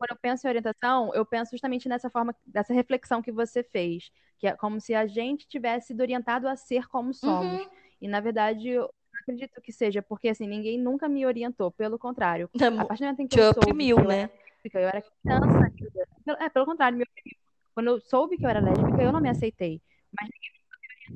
quando 0.00 0.12
eu 0.12 0.16
penso 0.16 0.46
em 0.46 0.48
orientação, 0.48 1.14
eu 1.14 1.26
penso 1.26 1.50
justamente 1.50 1.86
nessa 1.86 2.08
forma, 2.08 2.34
dessa 2.46 2.72
reflexão 2.72 3.20
que 3.20 3.30
você 3.30 3.62
fez, 3.62 4.10
que 4.38 4.46
é 4.46 4.56
como 4.56 4.80
se 4.80 4.94
a 4.94 5.06
gente 5.06 5.46
tivesse 5.46 5.88
sido 5.88 6.00
orientado 6.00 6.48
a 6.48 6.56
ser 6.56 6.88
como 6.88 7.12
somos. 7.12 7.60
Uhum. 7.60 7.70
E 8.00 8.08
na 8.08 8.18
verdade, 8.18 8.70
eu 8.70 8.90
acredito 9.20 9.60
que 9.60 9.70
seja, 9.70 10.00
porque 10.00 10.30
assim, 10.30 10.46
ninguém 10.46 10.78
nunca 10.78 11.06
me 11.06 11.26
orientou, 11.26 11.70
pelo 11.70 11.98
contrário. 11.98 12.48
a 12.54 12.84
partir 12.86 13.02
do 13.02 13.06
momento 13.06 13.20
em 13.20 13.28
que 13.28 13.38
eu 13.38 13.50
oprimiu, 13.50 13.96
soube 13.96 14.08
né? 14.08 14.30
eu 14.72 14.80
era 14.80 15.02
criança, 15.02 15.72
é, 16.38 16.48
pelo 16.48 16.64
contrário, 16.64 16.96
me 16.96 17.04
oprimiu. 17.04 17.36
Quando 17.74 17.86
eu 17.88 18.00
soube 18.00 18.38
que 18.38 18.44
eu 18.46 18.48
era 18.48 18.60
lésbica, 18.60 19.02
eu 19.02 19.12
não 19.12 19.20
me 19.20 19.28
aceitei. 19.28 19.82
Mas 20.18 20.30
ninguém 20.32 20.59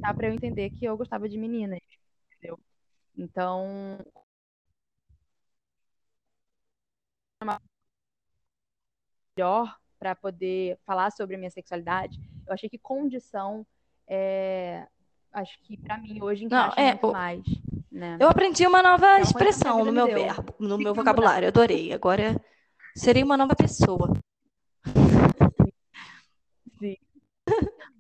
Tá 0.01 0.12
para 0.12 0.28
eu 0.28 0.34
entender 0.34 0.70
que 0.70 0.84
eu 0.84 0.97
gostava 0.97 1.28
de 1.28 1.38
meninas, 1.38 1.80
entendeu? 2.32 2.59
Então, 3.16 3.99
melhor 9.36 9.76
para 9.99 10.14
poder 10.14 10.78
falar 10.84 11.11
sobre 11.11 11.36
a 11.36 11.38
minha 11.38 11.51
sexualidade, 11.51 12.20
eu 12.47 12.53
achei 12.53 12.68
que 12.68 12.78
condição 12.78 13.66
é, 14.07 14.86
acho 15.32 15.59
que 15.62 15.76
para 15.78 15.97
mim 15.99 16.22
hoje 16.22 16.45
encaixa 16.45 16.76
Não, 16.76 16.86
é, 16.86 16.90
muito 16.90 17.12
mais. 17.12 17.42
Né? 17.90 18.18
Eu 18.20 18.28
aprendi 18.28 18.66
uma 18.66 18.82
nova 18.82 19.07
então, 19.07 19.22
expressão 19.22 19.84
no 19.84 19.92
meu 19.92 20.07
verbo, 20.07 20.55
no 20.59 20.76
meu 20.76 20.95
vocabulário, 20.95 21.49
adorei. 21.49 21.92
Agora 21.92 22.34
Seria 22.97 23.24
uma 23.24 23.36
nova 23.36 23.57
pessoa. 23.57 24.12
Sim. 26.78 26.97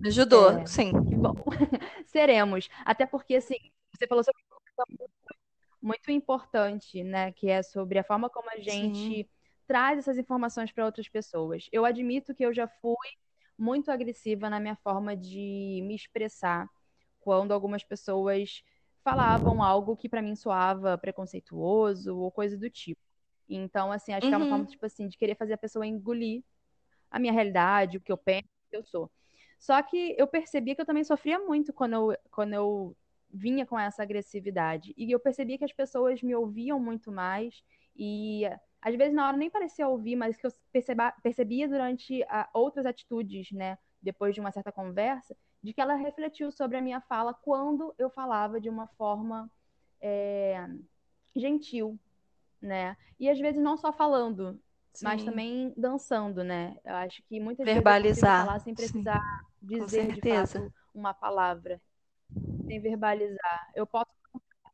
Me 0.04 0.08
ajudou, 0.10 0.52
É, 0.60 0.66
sim. 0.66 0.92
que 1.08 1.16
bom. 1.16 1.34
Seremos. 2.06 2.68
Até 2.84 3.06
porque, 3.06 3.36
assim, 3.36 3.56
você 3.94 4.06
falou 4.06 4.24
sobre 4.24 4.42
uma 4.50 4.60
coisa 4.86 5.08
muito 5.82 6.10
importante, 6.10 7.02
né? 7.04 7.32
Que 7.32 7.48
é 7.50 7.62
sobre 7.62 7.98
a 7.98 8.04
forma 8.04 8.30
como 8.30 8.50
a 8.50 8.58
Sim. 8.68 8.92
gente 8.92 9.28
traz 9.66 9.98
essas 9.98 10.18
informações 10.18 10.72
para 10.72 10.84
outras 10.86 11.08
pessoas. 11.08 11.68
Eu 11.72 11.84
admito 11.84 12.34
que 12.34 12.44
eu 12.44 12.52
já 12.54 12.68
fui 12.68 12.96
muito 13.58 13.90
agressiva 13.90 14.50
na 14.50 14.60
minha 14.60 14.76
forma 14.76 15.16
de 15.16 15.80
me 15.84 15.94
expressar 15.94 16.68
quando 17.20 17.52
algumas 17.52 17.84
pessoas 17.84 18.62
falavam 19.04 19.62
algo 19.62 19.96
que 19.96 20.08
para 20.08 20.22
mim 20.22 20.36
soava 20.36 20.98
preconceituoso 20.98 22.16
ou 22.18 22.30
coisa 22.32 22.56
do 22.58 22.70
tipo. 22.70 23.00
Então, 23.48 23.92
assim, 23.92 24.12
acho 24.14 24.28
que 24.28 24.34
é 24.34 24.38
uma 24.38 24.46
forma, 24.46 24.64
Uhum. 24.64 24.66
tipo 24.66 24.86
assim, 24.86 25.08
de 25.08 25.18
querer 25.18 25.36
fazer 25.36 25.54
a 25.54 25.58
pessoa 25.58 25.86
engolir 25.86 26.42
a 27.10 27.18
minha 27.18 27.32
realidade, 27.32 27.98
o 27.98 28.00
que 28.00 28.12
eu 28.12 28.18
penso, 28.18 28.44
o 28.66 28.70
que 28.70 28.76
eu 28.78 28.84
sou. 28.84 29.10
Só 29.64 29.82
que 29.82 30.14
eu 30.18 30.26
percebia 30.26 30.74
que 30.74 30.82
eu 30.82 30.84
também 30.84 31.04
sofria 31.04 31.38
muito 31.38 31.72
quando 31.72 31.94
eu, 31.94 32.18
quando 32.30 32.52
eu 32.52 32.94
vinha 33.32 33.64
com 33.64 33.78
essa 33.78 34.02
agressividade. 34.02 34.92
E 34.94 35.10
eu 35.10 35.18
percebia 35.18 35.56
que 35.56 35.64
as 35.64 35.72
pessoas 35.72 36.22
me 36.22 36.34
ouviam 36.34 36.78
muito 36.78 37.10
mais 37.10 37.64
e 37.96 38.42
às 38.82 38.94
vezes 38.94 39.14
na 39.14 39.26
hora 39.26 39.38
nem 39.38 39.48
parecia 39.48 39.88
ouvir, 39.88 40.16
mas 40.16 40.36
que 40.36 40.46
eu 40.46 40.50
perceba, 40.70 41.12
percebia 41.22 41.66
durante 41.66 42.22
a, 42.24 42.46
outras 42.52 42.84
atitudes, 42.84 43.52
né, 43.52 43.78
depois 44.02 44.34
de 44.34 44.40
uma 44.42 44.52
certa 44.52 44.70
conversa, 44.70 45.34
de 45.62 45.72
que 45.72 45.80
ela 45.80 45.94
refletiu 45.94 46.52
sobre 46.52 46.76
a 46.76 46.82
minha 46.82 47.00
fala 47.00 47.32
quando 47.32 47.94
eu 47.96 48.10
falava 48.10 48.60
de 48.60 48.68
uma 48.68 48.86
forma 48.86 49.50
é, 49.98 50.68
gentil, 51.34 51.98
né? 52.60 52.98
E 53.18 53.30
às 53.30 53.40
vezes 53.40 53.62
não 53.62 53.78
só 53.78 53.94
falando, 53.94 54.60
mas 55.02 55.20
Sim. 55.20 55.26
também 55.26 55.74
dançando, 55.76 56.42
né? 56.44 56.76
Eu 56.84 56.94
acho 56.96 57.22
que 57.24 57.40
muitas 57.40 57.66
Verbalizar, 57.66 58.04
vezes 58.04 58.18
eu 58.22 58.46
falar 58.46 58.60
sem 58.60 58.74
sim. 58.74 58.92
precisar 58.92 59.20
Com 59.78 59.86
dizer 59.86 60.12
de 60.12 60.20
fato 60.20 60.72
uma 60.94 61.12
palavra, 61.14 61.80
sem 62.66 62.80
verbalizar. 62.80 63.72
Eu 63.74 63.86
posso, 63.86 64.10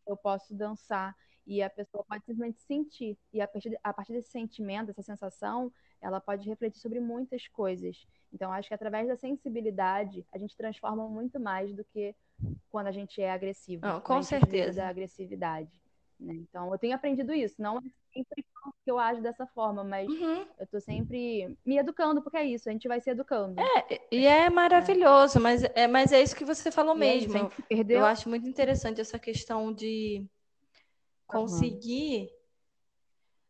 eu 0.07 0.17
posso 0.17 0.55
dançar 0.55 1.15
e 1.47 1.63
a 1.63 1.71
pessoa 1.71 2.05
pode 2.05 2.25
simplesmente 2.25 2.61
sentir. 2.63 3.19
E 3.33 3.41
a 3.41 3.49
partir, 3.49 3.79
a 3.83 3.93
partir 3.93 4.13
desse 4.13 4.31
sentimento, 4.31 4.89
dessa 4.89 5.03
sensação, 5.03 5.73
ela 6.01 6.21
pode 6.21 6.49
refletir 6.49 6.81
sobre 6.81 7.01
muitas 7.01 7.49
coisas. 7.49 8.07
Então, 8.33 8.53
acho 8.53 8.69
que 8.69 8.75
através 8.75 9.09
da 9.09 9.17
sensibilidade, 9.17 10.27
a 10.33 10.39
gente 10.39 10.57
transforma 10.57 11.09
muito 11.09 11.41
mais 11.41 11.75
do 11.75 11.85
que 11.85 12.15
quando 12.71 12.87
a 12.89 12.93
gente 12.93 13.21
é 13.21 13.31
agressivo. 13.33 13.83
Não, 13.87 14.01
com 14.01 14.23
certeza. 14.23 14.73
da 14.77 14.89
agressividade. 14.89 15.71
né? 16.19 16.35
Então, 16.37 16.73
eu 16.73 16.79
tenho 16.79 16.95
aprendido 16.95 17.33
isso. 17.33 17.61
Não 17.61 17.79
é 17.79 17.83
sempre 18.13 18.45
eu 18.91 18.99
ajo 18.99 19.21
dessa 19.23 19.47
forma, 19.47 19.83
mas 19.85 20.09
Uhum. 20.09 20.47
eu 20.59 20.67
tô 20.67 20.81
sempre 20.81 21.57
me 21.65 21.79
educando, 21.79 22.21
porque 22.23 22.37
é 22.37 22.45
isso, 22.45 22.69
a 22.69 22.73
gente 22.73 22.87
vai 22.89 23.01
se 23.01 23.11
educando. 23.11 23.61
É, 23.61 24.01
e 24.11 24.27
é 24.27 24.51
maravilhoso, 24.51 25.41
mas 25.41 25.63
é, 25.65 25.87
mas 25.87 26.13
é 26.13 26.21
isso 26.23 26.37
que 26.37 26.45
você 26.45 26.71
falou 26.71 26.95
E 26.95 26.99
é 26.99 27.01
mesmo. 27.01 27.37
Eu, 27.39 27.51
perdeu. 27.69 27.99
eu 28.01 28.07
acho 28.07 28.29
muito 28.29 28.47
interessante 28.47 29.01
essa 29.01 29.19
questão 29.19 29.73
de 29.73 30.25
Aham. 31.29 31.41
conseguir 31.41 32.31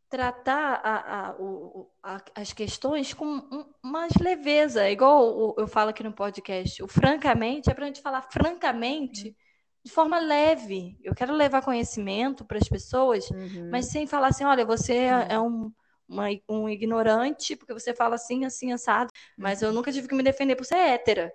tratar 0.08 0.80
a- 0.82 1.28
a- 1.28 1.36
o- 1.38 1.88
a- 2.02 2.20
as 2.34 2.52
questões 2.52 3.14
com 3.14 3.40
mais 3.80 4.12
leveza, 4.20 4.90
igual 4.90 5.22
o- 5.24 5.54
eu 5.56 5.68
falo 5.68 5.90
aqui 5.90 6.02
no 6.02 6.12
podcast. 6.12 6.82
O 6.82 6.88
francamente 6.88 7.70
é 7.70 7.74
para 7.74 7.84
a 7.84 7.86
gente 7.86 8.02
falar 8.02 8.22
francamente 8.22 9.36
de 9.84 9.90
forma 9.90 10.18
leve. 10.18 10.98
Eu 11.02 11.14
quero 11.14 11.34
levar 11.34 11.62
conhecimento 11.62 12.44
para 12.44 12.58
as 12.58 12.68
pessoas, 12.68 13.30
Uhum. 13.30 13.68
mas 13.70 13.86
sem 13.86 14.06
falar 14.06 14.28
assim, 14.28 14.44
olha, 14.44 14.64
você 14.64 14.94
é, 14.94 15.20
Sim. 15.22 15.26
é 15.30 15.40
um, 15.40 15.72
uma- 16.08 16.26
um 16.48 16.68
ignorante 16.68 17.56
porque 17.56 17.72
você 17.72 17.94
fala 17.94 18.14
assim, 18.16 18.44
assim, 18.44 18.72
assado. 18.72 19.10
Mas 19.36 19.62
eu 19.62 19.72
nunca 19.72 19.92
tive 19.92 20.08
que 20.08 20.14
me 20.14 20.22
defender 20.22 20.56
por 20.56 20.64
ser 20.66 20.76
hétera. 20.76 21.32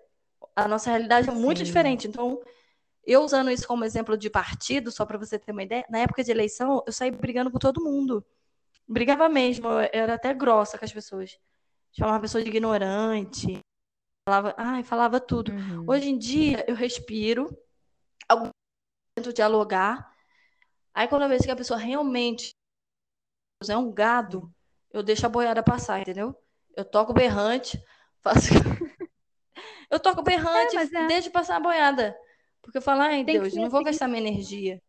A 0.56 0.68
nossa 0.68 0.90
realidade 0.90 1.30
é 1.30 1.34
muito 1.34 1.60
Sim. 1.60 1.64
diferente. 1.66 2.08
Então, 2.08 2.40
eu 3.06 3.24
usando 3.24 3.52
isso 3.52 3.68
como 3.68 3.84
exemplo 3.86 4.18
de 4.18 4.30
partido, 4.30 4.92
só 4.92 5.06
para 5.06 5.18
você 5.18 5.38
ter 5.40 5.52
uma 5.52 5.64
ideia, 5.64 5.86
na 5.90 6.00
época 6.00 6.24
de 6.24 6.32
eleição, 6.32 6.84
eu 6.86 6.94
saí 6.94 7.12
brigando 7.12 7.52
com 7.52 7.60
todo 7.60 7.84
mundo. 7.84 8.26
Brigava 8.88 9.28
mesmo, 9.30 9.68
eu 9.68 9.90
era 9.94 10.14
até 10.16 10.34
grossa 10.34 10.78
com 10.78 10.86
as 10.86 10.94
pessoas. 10.94 11.40
Chamava 11.92 12.18
a 12.18 12.20
pessoa 12.22 12.44
de 12.44 12.50
ignorante, 12.50 13.60
falava, 14.28 14.54
ai, 14.58 14.84
falava 14.84 15.20
tudo. 15.20 15.52
Uhum. 15.52 15.86
Hoje 15.88 16.10
em 16.10 16.18
dia, 16.18 16.66
eu 16.68 16.76
respiro, 16.76 17.48
algum- 18.30 18.50
tento 19.16 19.34
dialogar. 19.34 20.14
Aí, 20.94 21.08
quando 21.08 21.24
eu 21.24 21.30
vejo 21.30 21.44
que 21.44 21.52
a 21.52 21.56
pessoa 21.56 21.80
realmente 21.80 22.54
é 23.70 23.78
um 23.78 23.92
gado, 23.92 24.52
eu 24.92 25.02
deixo 25.04 25.26
a 25.26 25.30
boiada 25.30 25.64
passar, 25.64 26.00
entendeu? 26.02 26.36
Eu 26.76 26.86
toco 26.86 27.14
berrante, 27.14 27.82
faço. 28.22 28.50
eu 29.90 30.00
toco 30.00 30.22
berrante 30.22 30.78
É, 30.78 30.82
é. 30.84 31.08
deixo 31.08 31.32
passar 31.32 31.58
a 31.58 31.60
boiada. 31.60 32.16
Porque 32.62 32.78
eu 32.78 32.82
falo, 32.82 33.02
ai, 33.02 33.24
Tem 33.24 33.40
Deus, 33.40 33.54
não 33.54 33.70
vou 33.70 33.80
assim. 33.80 33.92
gastar 33.92 34.08
minha 34.08 34.22
energia. 34.22 34.82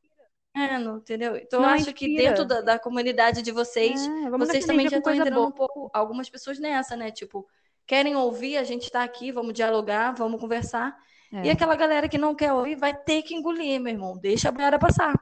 É, 0.55 0.79
não, 0.79 0.97
entendeu? 0.99 1.37
Então, 1.37 1.61
Não, 1.61 1.69
eu 1.69 1.75
acho 1.75 1.93
que 1.93 2.17
dentro 2.17 2.47
da, 2.47 2.63
da 2.63 2.79
comunidade 2.79 3.43
de 3.43 3.53
vocês, 3.53 4.01
É, 4.07 4.31
vocês 4.31 4.65
também 4.65 4.89
já 4.89 4.97
estão 4.97 5.13
entrando 5.13 5.35
boa. 5.35 5.49
um 5.49 5.53
pouco, 5.53 5.91
algumas 5.93 6.31
pessoas 6.31 6.59
nessa, 6.59 6.97
né? 6.97 7.11
Tipo, 7.11 7.47
querem 7.87 8.17
ouvir, 8.17 8.57
a 8.57 8.65
gente 8.65 8.91
tá 8.91 9.03
aqui, 9.03 9.31
vamos 9.31 9.53
dialogar, 9.53 10.13
vamos 10.13 10.41
conversar. 10.41 10.97
E 11.33 11.49
É. 11.49 11.53
aquela 11.53 11.75
galera 11.77 12.09
que 12.09 12.19
não 12.19 12.35
quer 12.35 12.53
ouvir 12.53 12.77
vai 12.77 12.95
ter 12.97 13.23
que 13.23 13.35
engolir, 13.35 13.81
meu 13.81 13.93
irmão. 13.93 14.17
Deixa 14.17 14.49
a 14.49 14.53
boiada 14.53 14.79
passar. 14.79 15.15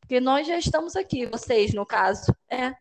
Porque 0.00 0.20
nós 0.20 0.46
já 0.46 0.56
estamos 0.58 0.94
aqui, 0.96 1.26
vocês, 1.26 1.72
no 1.74 1.84
caso. 1.86 2.34
É, 2.48 2.74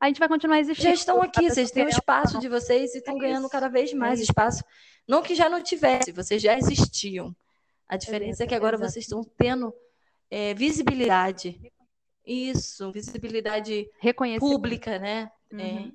A 0.00 0.06
gente 0.08 0.18
vai 0.18 0.28
continuar 0.28 0.58
existindo. 0.58 0.88
já 0.88 0.94
estão 0.94 1.22
aqui, 1.22 1.48
vocês 1.48 1.70
têm 1.70 1.84
o 1.84 1.88
espaço 1.88 2.38
de 2.40 2.48
vocês 2.48 2.94
e 2.94 2.98
estão 2.98 3.16
É 3.16 3.20
ganhando 3.20 3.48
cada 3.48 3.68
vez 3.68 3.92
mais 3.92 4.20
isso. 4.20 4.30
espaço. 4.32 4.62
Não 5.06 5.22
que 5.22 5.34
já 5.34 5.48
não 5.48 5.62
tivesse, 5.62 6.10
vocês 6.12 6.40
já 6.42 6.56
existiam. 6.58 7.34
A 7.88 7.96
diferença 7.96 8.42
é 8.44 8.46
que 8.46 8.54
agora 8.54 8.76
vocês 8.76 9.04
estão 9.04 9.22
tendo 9.36 9.72
é, 10.30 10.54
visibilidade. 10.54 11.60
Isso, 12.24 12.90
visibilidade 12.92 13.88
pública, 14.38 14.98
né? 14.98 15.30
É, 15.52 15.54
Uhum. 15.56 15.92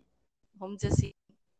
vamos 0.55 0.77
dizer 0.77 0.89
assim, 0.93 1.13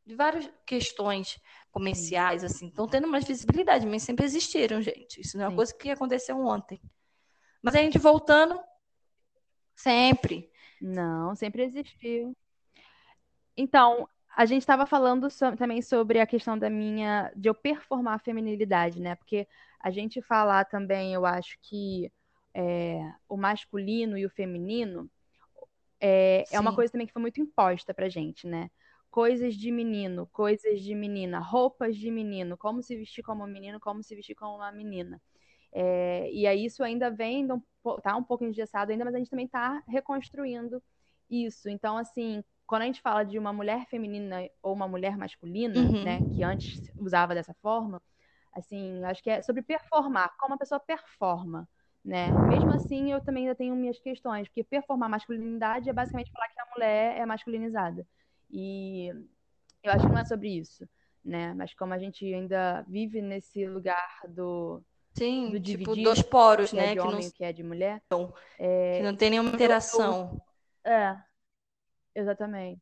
de 0.06 0.16
várias 0.16 0.50
questões 0.66 1.40
comerciais, 1.80 2.44
assim, 2.44 2.68
estão 2.68 2.88
tendo 2.88 3.08
mais 3.08 3.26
visibilidade, 3.26 3.86
mas 3.86 4.04
sempre 4.04 4.26
existiram, 4.26 4.82
gente. 4.82 5.22
Isso 5.22 5.38
não 5.38 5.46
é 5.46 5.48
uma 5.48 5.52
Sim. 5.52 5.56
coisa 5.58 5.74
que 5.74 5.90
aconteceu 5.92 6.38
ontem. 6.40 6.82
Mas 7.62 7.76
a 7.76 7.80
gente 7.80 7.98
voltando, 7.98 8.60
sempre. 9.76 10.50
Não, 10.82 11.36
sempre 11.36 11.64
existiu. 11.64 12.36
Então, 13.56 14.08
a 14.36 14.46
gente 14.46 14.62
estava 14.62 14.86
falando 14.86 15.30
so- 15.30 15.56
também 15.56 15.82
sobre 15.82 16.20
a 16.20 16.28
questão 16.28 16.58
da 16.58 16.70
minha, 16.70 17.32
de 17.36 17.50
eu 17.50 17.56
performar 17.56 18.16
a 18.16 18.20
feminilidade, 18.20 19.02
né? 19.02 19.16
Porque 19.16 19.48
a 19.80 19.90
gente 19.90 20.22
falar 20.22 20.66
também, 20.66 21.14
eu 21.14 21.26
acho 21.26 21.58
que 21.62 22.12
é, 22.54 23.00
o 23.28 23.38
masculino 23.38 24.18
e 24.18 24.26
o 24.26 24.30
feminino 24.30 25.10
é, 26.00 26.48
é 26.52 26.60
uma 26.60 26.74
coisa 26.74 26.92
também 26.92 27.08
que 27.08 27.14
foi 27.14 27.22
muito 27.22 27.42
imposta 27.42 27.94
pra 27.94 28.10
gente, 28.10 28.48
né? 28.48 28.70
Coisas 29.18 29.56
de 29.56 29.72
menino, 29.72 30.28
coisas 30.28 30.80
de 30.80 30.94
menina, 30.94 31.40
roupas 31.40 31.98
de 31.98 32.12
menino, 32.12 32.56
como 32.56 32.84
se 32.84 32.96
vestir 32.96 33.24
como 33.24 33.44
um 33.44 33.48
menino, 33.48 33.80
como 33.80 34.04
se 34.04 34.16
vestir 34.16 34.36
como 34.36 34.58
uma 34.58 34.72
menina. 34.72 35.20
É, 35.74 36.32
e 36.32 36.48
aí 36.48 36.66
isso 36.66 36.84
ainda 36.84 37.10
vem, 37.10 37.52
um 37.52 37.62
tá 38.04 38.16
um 38.18 38.24
pouco 38.24 38.44
engessado 38.46 38.92
ainda, 38.92 39.06
mas 39.06 39.16
a 39.16 39.18
gente 39.20 39.30
também 39.32 39.48
tá 39.48 39.84
reconstruindo 39.88 40.84
isso. 41.30 41.70
Então, 41.70 41.98
assim, 41.98 42.44
quando 42.68 42.84
a 42.84 42.86
gente 42.86 43.02
fala 43.02 43.24
de 43.24 43.40
uma 43.40 43.54
mulher 43.54 43.88
feminina 43.88 44.48
ou 44.62 44.74
uma 44.74 44.88
mulher 44.88 45.18
masculina, 45.18 45.92
Uhum. 45.92 46.04
né, 46.04 46.24
que 46.32 46.44
antes 46.44 46.82
usava 46.98 47.36
dessa 47.36 47.56
forma, 47.56 48.02
assim, 48.54 49.04
acho 49.06 49.24
que 49.24 49.30
é 49.32 49.42
sobre 49.42 49.64
performar, 49.64 50.36
como 50.40 50.56
a 50.56 50.58
pessoa 50.60 50.80
performa, 50.80 51.68
né? 52.06 52.38
Mesmo 52.44 52.72
assim, 52.74 53.12
eu 53.12 53.22
também 53.22 53.46
ainda 53.46 53.56
tenho 53.56 53.76
minhas 53.76 54.00
questões, 54.00 54.48
porque 54.48 54.64
performar 54.64 55.10
masculinidade 55.10 55.90
é 55.90 55.94
basicamente 55.94 56.32
falar 56.32 56.50
que 56.50 56.60
a 56.62 56.66
mulher 56.76 57.18
é 57.20 57.26
masculinizada. 57.26 58.06
E 58.50 59.10
eu 59.84 59.92
acho 59.92 60.06
que 60.08 60.14
não 60.14 60.20
é 60.22 60.26
sobre 60.26 60.50
isso, 60.50 60.88
né? 61.24 61.54
Mas 61.54 61.74
como 61.74 61.94
a 61.94 62.00
gente 62.00 62.26
ainda 62.34 62.84
vive 62.84 63.22
nesse 63.22 63.68
lugar 63.68 64.22
do, 64.30 64.84
Sim, 65.14 65.52
do 65.52 65.60
tipo, 65.60 65.96
dividir 65.96 65.96
dois 65.98 66.22
o 66.22 66.24
poros, 66.24 66.74
é 66.74 66.88
né? 66.88 66.88
de 66.88 67.00
Que 67.00 67.08
não, 67.08 67.20
homem 67.20 67.26
e 67.28 67.30
o 67.30 67.32
que 67.32 67.44
é 67.44 67.54
de 67.54 67.64
mulher, 67.64 68.02
que 68.92 69.04
não 69.04 69.16
tem 69.16 69.30
nenhuma 69.30 69.50
interação. 69.52 70.42
é, 70.84 71.18
exatamente. 72.16 72.82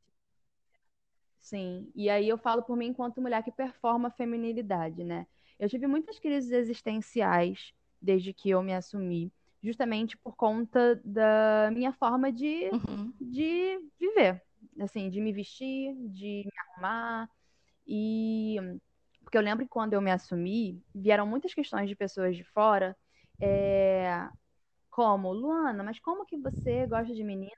Sim, 1.40 1.92
e 1.96 2.10
aí 2.10 2.28
eu 2.28 2.38
falo 2.38 2.64
por 2.64 2.76
mim 2.76 2.88
enquanto 2.88 3.22
mulher 3.22 3.44
que 3.44 3.52
performa 3.52 4.08
a 4.08 4.12
feminilidade, 4.12 5.04
né? 5.04 5.28
Eu 5.60 5.70
tive 5.70 5.86
muitas 5.88 6.18
crises 6.20 6.52
existenciais 6.52 7.72
desde 8.02 8.34
que 8.34 8.50
eu 8.50 8.64
me 8.64 8.74
assumi, 8.74 9.32
justamente 9.62 10.18
por 10.18 10.36
conta 10.36 11.00
da 11.06 11.70
minha 11.72 11.94
forma 11.94 12.32
de, 12.32 12.74
Uhum. 12.74 13.14
de 13.20 13.80
viver, 14.00 14.42
assim, 14.80 15.10
de 15.10 15.22
me 15.22 15.34
vestir, 15.34 15.96
de 16.10 16.44
me 16.46 16.52
arrumar. 16.74 17.30
E 17.88 18.58
porque 19.24 19.38
eu 19.38 19.42
lembro 19.42 19.66
que 19.66 19.70
quando 19.72 19.94
eu 19.94 20.02
me 20.02 20.12
assumi, 20.12 20.84
vieram 20.94 21.26
muitas 21.28 21.54
questões 21.54 21.90
de 21.90 21.96
pessoas 21.96 22.38
de 22.38 22.44
fora, 22.44 22.96
é, 23.42 24.30
como, 24.90 25.34
Luana, 25.34 25.84
mas 25.84 26.00
como 26.00 26.26
que 26.26 26.38
você 26.38 26.88
gosta 26.88 27.14
de 27.14 27.24
meninas? 27.24 27.56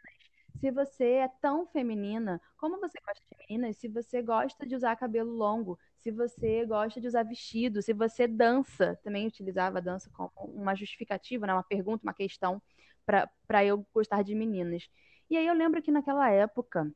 Se 0.60 0.72
você 0.72 1.05
é 1.05 1.28
tão 1.41 1.68
feminina, 1.68 2.41
como 2.58 2.80
você 2.80 2.99
gosta 3.05 3.24
de 3.32 3.38
meninas, 3.47 3.78
se 3.78 3.88
você 3.88 4.22
gosta 4.24 4.66
de 4.66 4.76
usar 4.76 4.95
cabelo 4.95 5.32
longo, 5.32 5.78
se 5.97 6.12
você 6.12 6.66
gosta 6.66 6.99
de 6.99 7.08
usar 7.08 7.24
vestido, 7.24 7.82
se 7.82 7.93
você 7.93 8.28
dança, 8.28 8.99
também 9.03 9.28
utilizava 9.28 9.78
a 9.78 9.82
dança 9.82 10.10
como 10.12 10.32
uma 10.39 10.76
justificativa, 10.76 11.45
né, 11.45 11.53
uma 11.53 11.64
pergunta, 11.64 12.03
uma 12.03 12.14
questão 12.14 12.62
para 13.05 13.64
eu 13.66 13.86
gostar 13.93 14.24
de 14.24 14.34
meninas. 14.36 14.89
E 15.30 15.38
aí 15.38 15.47
eu 15.47 15.53
lembro 15.53 15.82
que 15.82 15.91
naquela 15.91 16.30
época 16.30 16.91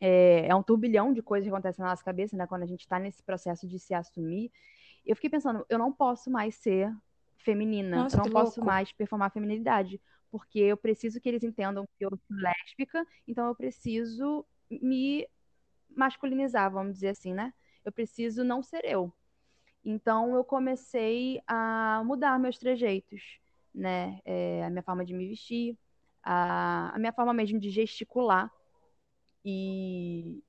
é, 0.00 0.46
é, 0.46 0.54
um 0.54 0.62
turbilhão 0.62 1.12
de 1.12 1.22
coisas 1.22 1.46
que 1.46 1.52
acontecem 1.52 1.82
na 1.82 1.90
nossa 1.90 2.04
cabeça, 2.04 2.36
né, 2.36 2.46
quando 2.46 2.62
a 2.62 2.66
gente 2.66 2.80
está 2.80 2.98
nesse 2.98 3.22
processo 3.22 3.66
de 3.66 3.78
se 3.78 3.94
assumir. 3.94 4.50
Eu 5.04 5.14
fiquei 5.14 5.30
pensando, 5.30 5.64
eu 5.68 5.78
não 5.78 5.92
posso 5.92 6.30
mais 6.30 6.54
ser 6.56 6.92
feminina, 7.38 8.02
nossa, 8.04 8.16
eu 8.16 8.24
não 8.24 8.32
posso 8.32 8.60
louco. 8.60 8.66
mais 8.66 8.92
performar 8.92 9.30
feminilidade 9.30 10.00
porque 10.30 10.58
eu 10.58 10.76
preciso 10.76 11.20
que 11.20 11.28
eles 11.28 11.42
entendam 11.42 11.86
que 11.96 12.04
eu 12.04 12.10
sou 12.10 12.36
lésbica, 12.36 13.06
então 13.26 13.46
eu 13.46 13.54
preciso 13.54 14.44
me 14.70 15.26
masculinizar, 15.88 16.70
vamos 16.70 16.94
dizer 16.94 17.08
assim, 17.08 17.32
né? 17.32 17.54
Eu 17.84 17.92
preciso 17.92 18.44
não 18.44 18.62
ser 18.62 18.84
eu. 18.84 19.12
Então 19.84 20.34
eu 20.34 20.44
comecei 20.44 21.40
a 21.46 22.02
mudar 22.04 22.38
meus 22.38 22.58
trejeitos, 22.58 23.38
né? 23.74 24.20
É, 24.24 24.64
a 24.64 24.70
minha 24.70 24.82
forma 24.82 25.04
de 25.04 25.14
me 25.14 25.28
vestir, 25.28 25.78
a, 26.26 26.90
a 26.94 26.98
minha 26.98 27.12
forma 27.12 27.32
mesmo 27.32 27.60
de 27.60 27.70
gesticular. 27.70 28.50
E, 29.44 30.42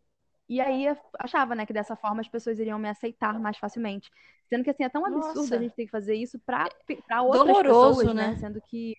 e 0.50 0.60
aí 0.60 0.88
eu 0.88 0.98
achava, 1.20 1.54
né, 1.54 1.66
que 1.66 1.74
dessa 1.74 1.96
forma 1.96 2.22
as 2.22 2.28
pessoas 2.28 2.60
iriam 2.60 2.80
me 2.80 2.90
aceitar 2.90 3.40
mais 3.40 3.58
facilmente. 3.58 4.10
Sendo 4.50 4.64
que 4.64 4.72
assim, 4.72 4.84
é 4.84 4.90
tão 4.90 5.06
absurdo 5.06 5.38
Nossa. 5.38 5.56
a 5.56 5.60
gente 5.60 5.76
ter 5.76 5.86
que 5.86 5.92
fazer 5.92 6.16
isso 6.16 6.40
para 6.40 6.68
outras 7.22 7.58
Doloroso, 7.58 8.00
pessoas, 8.00 8.16
né? 8.16 8.32
né? 8.32 8.38
Sendo 8.38 8.62
que 8.62 8.96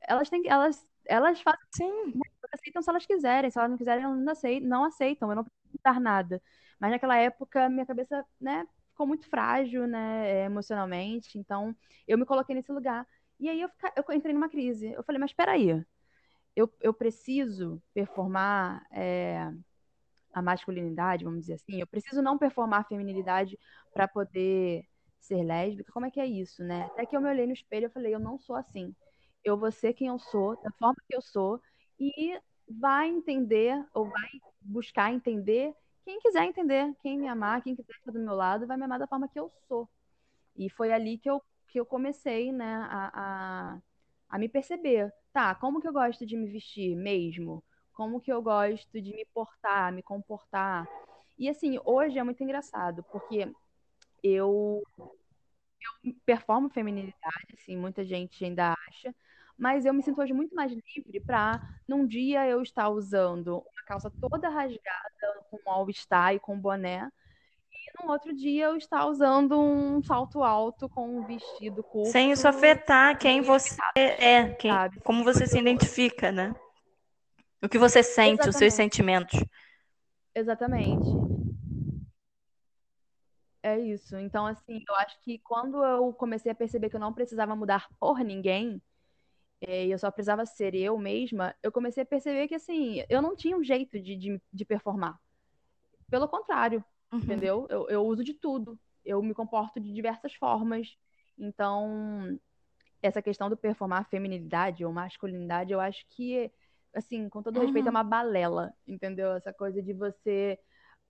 elas 0.00 0.30
têm 0.30 0.42
elas 0.46 0.86
elas 1.04 1.40
fazem 1.40 1.60
Sim. 1.72 2.12
aceitam 2.52 2.82
se 2.82 2.90
elas 2.90 3.06
quiserem, 3.06 3.50
se 3.50 3.58
elas 3.58 3.70
não 3.70 3.76
quiserem, 3.76 4.04
elas 4.04 4.18
não 4.18 4.32
aceitam, 4.32 4.68
não 4.68 4.84
aceitam, 4.84 5.30
eu 5.30 5.36
não 5.36 5.44
preciso 5.44 5.78
dar 5.84 6.00
nada. 6.00 6.42
Mas 6.80 6.90
naquela 6.90 7.16
época 7.16 7.68
minha 7.68 7.86
cabeça, 7.86 8.24
né, 8.40 8.66
ficou 8.90 9.06
muito 9.06 9.28
frágil, 9.28 9.86
né, 9.86 10.44
emocionalmente, 10.44 11.38
então 11.38 11.76
eu 12.08 12.16
me 12.18 12.24
coloquei 12.24 12.54
nesse 12.54 12.72
lugar. 12.72 13.06
E 13.38 13.48
aí 13.48 13.60
eu, 13.60 13.68
fica, 13.68 13.92
eu 13.96 14.14
entrei 14.14 14.32
numa 14.32 14.48
crise. 14.48 14.92
Eu 14.92 15.02
falei, 15.04 15.18
mas 15.20 15.30
espera 15.30 15.52
aí, 15.52 15.84
eu, 16.56 16.72
eu 16.80 16.92
preciso 16.92 17.80
performar 17.94 18.84
é, 18.90 19.52
a 20.34 20.42
masculinidade, 20.42 21.24
vamos 21.24 21.40
dizer 21.40 21.54
assim, 21.54 21.80
eu 21.80 21.86
preciso 21.86 22.22
não 22.22 22.38
performar 22.38 22.80
a 22.80 22.84
feminilidade 22.84 23.58
para 23.92 24.08
poder 24.08 24.84
ser 25.20 25.42
lésbica, 25.44 25.92
como 25.92 26.06
é 26.06 26.10
que 26.10 26.20
é 26.20 26.26
isso, 26.26 26.64
né? 26.64 26.84
Até 26.84 27.06
que 27.06 27.16
eu 27.16 27.20
me 27.20 27.28
olhei 27.28 27.46
no 27.46 27.52
espelho 27.52 27.86
e 27.86 27.90
falei, 27.90 28.14
eu 28.14 28.20
não 28.20 28.38
sou 28.38 28.56
assim 28.56 28.94
eu 29.46 29.56
vou 29.56 29.70
ser 29.70 29.94
quem 29.94 30.08
eu 30.08 30.18
sou, 30.18 30.60
da 30.60 30.70
forma 30.72 30.96
que 31.08 31.14
eu 31.14 31.22
sou, 31.22 31.60
e 31.98 32.38
vai 32.68 33.08
entender, 33.08 33.86
ou 33.94 34.08
vai 34.08 34.28
buscar 34.60 35.12
entender 35.12 35.72
quem 36.04 36.18
quiser 36.20 36.44
entender, 36.44 36.94
quem 37.00 37.18
me 37.18 37.26
amar, 37.28 37.62
quem 37.62 37.74
quiser 37.74 37.92
estar 37.92 38.12
do 38.12 38.18
meu 38.18 38.34
lado, 38.34 38.66
vai 38.66 38.76
me 38.76 38.84
amar 38.84 38.98
da 38.98 39.06
forma 39.06 39.28
que 39.28 39.38
eu 39.38 39.52
sou. 39.66 39.88
E 40.56 40.70
foi 40.70 40.92
ali 40.92 41.18
que 41.18 41.28
eu, 41.30 41.42
que 41.68 41.78
eu 41.80 41.86
comecei, 41.86 42.52
né, 42.52 42.76
a, 42.88 43.10
a, 43.14 43.82
a 44.28 44.38
me 44.38 44.48
perceber. 44.48 45.12
Tá, 45.32 45.54
como 45.54 45.80
que 45.80 45.88
eu 45.88 45.92
gosto 45.92 46.24
de 46.24 46.36
me 46.36 46.46
vestir 46.46 46.96
mesmo? 46.96 47.62
Como 47.92 48.20
que 48.20 48.32
eu 48.32 48.42
gosto 48.42 49.00
de 49.00 49.14
me 49.14 49.24
portar, 49.34 49.92
me 49.92 50.02
comportar? 50.02 50.86
E 51.38 51.48
assim, 51.48 51.78
hoje 51.84 52.18
é 52.18 52.22
muito 52.22 52.42
engraçado, 52.42 53.04
porque 53.12 53.50
eu, 54.22 54.82
eu 55.00 56.14
performo 56.24 56.68
feminilidade, 56.70 57.54
assim, 57.54 57.76
muita 57.76 58.04
gente 58.04 58.44
ainda 58.44 58.74
acha, 58.88 59.14
mas 59.58 59.84
eu 59.84 59.94
me 59.94 60.02
sinto 60.02 60.20
hoje 60.20 60.32
muito 60.32 60.54
mais 60.54 60.72
livre 60.72 61.20
para, 61.20 61.60
num 61.88 62.06
dia, 62.06 62.46
eu 62.46 62.62
estar 62.62 62.88
usando 62.88 63.58
uma 63.58 63.82
calça 63.86 64.10
toda 64.10 64.48
rasgada, 64.48 65.44
com 65.50 65.58
um 65.66 65.70
all-star 65.70 66.34
e 66.34 66.40
com 66.40 66.58
boné, 66.58 67.10
no 68.02 68.10
outro 68.10 68.34
dia 68.34 68.66
eu 68.66 68.76
estar 68.76 69.06
usando 69.06 69.58
um 69.58 70.02
salto 70.02 70.42
alto 70.42 70.88
com 70.88 71.18
um 71.18 71.26
vestido 71.26 71.82
curto. 71.82 72.10
Sem 72.10 72.32
isso 72.32 72.46
afetar 72.46 73.18
quem 73.18 73.40
você 73.40 73.76
é, 73.94 74.48
quem, 74.54 74.72
como 75.04 75.24
você 75.24 75.46
se 75.46 75.58
identifica, 75.58 76.30
né? 76.30 76.54
O 77.62 77.68
que 77.68 77.78
você 77.78 78.02
sente, 78.02 78.34
Exatamente. 78.34 78.50
os 78.50 78.56
seus 78.56 78.74
sentimentos. 78.74 79.44
Exatamente. 80.34 81.08
É 83.62 83.78
isso. 83.78 84.16
Então, 84.18 84.46
assim, 84.46 84.84
eu 84.88 84.94
acho 84.96 85.18
que 85.22 85.38
quando 85.40 85.82
eu 85.84 86.12
comecei 86.12 86.52
a 86.52 86.54
perceber 86.54 86.88
que 86.88 86.96
eu 86.96 87.00
não 87.00 87.12
precisava 87.12 87.56
mudar 87.56 87.88
por 87.98 88.20
ninguém, 88.20 88.80
é, 89.60 89.86
e 89.86 89.90
eu 89.90 89.98
só 89.98 90.10
precisava 90.10 90.46
ser 90.46 90.74
eu 90.74 90.96
mesma, 90.98 91.54
eu 91.62 91.72
comecei 91.72 92.02
a 92.02 92.06
perceber 92.06 92.46
que, 92.46 92.54
assim, 92.54 93.02
eu 93.08 93.20
não 93.20 93.34
tinha 93.34 93.56
um 93.56 93.64
jeito 93.64 93.98
de, 93.98 94.14
de, 94.14 94.40
de 94.52 94.64
performar. 94.64 95.18
Pelo 96.08 96.28
contrário, 96.28 96.84
uhum. 97.12 97.18
entendeu? 97.18 97.66
Eu, 97.68 97.88
eu 97.88 98.06
uso 98.06 98.24
de 98.24 98.34
tudo. 98.34 98.78
Eu 99.04 99.22
me 99.22 99.34
comporto 99.34 99.80
de 99.80 99.92
diversas 99.92 100.34
formas. 100.34 100.96
Então, 101.38 102.38
essa 103.02 103.22
questão 103.22 103.48
do 103.48 103.56
performar 103.56 104.08
feminilidade 104.08 104.84
ou 104.84 104.92
masculinidade, 104.92 105.72
eu 105.72 105.80
acho 105.80 106.04
que, 106.08 106.50
assim, 106.94 107.28
com 107.28 107.42
todo 107.42 107.60
respeito, 107.60 107.88
é 107.88 107.90
uhum. 107.90 107.96
é 107.96 108.00
uma 108.00 108.04
balela, 108.04 108.72
entendeu? 108.86 109.32
Essa 109.32 109.52
coisa 109.52 109.82
de 109.82 109.92
você 109.92 110.58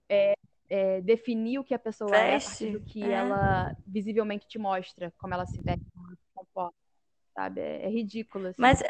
é, 0.09 0.33
é, 0.69 1.01
definir 1.01 1.59
o 1.59 1.63
que 1.63 1.73
a 1.73 1.79
pessoa 1.79 2.11
Veste. 2.11 2.23
é 2.23 2.35
a 2.35 2.39
partir 2.39 2.71
do 2.71 2.85
que 2.85 3.03
é. 3.03 3.11
ela 3.11 3.75
visivelmente 3.85 4.47
te 4.47 4.59
mostra, 4.59 5.13
como 5.17 5.33
ela 5.33 5.45
se 5.45 5.61
veste, 5.61 5.85
como 5.93 6.07
ela 6.07 6.15
se 6.15 6.27
comporta 6.33 6.87
sabe? 7.37 7.61
É, 7.61 7.85
é 7.85 7.89
ridículo. 7.89 8.47
Assim. 8.47 8.55
Mas. 8.57 8.81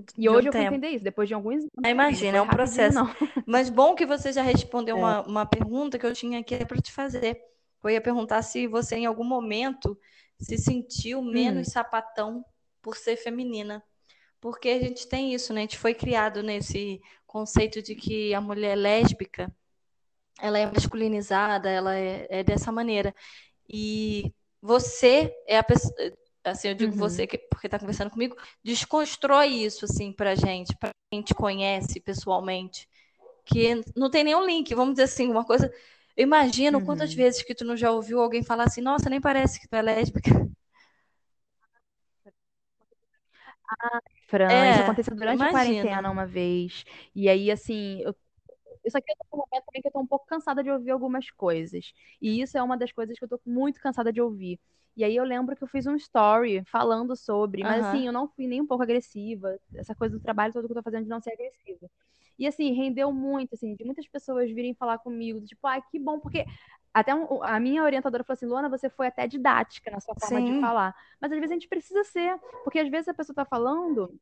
É 0.00 0.02
e 0.16 0.28
hoje 0.28 0.48
um 0.48 0.48
eu 0.48 0.52
fui 0.52 0.62
entender 0.62 0.88
isso, 0.90 1.04
depois 1.04 1.28
de 1.28 1.34
alguns 1.34 1.56
anos. 1.56 1.90
Imagina, 1.90 2.38
é 2.38 2.42
um 2.42 2.48
processo. 2.48 2.94
Não. 2.94 3.08
Mas 3.46 3.70
bom 3.70 3.94
que 3.94 4.06
você 4.06 4.32
já 4.32 4.42
respondeu 4.42 4.96
é. 4.96 4.98
uma, 4.98 5.22
uma 5.22 5.46
pergunta 5.46 5.98
que 5.98 6.06
eu 6.06 6.12
tinha 6.12 6.40
aqui 6.40 6.64
para 6.64 6.80
te 6.80 6.92
fazer. 6.92 7.40
Eu 7.82 7.90
ia 7.90 8.00
perguntar 8.00 8.42
se 8.42 8.66
você, 8.66 8.96
em 8.96 9.06
algum 9.06 9.24
momento, 9.24 9.98
se 10.40 10.58
sentiu 10.58 11.22
menos 11.22 11.68
hum. 11.68 11.70
sapatão 11.70 12.44
por 12.82 12.96
ser 12.96 13.16
feminina. 13.16 13.82
Porque 14.40 14.68
a 14.68 14.78
gente 14.78 15.08
tem 15.08 15.34
isso, 15.34 15.52
né? 15.52 15.60
A 15.60 15.62
gente 15.62 15.78
foi 15.78 15.94
criado 15.94 16.42
nesse 16.42 17.00
conceito 17.26 17.82
de 17.82 17.94
que 17.94 18.32
a 18.34 18.40
mulher 18.40 18.76
lésbica 18.76 19.52
ela 20.40 20.58
é 20.58 20.66
masculinizada, 20.66 21.68
ela 21.68 21.96
é, 21.96 22.26
é 22.30 22.44
dessa 22.44 22.70
maneira. 22.70 23.14
E 23.68 24.32
você 24.62 25.34
é 25.46 25.58
a 25.58 25.62
pessoa 25.62 25.92
assim, 26.44 26.68
eu 26.68 26.74
digo 26.74 26.92
uhum. 26.92 26.98
você 26.98 27.26
que 27.26 27.38
porque 27.38 27.66
está 27.66 27.78
conversando 27.78 28.10
comigo, 28.10 28.36
desconstrói 28.62 29.48
isso 29.48 29.84
assim 29.84 30.12
pra 30.12 30.34
gente, 30.34 30.76
para 30.78 30.90
quem 31.10 31.22
te 31.22 31.34
conhece 31.34 32.00
pessoalmente, 32.00 32.88
que 33.44 33.80
não 33.96 34.10
tem 34.10 34.24
nenhum 34.24 34.44
link, 34.44 34.74
vamos 34.74 34.94
dizer 34.94 35.04
assim, 35.04 35.30
uma 35.30 35.44
coisa, 35.44 35.72
eu 36.16 36.22
imagino 36.22 36.78
uhum. 36.78 36.84
quantas 36.84 37.12
vezes 37.12 37.42
que 37.42 37.54
tu 37.54 37.64
não 37.64 37.76
já 37.76 37.90
ouviu 37.90 38.20
alguém 38.20 38.42
falar 38.42 38.64
assim, 38.64 38.80
nossa, 38.80 39.08
nem 39.10 39.20
parece 39.20 39.60
que 39.60 39.68
tu 39.68 39.74
é 39.74 39.82
lésbica. 39.82 40.30
Ah, 43.68 44.00
Fran, 44.28 44.50
é, 44.50 44.70
isso 44.72 44.82
aconteceu 44.82 45.16
durante 45.16 45.42
a 45.42 45.50
quarentena 45.50 46.10
uma 46.10 46.26
vez. 46.26 46.84
E 47.14 47.28
aí, 47.28 47.50
assim, 47.50 48.02
eu 48.02 48.14
isso 48.84 48.96
aqui 48.96 49.10
eu 49.12 49.16
tô 49.16 49.36
num 49.36 49.44
momento 49.50 49.64
também 49.66 49.82
que 49.82 49.88
eu 49.88 49.92
tô 49.92 50.00
um 50.00 50.06
pouco 50.06 50.26
cansada 50.26 50.62
de 50.62 50.70
ouvir 50.70 50.90
algumas 50.90 51.30
coisas. 51.30 51.92
E 52.20 52.40
isso 52.40 52.56
é 52.56 52.62
uma 52.62 52.76
das 52.76 52.90
coisas 52.90 53.18
que 53.18 53.24
eu 53.24 53.28
tô 53.28 53.40
muito 53.44 53.80
cansada 53.80 54.12
de 54.12 54.20
ouvir. 54.20 54.58
E 54.98 55.04
aí 55.04 55.14
eu 55.14 55.22
lembro 55.22 55.54
que 55.54 55.62
eu 55.62 55.68
fiz 55.68 55.86
um 55.86 55.94
story 55.94 56.64
falando 56.64 57.14
sobre, 57.14 57.62
mas 57.62 57.84
uhum. 57.84 57.88
assim, 57.88 58.06
eu 58.08 58.12
não 58.12 58.26
fui 58.26 58.48
nem 58.48 58.60
um 58.60 58.66
pouco 58.66 58.82
agressiva. 58.82 59.56
Essa 59.72 59.94
coisa 59.94 60.18
do 60.18 60.20
trabalho 60.20 60.52
todo 60.52 60.66
que 60.66 60.72
eu 60.72 60.76
tô 60.76 60.82
fazendo 60.82 61.04
de 61.04 61.08
não 61.08 61.20
ser 61.20 61.34
agressiva. 61.34 61.88
E 62.36 62.48
assim, 62.48 62.72
rendeu 62.72 63.12
muito, 63.12 63.54
assim, 63.54 63.76
de 63.76 63.84
muitas 63.84 64.08
pessoas 64.08 64.50
virem 64.50 64.74
falar 64.74 64.98
comigo, 64.98 65.40
tipo, 65.46 65.64
ai, 65.68 65.78
ah, 65.78 65.82
que 65.88 66.00
bom, 66.00 66.18
porque 66.18 66.44
até 66.92 67.14
um, 67.14 67.44
a 67.44 67.60
minha 67.60 67.84
orientadora 67.84 68.24
falou 68.24 68.34
assim, 68.34 68.46
Luana, 68.46 68.68
você 68.68 68.90
foi 68.90 69.06
até 69.06 69.28
didática 69.28 69.88
na 69.88 70.00
sua 70.00 70.16
forma 70.16 70.40
Sim. 70.40 70.54
de 70.54 70.60
falar. 70.60 70.92
Mas 71.20 71.30
às 71.30 71.38
vezes 71.38 71.52
a 71.52 71.54
gente 71.54 71.68
precisa 71.68 72.02
ser, 72.02 72.36
porque 72.64 72.80
às 72.80 72.90
vezes 72.90 73.06
a 73.06 73.14
pessoa 73.14 73.36
tá 73.36 73.44
falando 73.44 74.12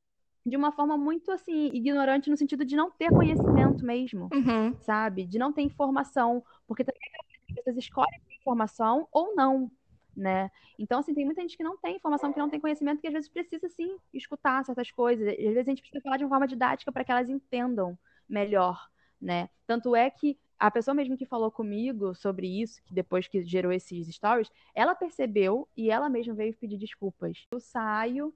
de 0.44 0.58
uma 0.58 0.70
forma 0.72 0.98
muito 0.98 1.32
assim 1.32 1.70
ignorante 1.72 2.28
no 2.28 2.36
sentido 2.36 2.66
de 2.66 2.76
não 2.76 2.90
ter 2.90 3.08
conhecimento 3.08 3.82
mesmo, 3.82 4.28
uhum. 4.30 4.76
sabe? 4.82 5.24
De 5.24 5.38
não 5.38 5.54
ter 5.54 5.62
informação, 5.62 6.44
porque 6.66 6.84
também 6.84 7.00
as 7.48 7.54
pessoas 7.54 7.76
escolhem 7.78 8.20
informação 8.38 9.08
ou 9.10 9.34
não 9.34 9.70
né? 10.16 10.50
Então, 10.78 11.00
assim, 11.00 11.12
tem 11.12 11.24
muita 11.24 11.42
gente 11.42 11.56
que 11.56 11.62
não 11.62 11.76
tem 11.76 11.96
informação, 11.96 12.32
que 12.32 12.38
não 12.38 12.48
tem 12.48 12.58
conhecimento, 12.58 13.00
que 13.00 13.06
às 13.06 13.12
vezes 13.12 13.28
precisa, 13.28 13.68
sim, 13.68 13.96
escutar 14.14 14.64
certas 14.64 14.90
coisas. 14.90 15.28
Às 15.28 15.36
vezes 15.36 15.58
a 15.58 15.70
gente 15.70 15.82
precisa 15.82 16.02
falar 16.02 16.16
de 16.16 16.24
uma 16.24 16.30
forma 16.30 16.48
didática 16.48 16.90
para 16.90 17.04
que 17.04 17.12
elas 17.12 17.28
entendam 17.28 17.98
melhor, 18.28 18.88
né? 19.20 19.48
Tanto 19.66 19.94
é 19.94 20.10
que 20.10 20.38
a 20.58 20.70
pessoa 20.70 20.94
mesmo 20.94 21.18
que 21.18 21.26
falou 21.26 21.50
comigo 21.50 22.14
sobre 22.14 22.46
isso, 22.62 22.82
que 22.84 22.94
depois 22.94 23.28
que 23.28 23.44
gerou 23.44 23.70
esses 23.70 24.08
stories, 24.14 24.50
ela 24.74 24.94
percebeu 24.94 25.68
e 25.76 25.90
ela 25.90 26.08
mesma 26.08 26.34
veio 26.34 26.56
pedir 26.56 26.78
desculpas. 26.78 27.46
Eu 27.50 27.60
saio 27.60 28.34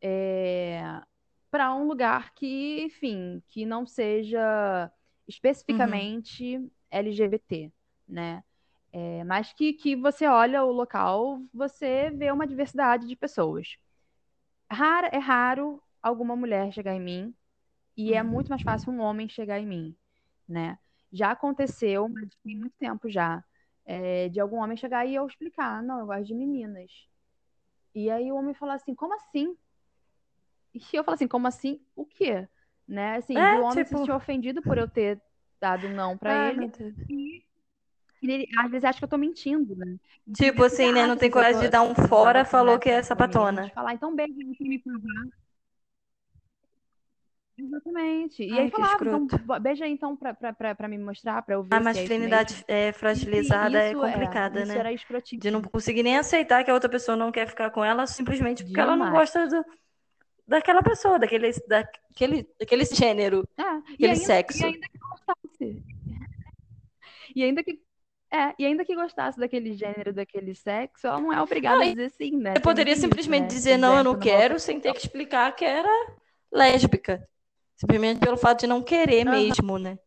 é, 0.00 1.00
para 1.50 1.74
um 1.74 1.86
lugar 1.86 2.34
que, 2.34 2.82
enfim, 2.82 3.42
que 3.48 3.64
não 3.64 3.86
seja 3.86 4.92
especificamente 5.26 6.58
uhum. 6.58 6.70
LGBT, 6.90 7.72
né? 8.06 8.44
É, 8.96 9.24
mas 9.24 9.52
que, 9.52 9.72
que 9.72 9.96
você 9.96 10.24
olha 10.26 10.62
o 10.64 10.70
local, 10.70 11.42
você 11.52 12.10
vê 12.12 12.30
uma 12.30 12.46
diversidade 12.46 13.08
de 13.08 13.16
pessoas. 13.16 13.76
Rara, 14.70 15.08
é 15.12 15.18
raro 15.18 15.82
alguma 16.02 16.36
mulher 16.36 16.72
chegar 16.72 16.94
em 16.94 17.00
mim 17.00 17.34
E 17.96 18.14
é 18.14 18.22
muito 18.22 18.48
mais 18.50 18.62
fácil 18.62 18.92
um 18.92 19.00
homem 19.00 19.28
chegar 19.28 19.60
em 19.60 19.66
mim, 19.66 19.96
né? 20.48 20.78
Já 21.12 21.32
aconteceu, 21.32 22.08
mas 22.08 22.30
tem 22.44 22.56
muito 22.58 22.74
tempo 22.78 23.08
já, 23.10 23.44
é, 23.86 24.28
de 24.30 24.40
algum 24.40 24.58
homem 24.58 24.76
chegar 24.76 25.06
e 25.06 25.14
eu 25.16 25.26
explicar, 25.26 25.82
não, 25.82 26.00
eu 26.00 26.06
gosto 26.06 26.26
de 26.26 26.34
meninas. 26.34 26.90
E 27.94 28.10
aí 28.10 28.30
o 28.32 28.36
homem 28.36 28.54
fala 28.54 28.74
assim, 28.74 28.94
como 28.94 29.14
assim? 29.14 29.56
E 30.74 30.80
eu 30.96 31.04
falo 31.04 31.14
assim, 31.14 31.28
como 31.28 31.46
assim? 31.46 31.80
O 31.94 32.04
quê? 32.04 32.48
Né? 32.86 33.16
Assim, 33.16 33.36
É, 33.36 33.60
o 33.60 33.62
homem 33.62 33.84
se 33.84 33.84
tipo- 33.84 33.98
sentiu 33.98 34.14
ofendido 34.16 34.62
por 34.62 34.76
eu 34.76 34.88
ter 34.88 35.22
dado 35.60 35.88
não 35.88 36.18
pra 36.18 36.34
Ai, 36.34 36.54
ele. 36.54 36.70
E 37.08 37.43
ele 38.32 38.48
às 38.58 38.70
vezes 38.70 38.84
acha 38.84 38.98
que 38.98 39.04
eu 39.04 39.08
tô 39.08 39.18
mentindo, 39.18 39.74
né? 39.76 39.96
Tipo 40.34 40.64
assim, 40.64 40.92
né? 40.92 41.06
Não 41.06 41.16
tem 41.16 41.30
coragem 41.30 41.60
de 41.60 41.68
dar 41.68 41.82
um 41.82 41.94
fora, 41.94 42.44
falou 42.44 42.78
que 42.78 42.88
é 42.88 43.02
sapatona. 43.02 43.70
Falar, 43.74 43.94
então 43.94 44.14
beijo 44.14 44.34
pra 44.58 44.66
me 44.66 44.78
provar. 44.78 45.24
Exatamente. 47.56 48.42
E 48.42 48.52
Ai, 48.52 48.64
aí 48.64 48.70
falava, 48.70 49.04
então 49.04 49.26
beija 49.60 49.84
aí 49.84 49.92
então 49.92 50.16
pra, 50.16 50.34
pra, 50.34 50.52
pra, 50.52 50.74
pra 50.74 50.88
me 50.88 50.98
mostrar, 50.98 51.40
pra 51.42 51.54
eu 51.54 51.62
ver 51.62 51.76
A 51.76 51.80
se 51.80 51.80
é 51.80 51.84
masculinidade 51.84 52.54
mesmo. 52.54 52.64
é, 52.68 52.92
fragilizada 52.92 53.78
é 53.78 53.94
complicada, 53.94 54.60
isso 54.60 54.72
né? 54.72 54.78
era. 54.78 54.90
De 55.32 55.50
não 55.50 55.62
conseguir 55.62 56.02
nem 56.02 56.18
aceitar 56.18 56.64
que 56.64 56.70
a 56.70 56.74
outra 56.74 56.88
pessoa 56.88 57.16
não 57.16 57.30
quer 57.32 57.46
ficar 57.46 57.70
com 57.70 57.84
ela 57.84 58.06
simplesmente 58.06 58.64
porque 58.64 58.80
ela 58.80 58.96
não 58.96 59.04
Demais. 59.06 59.14
gosta 59.14 59.46
do, 59.46 59.64
daquela 60.46 60.82
pessoa, 60.82 61.18
daquele, 61.18 61.50
daquele, 61.68 62.48
daquele 62.58 62.84
gênero, 62.86 63.46
É, 63.56 63.62
e 63.98 64.06
aquele 64.06 64.16
ainda, 64.16 64.26
sexo. 64.26 64.58
e 64.58 64.64
ainda 64.64 64.86
que 64.88 64.98
gostasse. 64.98 65.84
E 67.34 67.42
ainda 67.42 67.62
que, 67.64 67.80
é, 68.34 68.54
e 68.58 68.66
ainda 68.66 68.84
que 68.84 68.94
gostasse 68.94 69.38
daquele 69.38 69.74
gênero, 69.74 70.12
daquele 70.12 70.54
sexo, 70.54 71.06
ela 71.06 71.20
não 71.20 71.32
é 71.32 71.40
obrigada 71.40 71.76
Não, 71.76 71.90
a 71.90 71.90
dizer 71.90 72.10
sim, 72.10 72.36
né? 72.36 72.54
Você 72.54 72.60
Tem 72.60 72.62
poderia 72.62 72.92
isso, 72.92 73.00
simplesmente 73.00 73.42
né? 73.42 73.48
dizer 73.48 73.78
não, 73.78 73.96
eu 73.98 74.04
não 74.04 74.18
quero, 74.18 74.58
sem 74.58 74.80
ter 74.80 74.92
que 74.92 74.98
explicar 75.00 75.54
que 75.54 75.64
era 75.64 75.88
lésbica. 76.52 77.26
Simplesmente 77.76 78.20
pelo 78.20 78.36
fato 78.36 78.60
de 78.60 78.66
não 78.66 78.82
querer 78.82 79.24
Aham. 79.26 79.48
mesmo, 79.48 79.78
né? 79.78 79.98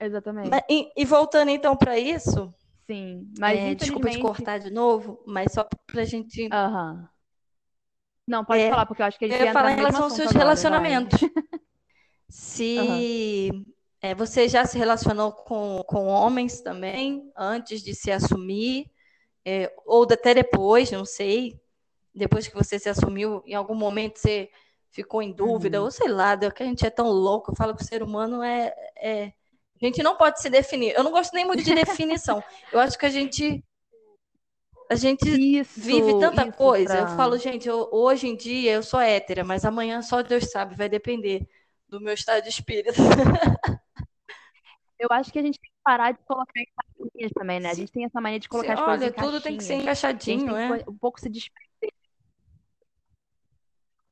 Exatamente. 0.00 0.50
Mas- 0.50 0.62
e, 0.70 0.90
e 0.96 1.04
voltando 1.04 1.50
então 1.50 1.76
para 1.76 1.98
isso, 1.98 2.52
Sim, 2.86 3.28
mas 3.38 3.60
é, 3.60 3.74
desculpa 3.74 4.08
te 4.08 4.16
infelizmente... 4.16 4.42
cortar 4.42 4.58
de 4.58 4.70
novo, 4.70 5.22
mas 5.26 5.52
só 5.52 5.66
pra 5.86 6.04
gente 6.04 6.48
Aham. 6.52 7.08
Não, 8.26 8.44
pode 8.44 8.62
É, 8.62 8.68
falar, 8.68 8.86
porque 8.86 9.02
eu 9.02 9.06
acho 9.06 9.18
que 9.18 9.24
a 9.24 9.28
Eu 9.28 9.32
gente 9.32 9.40
ia 9.42 9.50
entra 9.50 9.62
falar 9.62 9.72
em 9.72 9.76
relação 9.76 10.04
aos 10.04 10.12
seus 10.12 10.30
agora, 10.30 10.44
relacionamentos. 10.44 11.20
Se 12.28 13.64
é, 14.00 14.14
você 14.14 14.48
já 14.48 14.64
se 14.64 14.78
relacionou 14.78 15.32
com, 15.32 15.82
com 15.86 16.06
homens 16.06 16.60
também, 16.60 17.30
antes 17.36 17.82
de 17.82 17.94
se 17.94 18.10
assumir, 18.10 18.90
é, 19.44 19.72
ou 19.86 20.04
até 20.04 20.34
depois, 20.34 20.90
não 20.90 21.04
sei, 21.04 21.60
depois 22.14 22.46
que 22.48 22.54
você 22.54 22.78
se 22.78 22.88
assumiu, 22.88 23.42
em 23.46 23.54
algum 23.54 23.74
momento 23.74 24.18
você 24.18 24.50
ficou 24.90 25.22
em 25.22 25.32
dúvida, 25.32 25.78
Uhum. 25.78 25.84
ou 25.86 25.90
sei 25.90 26.08
lá, 26.08 26.36
que 26.36 26.62
a 26.62 26.66
gente 26.66 26.86
é 26.86 26.90
tão 26.90 27.08
louco, 27.08 27.50
eu 27.50 27.56
falo 27.56 27.74
que 27.74 27.82
o 27.82 27.86
ser 27.86 28.02
humano 28.02 28.42
é, 28.42 28.74
é- 28.96 29.32
A 29.80 29.84
gente 29.86 30.02
não 30.02 30.16
pode 30.16 30.40
se 30.42 30.50
definir. 30.50 30.92
Eu 30.96 31.04
não 31.04 31.12
gosto 31.12 31.32
nem 31.34 31.44
muito 31.46 31.62
de 31.62 31.72
definição. 31.74 32.42
Eu 32.72 32.80
acho 32.80 32.98
que 32.98 33.06
a 33.06 33.10
gente. 33.10 33.64
A 34.90 34.94
gente 34.96 35.24
Isso, 35.28 35.80
vive 35.80 36.18
tanta 36.18 36.50
coisa. 36.50 36.94
Eu 36.98 37.06
Fran. 37.06 37.16
falo, 37.16 37.38
gente, 37.38 37.68
eu- 37.68 37.88
hoje 37.92 38.26
em 38.26 38.36
dia 38.36 38.72
eu 38.72 38.82
sou 38.82 39.00
hétera, 39.00 39.44
mas 39.44 39.64
amanhã 39.64 40.02
só 40.02 40.22
Deus 40.22 40.50
sabe, 40.50 40.74
vai 40.74 40.88
depender 40.88 41.46
do 41.88 42.00
meu 42.00 42.14
estado 42.14 42.42
de 42.42 42.48
espírito. 42.48 42.96
Eu 44.98 45.08
acho 45.12 45.32
que 45.32 45.38
a 45.38 45.42
gente 45.42 45.58
tem 45.60 45.70
que 45.70 45.76
parar 45.84 46.12
de 46.12 46.18
colocar 46.24 46.60
em 46.60 46.66
caixinhas 46.76 47.32
também, 47.32 47.60
né? 47.60 47.70
A 47.70 47.74
gente 47.74 47.92
tem 47.92 48.04
essa 48.04 48.20
mania 48.20 48.40
de 48.40 48.48
colocar 48.48 48.74
as 48.74 48.80
coisas 48.80 49.02
Olha, 49.02 49.10
em 49.10 49.12
tudo 49.12 49.40
tem 49.40 49.56
que 49.56 49.62
ser 49.62 49.82
caixinhas. 49.82 50.16
Encaixadinho, 50.18 50.54
que 50.54 50.82
é. 50.82 50.90
um 50.90 50.98
pouco 50.98 51.20
se 51.20 51.28
desprender. 51.28 51.92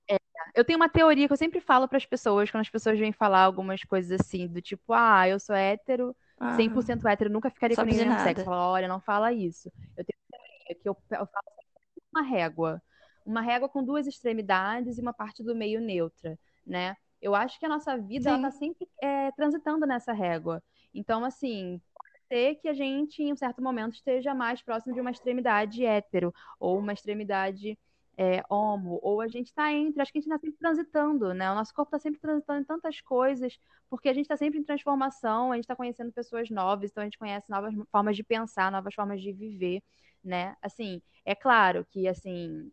É, 0.09 0.17
eu 0.55 0.65
tenho 0.65 0.79
uma 0.79 0.89
teoria 0.89 1.27
que 1.27 1.33
eu 1.33 1.37
sempre 1.37 1.61
falo 1.61 1.89
para 1.89 1.99
as 1.99 2.07
pessoas, 2.07 2.51
quando 2.51 2.61
as 2.61 2.71
pessoas 2.71 2.99
vêm 2.99 3.13
falar 3.13 3.43
algumas 3.43 3.83
coisas 3.83 4.21
assim, 4.21 4.47
do 4.47 4.63
tipo, 4.63 4.93
ah, 4.93 5.29
eu 5.29 5.41
sou 5.41 5.57
hétero, 5.57 6.15
Ah, 6.39 6.57
100% 6.57 7.05
hétero, 7.05 7.31
nunca 7.31 7.51
ficaria 7.51 7.77
com 7.77 7.83
ninguém 7.83 8.09
do 8.09 8.23
sexo. 8.23 8.45
Fala, 8.45 8.69
olha, 8.69 8.89
não 8.89 9.01
fala 9.01 9.33
isso. 9.33 9.71
Eu 9.97 10.05
tenho 10.05 10.19
uma 10.31 10.39
teoria 10.39 10.83
que 10.83 10.89
eu, 10.89 10.97
eu 11.19 11.27
falo 11.27 11.47
sempre 11.57 12.03
uma 12.15 12.23
régua. 12.23 12.83
Uma 13.25 13.41
régua 13.41 13.69
com 13.69 13.83
duas 13.83 14.07
extremidades 14.07 14.99
e 14.99 15.01
uma 15.01 15.13
parte 15.13 15.43
do 15.43 15.55
meio 15.55 15.81
neutra, 15.81 16.39
né? 16.65 16.97
Eu 17.21 17.35
acho 17.35 17.59
que 17.59 17.67
a 17.67 17.69
nossa 17.69 17.97
vida 17.97 18.29
ela 18.29 18.37
Sim. 18.37 18.43
tá 18.43 18.51
sempre 18.53 18.89
é, 19.03 19.33
transitando 19.33 19.85
nessa 19.85 20.13
régua. 20.13 20.63
Então, 20.97 21.25
assim, 21.25 21.81
pode 21.95 22.21
ser 22.29 22.55
que 22.57 22.69
a 22.69 22.75
gente, 22.75 23.23
em 23.23 23.33
um 23.33 23.37
certo 23.37 23.63
momento, 23.63 23.95
esteja 23.95 24.35
mais 24.35 24.63
próximo 24.63 24.95
de 24.95 25.01
uma 25.01 25.11
extremidade 25.11 25.85
hétero 25.85 26.35
ou 26.61 26.79
uma 26.79 26.93
extremidade 26.93 27.79
é, 28.19 28.43
homo, 28.51 28.99
ou 29.03 29.21
a 29.21 29.29
gente 29.29 29.49
está 29.49 29.73
entre, 29.73 30.01
acho 30.01 30.11
que 30.13 30.19
a 30.19 30.21
gente 30.23 30.31
está 30.33 30.39
sempre 30.41 30.59
transitando, 30.59 31.35
né? 31.35 31.51
O 31.53 31.55
nosso 31.55 31.75
corpo 31.75 31.95
está 31.95 31.99
sempre 32.03 32.21
transitando 32.21 32.61
em 32.63 32.65
tantas 32.65 33.01
coisas, 33.01 33.59
porque 33.91 34.09
a 34.09 34.15
gente 34.15 34.25
está 34.25 34.37
sempre 34.37 34.59
em 34.59 34.65
transformação, 34.65 35.53
a 35.53 35.57
gente 35.57 35.65
está 35.65 35.77
conhecendo 35.77 36.13
pessoas 36.13 36.51
novas, 36.51 36.91
então 36.91 37.03
a 37.03 37.07
gente 37.07 37.19
conhece 37.19 37.51
novas 37.51 37.75
formas 37.93 38.17
de 38.17 38.25
pensar, 38.25 38.73
novas 38.73 38.95
formas 38.95 39.21
de 39.21 39.33
viver, 39.33 39.83
né? 40.25 40.57
Assim, 40.63 41.03
é 41.27 41.35
claro 41.35 41.87
que, 41.91 42.09
assim, 42.09 42.73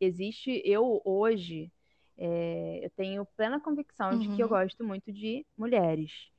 existe, 0.00 0.62
eu 0.64 1.00
hoje, 1.04 1.72
é, 2.18 2.80
eu 2.84 2.90
tenho 2.90 3.26
plena 3.36 3.60
convicção 3.60 4.16
de 4.16 4.28
que 4.28 4.42
eu 4.42 4.48
Uhum. 4.48 4.48
gosto 4.48 4.84
muito 4.84 5.12
de 5.12 5.46
mulheres, 5.56 6.30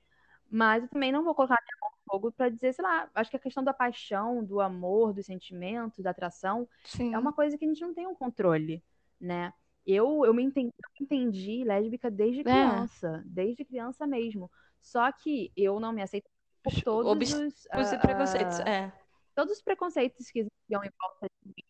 mas 0.52 0.84
eu 0.84 0.90
também 0.90 1.12
não 1.12 1.24
vou 1.24 1.36
colocar 1.36 1.58
minha 1.62 1.78
mão 1.82 1.90
no 1.92 2.12
fogo 2.12 2.32
para 2.32 2.50
dizer, 2.50 2.74
sei 2.74 2.84
lá, 2.84 3.10
acho 3.16 3.30
que 3.32 3.38
a 3.38 3.40
questão 3.40 3.64
da 3.64 3.74
paixão, 3.74 4.44
do 4.44 4.60
amor, 4.62 5.14
do 5.14 5.24
sentimento, 5.24 6.04
da 6.04 6.12
atração, 6.12 6.68
Sim. 6.86 7.14
é 7.14 7.20
uma 7.20 7.34
coisa 7.34 7.58
que 7.58 7.66
a 7.66 7.68
gente 7.68 7.82
não 7.82 7.94
tem 7.94 8.08
um 8.08 8.16
controle, 8.16 8.84
né? 9.20 9.54
Eu, 9.86 10.26
eu 10.26 10.34
me 10.34 10.44
entendi, 10.44 10.74
eu 11.00 11.04
entendi 11.06 11.64
lésbica 11.64 12.12
desde 12.12 12.44
É. 12.46 12.50
criança, 12.52 13.24
desde 13.26 13.66
criança 13.66 14.06
mesmo. 14.06 14.52
Só 14.82 15.12
que 15.12 15.52
eu 15.56 15.80
não 15.80 15.92
me 15.94 16.02
aceito 16.02 16.30
por 16.64 16.72
Os 16.72 16.84
todos 16.84 17.12
obstáculos 17.12 17.52
os, 17.68 17.68
e 17.92 17.96
ah, 17.96 18.00
preconceitos. 18.02 18.60
ah, 18.60 18.70
É. 18.70 18.92
todos 19.36 19.54
os 19.58 19.62
preconceitos 19.64 20.30
que 20.32 20.40
existiam 20.40 20.84
em 20.84 20.92
volta 21.00 21.28
de 21.44 21.48
mim. 21.50 21.64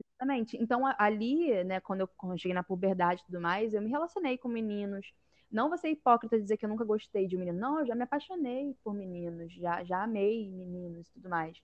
Exatamente. 0.00 0.56
Então, 0.60 0.82
ali, 0.98 1.62
né, 1.64 1.80
quando 1.80 2.00
eu, 2.00 2.08
quando 2.08 2.32
eu 2.32 2.38
cheguei 2.38 2.54
na 2.54 2.62
puberdade 2.64 3.22
e 3.22 3.26
tudo 3.26 3.40
mais, 3.40 3.74
eu 3.74 3.82
me 3.82 3.90
relacionei 3.90 4.38
com 4.38 4.48
meninos. 4.48 5.12
Não 5.50 5.68
vou 5.68 5.78
ser 5.78 5.90
hipócrita 5.90 6.40
dizer 6.40 6.56
que 6.56 6.64
eu 6.64 6.68
nunca 6.68 6.84
gostei 6.84 7.26
de 7.26 7.36
um 7.36 7.38
menino. 7.38 7.58
Não, 7.58 7.80
eu 7.80 7.86
já 7.86 7.94
me 7.94 8.02
apaixonei 8.02 8.76
por 8.82 8.92
meninos, 8.94 9.52
já, 9.52 9.84
já 9.84 10.02
amei 10.02 10.50
meninos 10.50 11.08
e 11.08 11.12
tudo 11.12 11.28
mais. 11.28 11.60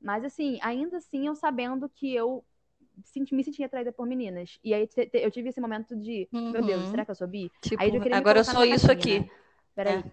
Mas, 0.00 0.24
assim, 0.24 0.58
ainda 0.62 0.96
assim, 0.96 1.26
eu 1.26 1.34
sabendo 1.34 1.88
que 1.88 2.14
eu 2.14 2.44
senti- 3.04 3.34
me 3.34 3.44
sentia 3.44 3.66
atraída 3.66 3.92
por 3.92 4.06
meninas. 4.06 4.58
E 4.62 4.74
aí 4.74 4.88
eu 5.14 5.30
tive 5.30 5.48
esse 5.50 5.60
momento 5.60 5.96
de, 5.96 6.28
meu 6.32 6.62
Deus, 6.62 6.80
Uhum. 6.84 6.90
será 6.90 7.04
que 7.04 7.10
eu 7.10 7.14
sou 7.14 7.26
bi? 7.28 7.50
Tipo, 7.60 7.82
Aí 7.82 7.94
eu 7.94 8.16
agora 8.16 8.40
eu 8.40 8.44
sou 8.44 8.64
isso 8.64 8.86
caixinha, 8.86 9.06
aqui. 9.06 9.20
né? 9.20 9.30
Peraí, 9.74 9.98
É. 9.98 10.04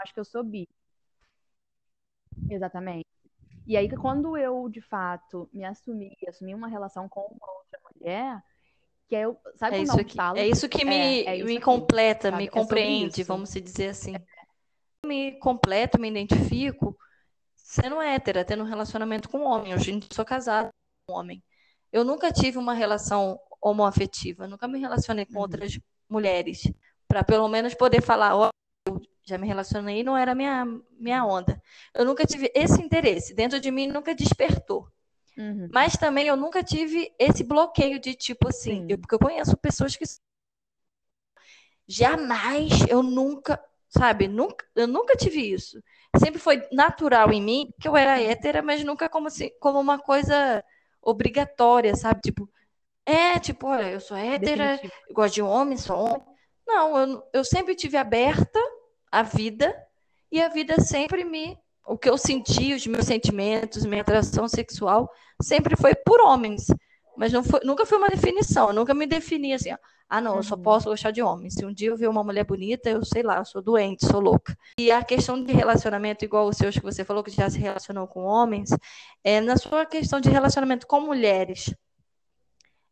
acho 0.00 0.14
que 0.14 0.20
eu 0.20 0.24
sou 0.24 0.42
bi. 0.44 0.68
Exatamente. 2.50 3.06
E 3.66 3.76
aí, 3.76 3.88
quando 3.96 4.36
eu, 4.36 4.68
de 4.68 4.80
fato, 4.82 5.48
me 5.52 5.64
assumi, 5.64 6.14
assumi 6.28 6.54
uma 6.54 6.68
relação 6.68 7.08
com 7.08 7.20
uma 7.20 7.52
outra 7.58 7.80
mulher, 7.94 8.42
que 9.14 9.24
eu, 9.24 9.38
sabe 9.56 9.76
É 9.76 9.80
isso 9.82 10.00
aqui. 10.00 10.12
estalo? 10.12 10.38
É 10.38 10.46
isso 10.48 10.68
que 10.68 10.84
me, 10.84 11.22
É, 11.24 11.30
é 11.32 11.36
isso 11.36 11.46
me 11.46 11.56
aqui, 11.58 11.64
completa, 11.64 12.30
sabe? 12.30 12.44
me 12.44 12.48
É 12.48 12.50
compreende, 12.50 13.16
isso. 13.18 13.28
vamos 13.28 13.50
se 13.50 13.60
dizer 13.60 13.88
assim. 13.88 14.14
Me 15.04 15.38
completo, 15.38 16.00
me 16.00 16.08
identifico 16.08 16.96
sendo 17.56 18.00
hétera, 18.00 18.44
tendo 18.44 18.62
um 18.64 18.66
relacionamento 18.66 19.28
com 19.28 19.38
um 19.40 19.46
homem. 19.46 19.74
Hoje 19.74 19.92
eu 19.92 20.00
sou 20.12 20.24
casada 20.24 20.70
com 21.06 21.14
um 21.14 21.18
homem. 21.18 21.42
Eu 21.92 22.04
nunca 22.04 22.32
tive 22.32 22.58
uma 22.58 22.74
relação 22.74 23.38
homoafetiva, 23.62 24.46
nunca 24.48 24.68
me 24.68 24.78
relacionei 24.78 25.26
com 25.26 25.38
Uhum. 25.38 25.40
outras 25.40 25.78
mulheres, 26.08 26.62
para 27.08 27.24
pelo 27.24 27.48
menos 27.48 27.74
poder 27.74 28.02
falar, 28.02 28.36
ó, 28.36 28.50
eu 28.88 29.00
já 29.24 29.38
me 29.38 29.46
relacionei 29.46 30.02
não 30.04 30.16
era 30.16 30.34
minha, 30.34 30.66
minha 30.98 31.24
onda. 31.24 31.60
Eu 31.94 32.04
nunca 32.04 32.26
tive 32.26 32.50
esse 32.54 32.80
interesse, 32.82 33.34
dentro 33.34 33.60
de 33.60 33.70
mim 33.70 33.86
nunca 33.88 34.14
despertou. 34.14 34.88
Uhum. 35.36 35.68
Mas 35.72 35.94
também 35.96 36.26
eu 36.28 36.36
nunca 36.36 36.62
tive 36.62 37.12
esse 37.18 37.44
bloqueio 37.44 37.98
de 38.00 38.14
tipo 38.14 38.48
assim, 38.48 38.82
Sim. 38.82 38.88
eu- 38.88 38.98
porque 38.98 39.14
eu 39.14 39.18
conheço 39.18 39.56
pessoas 39.56 39.96
que 39.96 40.04
jamais, 41.86 42.70
eu 42.88 43.02
nunca, 43.02 43.62
sabe, 43.88 44.28
nunca, 44.28 44.64
eu 44.74 44.86
nunca 44.86 45.16
tive 45.16 45.40
isso. 45.52 45.82
Sempre 46.18 46.40
foi 46.40 46.66
natural 46.72 47.32
em 47.32 47.42
mim 47.42 47.72
que 47.80 47.88
eu 47.88 47.96
era 47.96 48.20
hétera, 48.20 48.62
mas 48.62 48.84
nunca 48.84 49.08
como 49.08 49.26
assim, 49.28 49.50
como 49.60 49.80
uma 49.80 49.98
coisa 49.98 50.64
obrigatória, 51.02 51.94
sabe? 51.94 52.20
Tipo, 52.22 52.48
é, 53.06 53.40
tipo, 53.40 53.68
olha, 53.68 53.90
eu 53.92 54.00
sou 54.00 54.16
hétera, 54.16 54.80
eu 55.08 55.14
gosto 55.14 55.34
de 55.36 55.42
homem, 55.42 55.78
sou 55.78 55.96
homem. 55.98 56.22
Não, 56.66 56.98
eu, 56.98 57.24
eu 57.34 57.44
sempre 57.44 57.74
tive 57.74 57.96
aberta 57.96 58.60
a 59.12 59.22
vida 59.22 59.74
e 60.30 60.40
a 60.42 60.48
vida 60.48 60.80
sempre 60.80 61.24
me. 61.24 61.58
O 61.86 61.98
que 61.98 62.08
eu 62.08 62.16
senti, 62.18 62.72
os 62.74 62.86
meus 62.86 63.06
sentimentos, 63.06 63.84
minha 63.84 64.02
atração 64.02 64.48
sexual, 64.48 65.10
sempre 65.42 65.76
foi 65.76 65.94
por 65.94 66.20
homens. 66.20 66.66
Mas 67.16 67.32
foi, 67.46 67.60
nunca 67.64 67.86
foi 67.86 67.98
uma 67.98 68.08
definição, 68.08 68.68
eu 68.68 68.74
nunca 68.74 68.92
me 68.94 69.06
defini 69.06 69.54
assim, 69.54 69.72
ó, 69.72 69.78
ah, 70.08 70.20
não, 70.20 70.36
eu 70.36 70.42
só 70.42 70.56
Uhum. 70.56 70.62
posso 70.62 70.88
gostar 70.90 71.10
de 71.10 71.22
homens. 71.22 71.54
Se 71.54 71.64
um 71.64 71.72
dia 71.72 71.88
eu 71.90 71.96
ver 71.96 72.08
uma 72.08 72.22
mulher 72.24 72.44
bonita, 72.44 72.90
eu 72.90 73.04
sei 73.04 73.22
lá, 73.22 73.38
eu 73.38 73.44
sou 73.44 73.62
doente, 73.62 74.06
sou 74.06 74.20
louca. 74.20 74.56
E 74.78 74.90
a 74.90 75.02
questão 75.04 75.42
de 75.42 75.52
relacionamento, 75.52 76.24
igual 76.24 76.46
os 76.48 76.56
seus 76.56 76.74
que 76.76 76.82
você 76.82 77.04
falou 77.04 77.22
que 77.24 77.30
já 77.30 77.48
se 77.48 77.58
relacionou 77.58 78.06
com 78.06 78.24
homens, 78.24 78.70
é, 79.22 79.40
na 79.40 79.56
sua 79.56 79.86
questão 79.86 80.20
de 80.20 80.28
relacionamento 80.28 80.86
com 80.86 81.00
mulheres, 81.00 81.74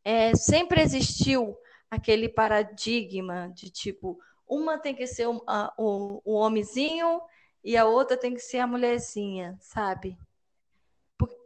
é, 0.04 0.34
sempre 0.34 0.80
existiu 0.80 1.56
aquele 1.90 2.28
paradigma 2.28 3.50
de 3.54 3.70
tipo 3.70 4.18
uma 4.48 4.78
tem 4.78 4.94
que 4.94 5.06
ser 5.06 5.26
o, 5.28 5.42
a, 5.46 5.72
o, 5.78 6.20
o 6.24 6.34
homenzinho 6.34 7.20
e 7.64 7.76
a 7.76 7.84
outra 7.84 8.16
tem 8.16 8.34
que 8.34 8.40
ser 8.40 8.58
a 8.58 8.66
mulherzinha, 8.66 9.56
sabe? 9.60 10.18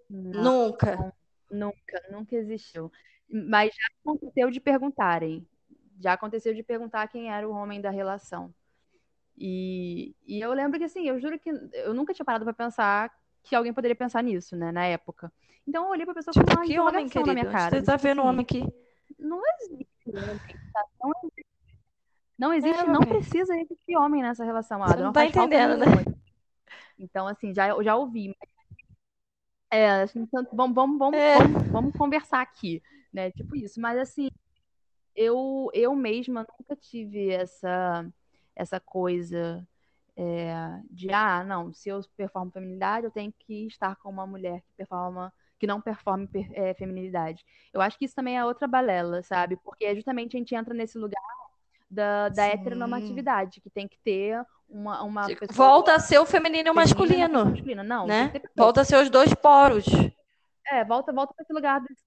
Não, 0.09 0.43
nunca. 0.43 1.15
Nunca, 1.51 2.03
nunca 2.11 2.37
existiu. 2.37 2.91
Mas 3.29 3.75
já 3.75 3.87
aconteceu 4.01 4.51
de 4.51 4.61
perguntarem. 4.61 5.47
Já 6.01 6.13
aconteceu 6.13 6.55
de 6.55 6.63
perguntar 6.63 7.09
quem 7.09 7.33
era 7.33 7.49
o 7.49 7.53
homem 7.53 7.81
da 7.81 7.91
relação. 7.91 8.55
E, 9.37 10.15
e 10.27 10.41
eu 10.41 10.53
lembro 10.53 10.79
que, 10.79 10.85
assim, 10.85 11.07
eu 11.09 11.21
juro 11.21 11.39
que 11.39 11.51
eu 11.73 11.93
nunca 11.93 12.15
tinha 12.15 12.25
parado 12.25 12.45
para 12.45 12.55
pensar 12.55 13.13
que 13.43 13.55
alguém 13.55 13.73
poderia 13.73 13.95
pensar 13.95 14.23
nisso, 14.23 14.57
né, 14.57 14.73
na 14.73 14.85
época. 14.87 15.33
Então 15.67 15.85
eu 15.85 15.91
olhei 15.91 16.05
pra 16.05 16.15
pessoa 16.15 16.33
tipo, 16.33 16.47
com 16.47 16.53
uma 16.53 16.65
que 16.65 16.79
homem, 16.79 17.09
querido? 17.09 17.27
na 17.27 17.35
minha 17.35 17.51
cara. 17.51 17.77
Você 17.77 17.83
tá 17.83 17.97
vendo 17.97 18.23
um 18.23 18.27
homem 18.27 18.43
aqui? 18.43 18.65
Não 19.19 19.41
existe 19.61 19.89
homem, 20.09 20.39
tá? 20.73 20.85
Não 21.03 21.13
existe. 21.23 21.46
Não, 22.39 22.53
existe, 22.53 22.85
é, 22.85 22.87
não 22.87 23.01
precisa 23.01 23.57
existir 23.57 23.97
homem 23.97 24.23
nessa 24.23 24.45
relação, 24.45 24.83
Adam. 24.83 24.97
Você 24.97 25.03
não 25.03 25.13
tá 25.13 25.25
entendendo, 25.25 25.79
né? 25.79 25.87
Então, 26.99 27.27
assim, 27.27 27.55
já, 27.55 27.83
já 27.83 27.97
ouvi. 27.97 28.35
É, 29.71 30.03
assim, 30.03 30.27
vamos, 30.53 30.75
vamos, 30.75 30.99
vamos, 30.99 31.19
é. 31.19 31.39
vamos, 31.39 31.69
vamos 31.69 31.93
conversar 31.97 32.41
aqui, 32.41 32.83
né? 33.13 33.31
Tipo 33.31 33.57
isso. 33.57 33.81
Mas, 33.81 33.99
assim, 33.99 34.31
eu, 35.15 35.71
eu 35.73 35.95
mesma 35.95 36.47
nunca 36.59 36.77
tive 36.77 37.31
essa, 37.31 38.07
essa 38.55 38.79
coisa 38.79 39.67
é, 40.15 40.81
de, 40.91 41.11
ah, 41.13 41.43
não, 41.45 41.73
se 41.73 41.89
eu 41.89 42.01
performo 42.17 42.51
feminilidade, 42.51 43.07
eu 43.07 43.11
tenho 43.11 43.33
que 43.39 43.67
estar 43.67 43.97
com 43.97 44.11
uma 44.11 44.27
mulher 44.27 44.61
que 44.61 44.73
performa 44.77 45.33
que 45.59 45.67
não 45.67 45.81
performe 45.81 46.29
é, 46.53 46.75
feminilidade. 46.75 47.43
Eu 47.73 47.81
acho 47.81 47.99
que 47.99 48.05
isso 48.05 48.15
também 48.15 48.37
é 48.37 48.45
outra 48.45 48.69
balela, 48.69 49.23
sabe? 49.23 49.57
Porque 49.57 49.95
justamente 49.95 50.37
a 50.37 50.39
gente 50.39 50.55
entra 50.55 50.75
nesse 50.75 50.99
lugar 50.99 51.23
da, 51.91 52.29
da 52.29 52.47
heteronormatividade, 52.47 53.61
que 53.61 53.71
tem 53.71 53.87
que 53.87 53.99
ter 53.99 54.43
uma. 54.69 55.03
uma 55.03 55.27
Volta 55.51 55.95
a 55.95 56.01
ser 56.01 56.19
o 56.19 56.27
feminino 56.27 56.69
e 56.69 56.71
o 56.71 56.75
masculino. 56.75 57.47
masculino. 57.47 57.83
Não, 57.83 58.07
né? 58.07 58.33
Volta 58.57 58.81
a 58.81 58.85
ser 58.85 58.97
os 58.97 59.11
dois 59.11 59.33
poros. 59.35 59.87
É, 60.69 60.85
volta, 60.85 61.13
volta 61.13 61.33
para 61.35 61.45
esse 61.45 61.53
lugar 61.53 61.81
desse 61.81 62.05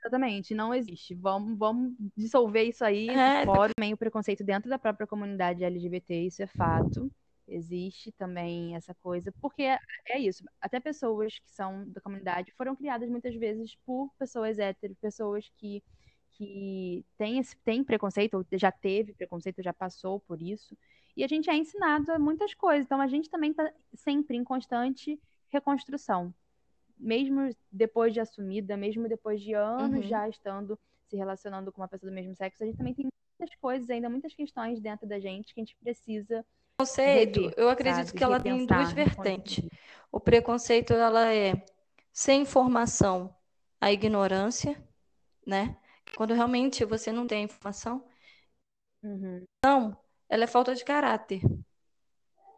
Exatamente, 0.00 0.54
não 0.54 0.74
existe. 0.74 1.14
Vamos, 1.14 1.58
vamos 1.58 1.94
dissolver 2.16 2.64
isso 2.64 2.84
aí 2.84 3.08
é. 3.08 3.44
fora. 3.44 3.72
Também 3.76 3.92
o 3.92 3.96
preconceito 3.96 4.44
dentro 4.44 4.70
da 4.70 4.78
própria 4.78 5.06
comunidade 5.06 5.64
LGBT, 5.64 6.14
isso 6.14 6.42
é 6.42 6.46
fato. 6.46 7.10
Existe 7.46 8.12
também 8.12 8.76
essa 8.76 8.94
coisa, 9.02 9.32
porque 9.40 9.62
é, 9.62 9.78
é 10.08 10.18
isso. 10.18 10.44
Até 10.60 10.78
pessoas 10.78 11.38
que 11.38 11.50
são 11.50 11.88
da 11.88 12.00
comunidade 12.00 12.52
foram 12.52 12.76
criadas 12.76 13.08
muitas 13.08 13.34
vezes 13.34 13.74
por 13.86 14.10
pessoas 14.18 14.58
héteros, 14.58 14.96
pessoas 14.98 15.50
que, 15.56 15.82
que 16.38 17.04
têm, 17.18 17.38
esse, 17.38 17.56
têm 17.58 17.84
preconceito, 17.84 18.34
ou 18.34 18.46
já 18.52 18.72
teve 18.72 19.12
preconceito, 19.12 19.62
já 19.62 19.72
passou 19.72 20.20
por 20.20 20.40
isso. 20.40 20.76
E 21.16 21.24
a 21.24 21.26
gente 21.26 21.50
é 21.50 21.56
ensinado 21.56 22.12
a 22.12 22.18
muitas 22.18 22.54
coisas. 22.54 22.86
Então 22.86 23.00
a 23.00 23.08
gente 23.08 23.28
também 23.28 23.50
está 23.50 23.70
sempre 23.94 24.36
em 24.36 24.44
constante 24.44 25.20
reconstrução 25.50 26.32
mesmo 26.98 27.50
depois 27.70 28.12
de 28.12 28.20
assumida, 28.20 28.76
mesmo 28.76 29.08
depois 29.08 29.40
de 29.40 29.54
anos 29.54 30.02
uhum. 30.04 30.08
já 30.08 30.28
estando 30.28 30.78
se 31.08 31.16
relacionando 31.16 31.72
com 31.72 31.80
uma 31.80 31.88
pessoa 31.88 32.10
do 32.10 32.14
mesmo 32.14 32.34
sexo, 32.34 32.62
a 32.62 32.66
gente 32.66 32.76
também 32.76 32.92
tem 32.92 33.06
muitas 33.38 33.56
coisas, 33.58 33.88
ainda 33.88 34.10
muitas 34.10 34.34
questões 34.34 34.80
dentro 34.80 35.06
da 35.06 35.18
gente 35.18 35.54
que 35.54 35.60
a 35.60 35.64
gente 35.64 35.76
precisa. 35.76 36.44
Conceito, 36.78 37.40
rever, 37.40 37.54
eu 37.56 37.68
acredito 37.70 38.06
sabe? 38.06 38.18
que 38.18 38.24
ela 38.24 38.40
tem 38.40 38.66
duas 38.66 38.92
vertentes. 38.92 39.64
O 40.12 40.20
preconceito 40.20 40.92
ela 40.92 41.32
é 41.32 41.64
sem 42.12 42.42
informação, 42.42 43.34
a 43.80 43.90
ignorância, 43.90 44.76
né? 45.46 45.76
Quando 46.16 46.34
realmente 46.34 46.84
você 46.84 47.12
não 47.12 47.26
tem 47.26 47.44
informação. 47.44 48.04
Uhum. 49.02 49.44
Então, 49.58 49.96
ela 50.28 50.44
é 50.44 50.46
falta 50.46 50.74
de 50.74 50.84
caráter. 50.84 51.40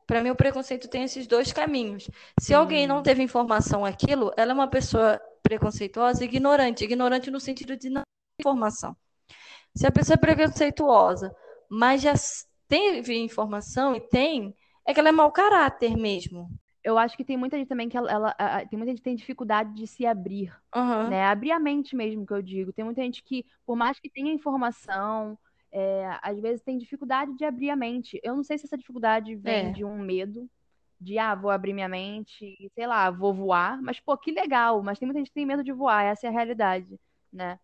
Para 0.07 0.22
mim, 0.22 0.30
o 0.30 0.36
preconceito 0.36 0.88
tem 0.88 1.05
esses 1.05 1.26
dois 1.26 1.53
caminhos. 1.53 2.11
Se 2.40 2.53
alguém 2.53 2.86
não 2.86 3.03
teve 3.03 3.22
informação 3.22 3.84
aquilo, 3.84 4.32
ela 4.36 4.51
é 4.51 4.55
uma 4.55 4.68
pessoa 4.68 5.20
preconceituosa, 5.42 6.24
ignorante, 6.24 6.84
ignorante 6.84 7.30
no 7.30 7.38
sentido 7.38 7.76
de 7.76 7.88
não 7.88 8.03
ter 8.03 8.42
informação. 8.42 8.96
Se 9.74 9.86
a 9.86 9.92
pessoa 9.92 10.14
é 10.14 10.18
preconceituosa, 10.18 11.32
mas 11.68 12.03
já 12.03 12.14
teve 12.66 13.16
informação 13.18 13.94
e 13.94 14.01
tem, 14.01 14.55
é 14.84 14.92
que 14.92 14.98
ela 14.98 15.11
é 15.11 15.12
mau 15.12 15.30
caráter 15.30 15.96
mesmo. 15.96 16.51
Eu 16.83 16.97
acho 16.97 17.16
que 17.16 17.24
tem 17.24 17.37
muita 17.37 17.59
gente 17.59 17.68
também 17.68 17.89
que 17.89 17.97
ela, 17.97 18.11
ela, 18.11 18.66
tem 18.66 18.78
muita 18.78 18.91
gente 18.91 18.99
que 18.99 19.05
tem 19.05 19.14
dificuldade 19.14 19.74
de 19.74 19.87
se 19.87 20.07
abrir, 20.07 20.53
uhum. 20.74 21.11
né? 21.11 21.26
Abrir 21.26 21.53
a 21.53 21.59
mente 21.59 21.95
mesmo, 21.95 22.26
que 22.26 22.33
eu 22.33 22.41
digo. 22.41 22.72
Tem 22.72 22.85
muita 22.85 23.03
gente 23.03 23.22
que, 23.22 23.45
por 23.66 23.76
mais 23.76 24.01
que 24.01 24.09
tenha 24.09 24.33
informação, 24.33 25.39
é, 25.72 26.18
às 26.22 26.39
vezes 26.41 26.62
tem 26.62 26.78
dificuldade 26.78 27.37
de 27.37 27.45
abrir 27.45 27.70
a 27.70 27.76
mente. 27.76 28.18
Eu 28.22 28.35
não 28.35 28.43
sei 28.43 28.57
se 28.57 28.66
essa 28.66 28.78
dificuldade 28.78 29.35
vem 29.37 29.68
é. 29.68 29.72
de 29.72 29.85
um 29.85 29.99
medo, 29.99 30.49
de 31.01 31.18
ah, 31.18 31.35
vou 31.35 31.51
abrir 31.51 31.72
minha 31.72 31.89
mente, 31.89 32.70
sei 32.74 32.87
lá, 32.87 33.11
vou 33.11 33.33
voar, 33.33 33.81
mas 33.81 33.99
pô, 33.99 34.16
que 34.16 34.31
legal, 34.31 34.83
mas 34.83 34.99
tem 34.99 35.07
muita 35.07 35.18
gente 35.18 35.28
que 35.28 35.35
tem 35.35 35.47
medo 35.47 35.64
de 35.64 35.72
voar, 35.72 36.05
essa 36.05 36.26
é 36.26 36.28
a 36.28 36.33
realidade, 36.33 37.01
né? 37.33 37.59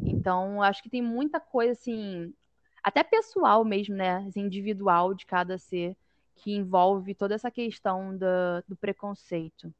Então, 0.00 0.60
acho 0.62 0.82
que 0.82 0.90
tem 0.90 1.02
muita 1.02 1.38
coisa 1.38 1.72
assim, 1.72 2.34
até 2.82 3.04
pessoal 3.04 3.64
mesmo, 3.64 3.94
né, 3.94 4.16
assim, 4.26 4.40
individual 4.40 5.14
de 5.14 5.24
cada 5.24 5.56
ser, 5.58 5.96
que 6.34 6.54
envolve 6.54 7.14
toda 7.14 7.34
essa 7.34 7.50
questão 7.50 8.16
do, 8.16 8.26
do 8.68 8.76
preconceito, 8.76 9.72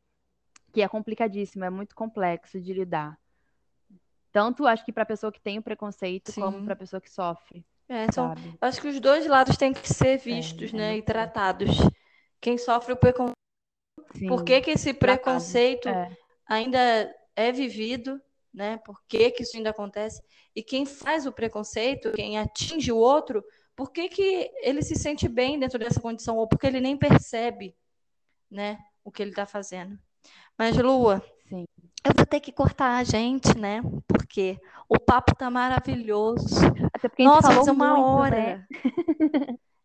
que 0.72 0.82
é 0.82 0.88
complicadíssimo, 0.88 1.64
é 1.64 1.70
muito 1.70 1.94
complexo 1.94 2.60
de 2.60 2.72
lidar. 2.72 3.18
Tanto 4.30 4.66
acho 4.66 4.84
que 4.84 4.92
para 4.92 5.02
a 5.02 5.06
pessoa 5.06 5.30
que 5.30 5.40
tem 5.40 5.58
o 5.58 5.62
preconceito, 5.62 6.32
Sim. 6.32 6.40
como 6.40 6.64
para 6.64 6.72
a 6.72 6.76
pessoa 6.76 7.00
que 7.00 7.10
sofre. 7.10 7.64
É, 7.88 8.10
são, 8.10 8.32
acho 8.60 8.80
que 8.80 8.88
os 8.88 8.98
dois 9.00 9.26
lados 9.26 9.56
têm 9.56 9.72
que 9.72 9.92
ser 9.92 10.16
vistos, 10.18 10.72
é, 10.72 10.76
né, 10.76 10.94
é 10.94 10.96
e 10.96 11.02
tratados. 11.02 11.76
Quem 12.40 12.56
sofre 12.56 12.94
o 12.94 12.96
preconceito, 12.96 13.36
por 14.28 14.44
que, 14.44 14.60
que 14.62 14.70
esse 14.70 14.94
preconceito 14.94 15.88
é. 15.88 16.16
ainda 16.46 16.78
é 17.36 17.52
vivido, 17.52 18.20
né? 18.52 18.78
Por 18.78 19.00
que, 19.06 19.30
que 19.30 19.42
isso 19.42 19.56
ainda 19.56 19.70
acontece? 19.70 20.22
E 20.54 20.62
quem 20.62 20.84
faz 20.84 21.26
o 21.26 21.32
preconceito, 21.32 22.12
quem 22.12 22.38
atinge 22.38 22.92
o 22.92 22.96
outro, 22.96 23.44
por 23.76 23.90
que, 23.90 24.08
que 24.08 24.50
ele 24.62 24.82
se 24.82 24.94
sente 24.94 25.28
bem 25.28 25.58
dentro 25.58 25.78
dessa 25.78 26.00
condição 26.00 26.36
ou 26.36 26.46
porque 26.46 26.66
ele 26.66 26.80
nem 26.80 26.96
percebe, 26.96 27.76
né, 28.50 28.78
o 29.04 29.10
que 29.10 29.22
ele 29.22 29.30
está 29.30 29.46
fazendo? 29.46 29.98
Mas 30.58 30.76
Lua, 30.76 31.22
Sim. 31.48 31.66
Eu 32.04 32.12
vou 32.16 32.26
ter 32.26 32.40
que 32.40 32.50
cortar 32.50 32.96
a 32.96 33.04
gente, 33.04 33.56
né? 33.56 33.80
Porque 34.08 34.58
o 34.88 34.98
papo 34.98 35.36
tá 35.36 35.48
maravilhoso. 35.50 36.64
Até 36.92 37.08
porque 37.08 37.22
a 37.22 37.26
gente 37.26 37.34
Nossa, 37.34 37.52
falou 37.52 37.70
uma 37.72 37.94
muito, 37.94 38.06
hora. 38.06 38.36
Né? 38.36 38.66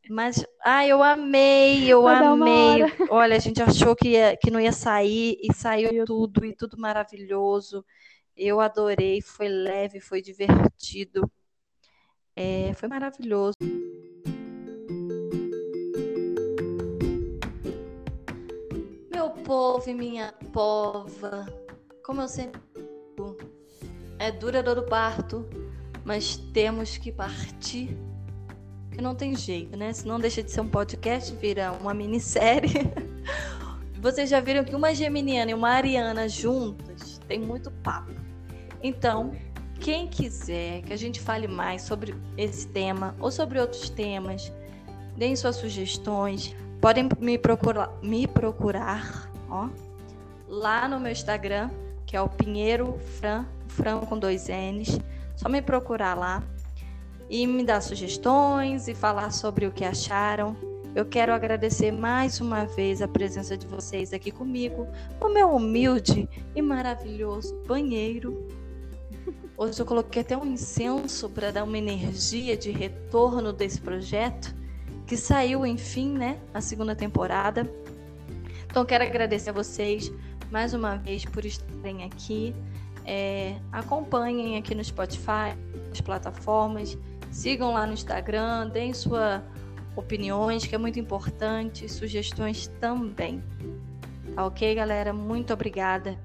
Mas, 0.09 0.43
ah, 0.63 0.87
eu 0.87 1.03
amei, 1.03 1.85
eu 1.87 2.03
Vai 2.03 2.15
amei. 2.15 2.83
Olha, 3.11 3.35
a 3.35 3.39
gente 3.39 3.61
achou 3.61 3.95
que, 3.95 4.11
ia, 4.11 4.37
que 4.37 4.49
não 4.49 4.59
ia 4.59 4.71
sair 4.71 5.37
e 5.43 5.53
saiu 5.53 6.05
tudo, 6.05 6.45
e 6.45 6.55
tudo 6.55 6.77
maravilhoso. 6.79 7.85
Eu 8.35 8.61
adorei, 8.61 9.21
foi 9.21 9.49
leve, 9.49 9.99
foi 9.99 10.21
divertido. 10.21 11.29
É, 12.37 12.71
foi 12.75 12.87
maravilhoso. 12.87 13.55
Meu 19.11 19.31
povo 19.43 19.89
e 19.89 19.93
minha 19.93 20.31
pova 20.53 21.45
como 22.07 22.21
eu 22.21 22.27
sempre 22.29 22.61
digo, 22.73 23.37
é 24.17 24.31
dura 24.31 24.63
dor 24.63 24.75
do 24.75 24.83
parto, 24.83 25.45
mas 26.05 26.37
temos 26.53 26.97
que 26.97 27.11
partir. 27.11 27.97
Que 28.89 29.01
não 29.01 29.13
tem 29.13 29.35
jeito, 29.35 29.75
né? 29.75 29.91
Se 29.91 30.07
não 30.07 30.17
deixa 30.17 30.41
de 30.41 30.49
ser 30.49 30.61
um 30.61 30.69
podcast, 30.69 31.35
vira 31.35 31.73
uma 31.73 31.93
minissérie. 31.93 32.89
Vocês 33.99 34.29
já 34.29 34.39
viram 34.39 34.63
que 34.63 34.73
uma 34.73 34.95
geminiana 34.95 35.51
e 35.51 35.53
uma 35.53 35.69
ariana 35.69 36.29
juntas 36.29 37.19
tem 37.27 37.41
muito 37.41 37.69
papo. 37.83 38.13
Então, 38.81 39.33
quem 39.79 40.07
quiser 40.07 40.81
que 40.81 40.93
a 40.93 40.97
gente 40.97 41.19
fale 41.19 41.47
mais 41.47 41.81
sobre 41.81 42.15
esse 42.37 42.67
tema 42.67 43.15
ou 43.19 43.31
sobre 43.31 43.59
outros 43.59 43.89
temas, 43.89 44.51
deem 45.15 45.35
suas 45.35 45.55
sugestões, 45.55 46.55
podem 46.81 47.09
me 47.19 47.37
procurar, 47.37 47.91
me 48.01 48.27
procurar 48.27 49.31
ó, 49.49 49.69
lá 50.47 50.87
no 50.87 50.99
meu 50.99 51.11
Instagram, 51.11 51.69
que 52.05 52.15
é 52.15 52.21
o 52.21 52.29
Pinheiro 52.29 52.97
Fran, 53.19 53.45
Fran 53.67 53.99
com 54.01 54.17
dois 54.17 54.47
N's. 54.47 54.99
Só 55.35 55.49
me 55.49 55.61
procurar 55.61 56.15
lá 56.15 56.43
e 57.29 57.45
me 57.45 57.63
dar 57.63 57.81
sugestões 57.81 58.87
e 58.87 58.95
falar 58.95 59.31
sobre 59.31 59.67
o 59.67 59.71
que 59.71 59.83
acharam. 59.83 60.55
Eu 60.95 61.05
quero 61.05 61.31
agradecer 61.31 61.91
mais 61.91 62.41
uma 62.41 62.65
vez 62.65 63.01
a 63.01 63.07
presença 63.07 63.55
de 63.55 63.67
vocês 63.67 64.13
aqui 64.13 64.31
comigo, 64.31 64.87
no 65.21 65.31
meu 65.31 65.51
humilde 65.51 66.27
e 66.55 66.61
maravilhoso 66.61 67.55
banheiro. 67.67 68.47
Hoje 69.59 69.81
eu 69.81 69.87
coloquei 69.87 70.21
até 70.21 70.37
um 70.37 70.45
incenso 70.45 71.27
para 71.27 71.51
dar 71.51 71.63
uma 71.63 71.79
energia 71.79 72.55
de 72.55 72.69
retorno 72.69 73.51
desse 73.51 73.81
projeto, 73.81 74.55
que 75.07 75.17
saiu, 75.17 75.65
enfim, 75.65 76.11
né, 76.11 76.39
a 76.53 76.61
segunda 76.61 76.95
temporada. 76.95 77.67
Então 78.67 78.85
quero 78.85 79.03
agradecer 79.03 79.49
a 79.49 79.53
vocês 79.53 80.11
mais 80.51 80.75
uma 80.75 80.97
vez 80.97 81.25
por 81.25 81.43
estarem 81.43 82.03
aqui. 82.03 82.53
É, 83.03 83.55
acompanhem 83.71 84.57
aqui 84.57 84.75
no 84.75 84.83
Spotify, 84.83 85.57
as 85.91 86.01
plataformas. 86.01 86.95
Sigam 87.31 87.73
lá 87.73 87.87
no 87.87 87.93
Instagram, 87.93 88.69
deem 88.69 88.93
suas 88.93 89.41
opiniões, 89.95 90.67
que 90.67 90.75
é 90.75 90.77
muito 90.77 90.99
importante, 90.99 91.89
sugestões 91.89 92.67
também. 92.79 93.43
Tá 94.35 94.45
ok, 94.45 94.75
galera? 94.75 95.11
Muito 95.11 95.51
obrigada. 95.51 96.15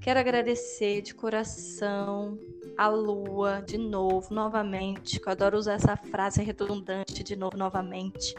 Quero 0.00 0.20
agradecer 0.20 1.02
de 1.02 1.12
coração 1.12 2.38
a 2.76 2.88
Lua 2.88 3.62
de 3.66 3.78
novo, 3.78 4.32
novamente, 4.32 5.18
que 5.18 5.28
eu 5.28 5.32
adoro 5.32 5.56
usar 5.56 5.74
essa 5.74 5.96
frase 5.96 6.42
redundante 6.42 7.22
de 7.22 7.36
novo, 7.36 7.56
novamente, 7.56 8.34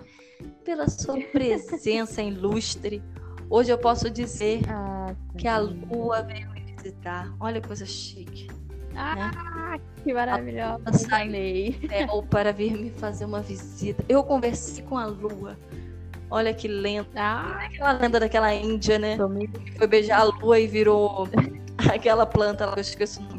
pela 0.64 0.88
sua 0.88 1.20
presença 1.32 2.22
ilustre. 2.22 3.02
Hoje 3.50 3.72
eu 3.72 3.78
posso 3.78 4.10
dizer 4.10 4.62
ah, 4.70 5.16
que 5.38 5.48
a 5.48 5.58
Lua 5.58 6.22
veio 6.22 6.50
me 6.52 6.62
visitar. 6.62 7.34
Olha 7.40 7.62
que 7.62 7.68
coisa 7.68 7.86
chique. 7.86 8.48
Ah, 8.96 9.16
né? 9.16 9.82
que 10.04 10.14
maravilhosa. 10.14 10.92
Saiu 10.94 12.24
para 12.30 12.52
vir 12.52 12.78
me 12.78 12.92
fazer 12.92 13.26
uma 13.26 13.42
visita. 13.42 14.04
Eu 14.10 14.24
conversei 14.24 14.84
com 14.84 14.98
a 14.98 15.06
Lua. 15.06 15.58
Olha 16.30 16.54
que 16.54 16.68
lenda. 16.68 17.08
Ah, 17.16 17.66
aquela 17.66 17.92
lenda 17.94 18.20
daquela 18.20 18.54
Índia, 18.54 19.00
né? 19.00 19.18
Que 19.66 19.72
foi 19.78 19.88
beijar 19.88 20.20
a 20.20 20.24
lua 20.24 20.60
e 20.60 20.68
virou 20.68 21.28
aquela 21.90 22.26
planta 22.26 22.66
lá, 22.66 22.74
eu 22.76 22.82
esqueço 22.82 23.22
o 23.22 23.24
nome. 23.24 23.37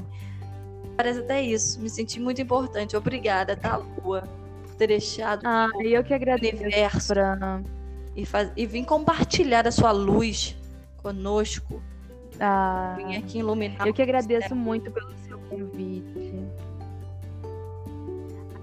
Parece 0.99 1.21
até 1.21 1.41
isso. 1.41 1.81
Me 1.81 1.89
senti 1.89 2.19
muito 2.19 2.43
importante. 2.43 2.97
Obrigada, 2.97 3.57
tá, 3.57 3.77
Lua, 3.77 4.29
por 4.65 4.75
ter 4.75 4.89
deixado 4.89 5.47
ah, 5.47 5.69
o 5.73 5.81
eu 5.81 6.03
que 6.03 6.13
agradeço 6.13 6.57
universo 6.57 7.15
pra... 7.15 7.63
e, 8.17 8.27
faz... 8.27 8.51
e 8.57 8.67
vim 8.67 8.83
compartilhar 8.83 9.65
a 9.69 9.71
sua 9.71 9.93
luz 9.93 10.57
conosco. 10.97 11.81
Ah, 12.41 12.97
vim 12.97 13.15
aqui 13.15 13.39
iluminar. 13.39 13.87
Eu 13.87 13.95
que 13.95 14.03
agradeço 14.03 14.57
muito 14.57 14.91
pelo 14.91 15.13
seu 15.19 15.39
convite. 15.39 16.45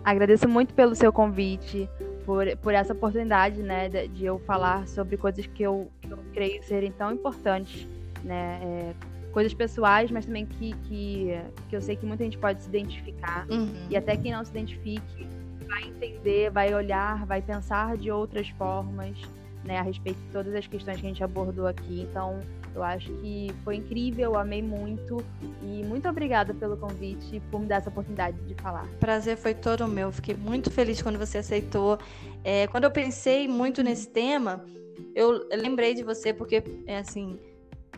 Agradeço 0.03 0.49
muito 0.49 0.73
pelo 0.73 0.93
seu 0.93 1.13
convite 1.13 1.89
por, 2.25 2.45
por 2.57 2.73
essa 2.73 2.91
oportunidade, 2.91 3.63
né, 3.63 3.87
de, 3.87 4.09
de 4.09 4.25
eu 4.25 4.39
falar 4.39 4.85
sobre 4.89 5.15
coisas 5.15 5.45
que 5.45 5.63
eu, 5.63 5.89
que 6.01 6.11
eu 6.11 6.19
creio 6.33 6.61
serem 6.63 6.91
tão 6.91 7.13
importantes, 7.13 7.87
né, 8.23 8.59
é, 8.61 8.93
coisas 9.35 9.53
pessoais, 9.53 10.09
mas 10.09 10.25
também 10.25 10.45
que, 10.45 10.71
que, 10.87 11.37
que 11.67 11.75
eu 11.75 11.81
sei 11.81 11.97
que 11.97 12.05
muita 12.05 12.23
gente 12.23 12.37
pode 12.37 12.63
se 12.63 12.69
identificar, 12.69 13.45
uhum. 13.49 13.87
e 13.89 13.97
até 13.97 14.15
quem 14.15 14.31
não 14.31 14.45
se 14.45 14.51
identifique 14.51 15.27
vai 15.67 15.83
entender, 15.83 16.49
vai 16.49 16.73
olhar, 16.73 17.25
vai 17.25 17.41
pensar 17.41 17.97
de 17.97 18.09
outras 18.09 18.47
formas, 18.51 19.17
né, 19.65 19.77
a 19.77 19.81
respeito 19.81 20.17
de 20.17 20.31
todas 20.31 20.55
as 20.55 20.65
questões 20.65 21.01
que 21.01 21.05
a 21.05 21.09
gente 21.09 21.21
abordou 21.21 21.67
aqui, 21.67 22.07
então 22.09 22.39
eu 22.73 22.81
acho 22.81 23.11
que 23.15 23.53
foi 23.65 23.75
incrível, 23.75 24.37
amei 24.37 24.61
muito 24.61 25.17
e 25.61 25.83
muito 25.83 26.07
obrigada 26.07 26.53
pelo 26.53 26.77
convite 26.77 27.41
por 27.51 27.59
me 27.59 27.65
dar 27.65 27.77
essa 27.77 27.89
oportunidade 27.89 28.37
de 28.47 28.53
falar. 28.55 28.87
Prazer 29.01 29.35
foi 29.35 29.53
todo 29.53 29.85
meu, 29.85 30.13
fiquei 30.13 30.35
muito 30.35 30.71
feliz 30.71 31.01
quando 31.01 31.19
você 31.19 31.39
aceitou. 31.39 31.99
É, 32.41 32.67
quando 32.67 32.85
eu 32.85 32.91
pensei 32.91 33.49
muito 33.49 33.83
nesse 33.83 34.07
tema, 34.07 34.63
eu 35.13 35.45
lembrei 35.51 35.93
de 35.93 36.03
você 36.03 36.33
porque, 36.33 36.63
é 36.85 36.99
assim, 36.99 37.37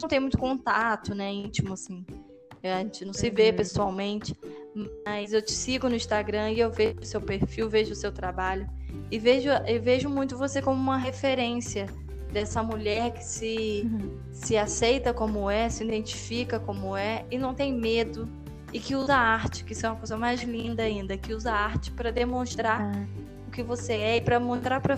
não 0.01 0.09
tem 0.09 0.19
muito 0.19 0.37
contato, 0.37 1.13
né, 1.13 1.31
íntimo, 1.31 1.73
assim. 1.73 2.05
É, 2.61 2.73
a 2.73 2.79
gente 2.79 3.05
não 3.05 3.13
se 3.13 3.29
vê 3.29 3.49
uhum. 3.49 3.55
pessoalmente, 3.55 4.35
mas 5.05 5.31
eu 5.33 5.41
te 5.41 5.51
sigo 5.51 5.87
no 5.87 5.95
Instagram 5.95 6.51
e 6.51 6.59
eu 6.59 6.71
vejo 6.71 6.99
o 6.99 7.05
seu 7.05 7.21
perfil, 7.21 7.69
vejo 7.69 7.93
o 7.93 7.95
seu 7.95 8.11
trabalho 8.11 8.67
e 9.11 9.19
vejo, 9.19 9.49
eu 9.49 9.81
vejo 9.81 10.09
muito 10.09 10.37
você 10.37 10.61
como 10.61 10.79
uma 10.79 10.97
referência 10.97 11.87
dessa 12.31 12.61
mulher 12.61 13.13
que 13.13 13.23
se, 13.23 13.83
uhum. 13.85 14.17
se 14.31 14.57
aceita 14.57 15.13
como 15.13 15.49
é, 15.49 15.69
se 15.69 15.83
identifica 15.83 16.59
como 16.59 16.95
é 16.95 17.25
e 17.31 17.37
não 17.37 17.53
tem 17.53 17.73
medo 17.73 18.27
e 18.73 18.79
que 18.79 18.95
usa 18.95 19.15
arte, 19.15 19.63
que 19.63 19.73
isso 19.73 19.85
é 19.85 19.89
uma 19.89 19.95
coisa 19.97 20.17
mais 20.17 20.41
linda 20.41 20.83
ainda, 20.83 21.17
que 21.17 21.33
usa 21.33 21.51
arte 21.51 21.89
para 21.91 22.11
demonstrar 22.11 22.81
uhum. 22.81 23.07
o 23.47 23.51
que 23.51 23.63
você 23.63 23.93
é 23.93 24.17
e 24.17 24.21
para 24.21 24.39
mostrar 24.39 24.81
para 24.81 24.97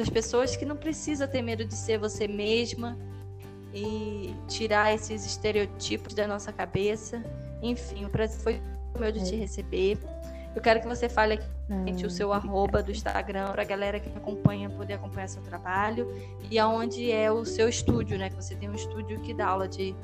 as 0.00 0.08
pessoas 0.08 0.56
que 0.56 0.64
não 0.64 0.76
precisa 0.76 1.28
ter 1.28 1.42
medo 1.42 1.64
de 1.64 1.74
ser 1.74 1.98
você 1.98 2.26
mesma 2.26 2.96
e 3.72 4.34
tirar 4.48 4.92
esses 4.92 5.24
estereotipos 5.24 6.14
da 6.14 6.26
nossa 6.26 6.52
cabeça. 6.52 7.22
Enfim, 7.62 8.04
o 8.04 8.08
prazer 8.10 8.40
foi 8.40 8.62
meu 8.98 9.12
de 9.12 9.24
te 9.24 9.34
é. 9.34 9.38
receber. 9.38 9.98
Eu 10.54 10.60
quero 10.60 10.80
que 10.80 10.88
você 10.88 11.08
fale 11.08 11.34
aqui 11.34 11.46
ah, 11.70 12.06
o 12.06 12.10
seu 12.10 12.32
arroba 12.32 12.82
do 12.82 12.90
Instagram 12.90 13.52
para 13.52 13.62
a 13.62 13.64
galera 13.64 14.00
que 14.00 14.08
acompanha 14.08 14.68
poder 14.68 14.94
acompanhar 14.94 15.28
seu 15.28 15.42
trabalho 15.42 16.12
e 16.50 16.58
aonde 16.58 17.10
é 17.10 17.30
o 17.30 17.44
seu 17.44 17.68
estúdio, 17.68 18.18
né? 18.18 18.30
Que 18.30 18.36
você 18.36 18.56
tem 18.56 18.68
um 18.68 18.74
estúdio 18.74 19.20
que 19.20 19.32
dá 19.32 19.46
aula 19.46 19.68
de, 19.68 19.94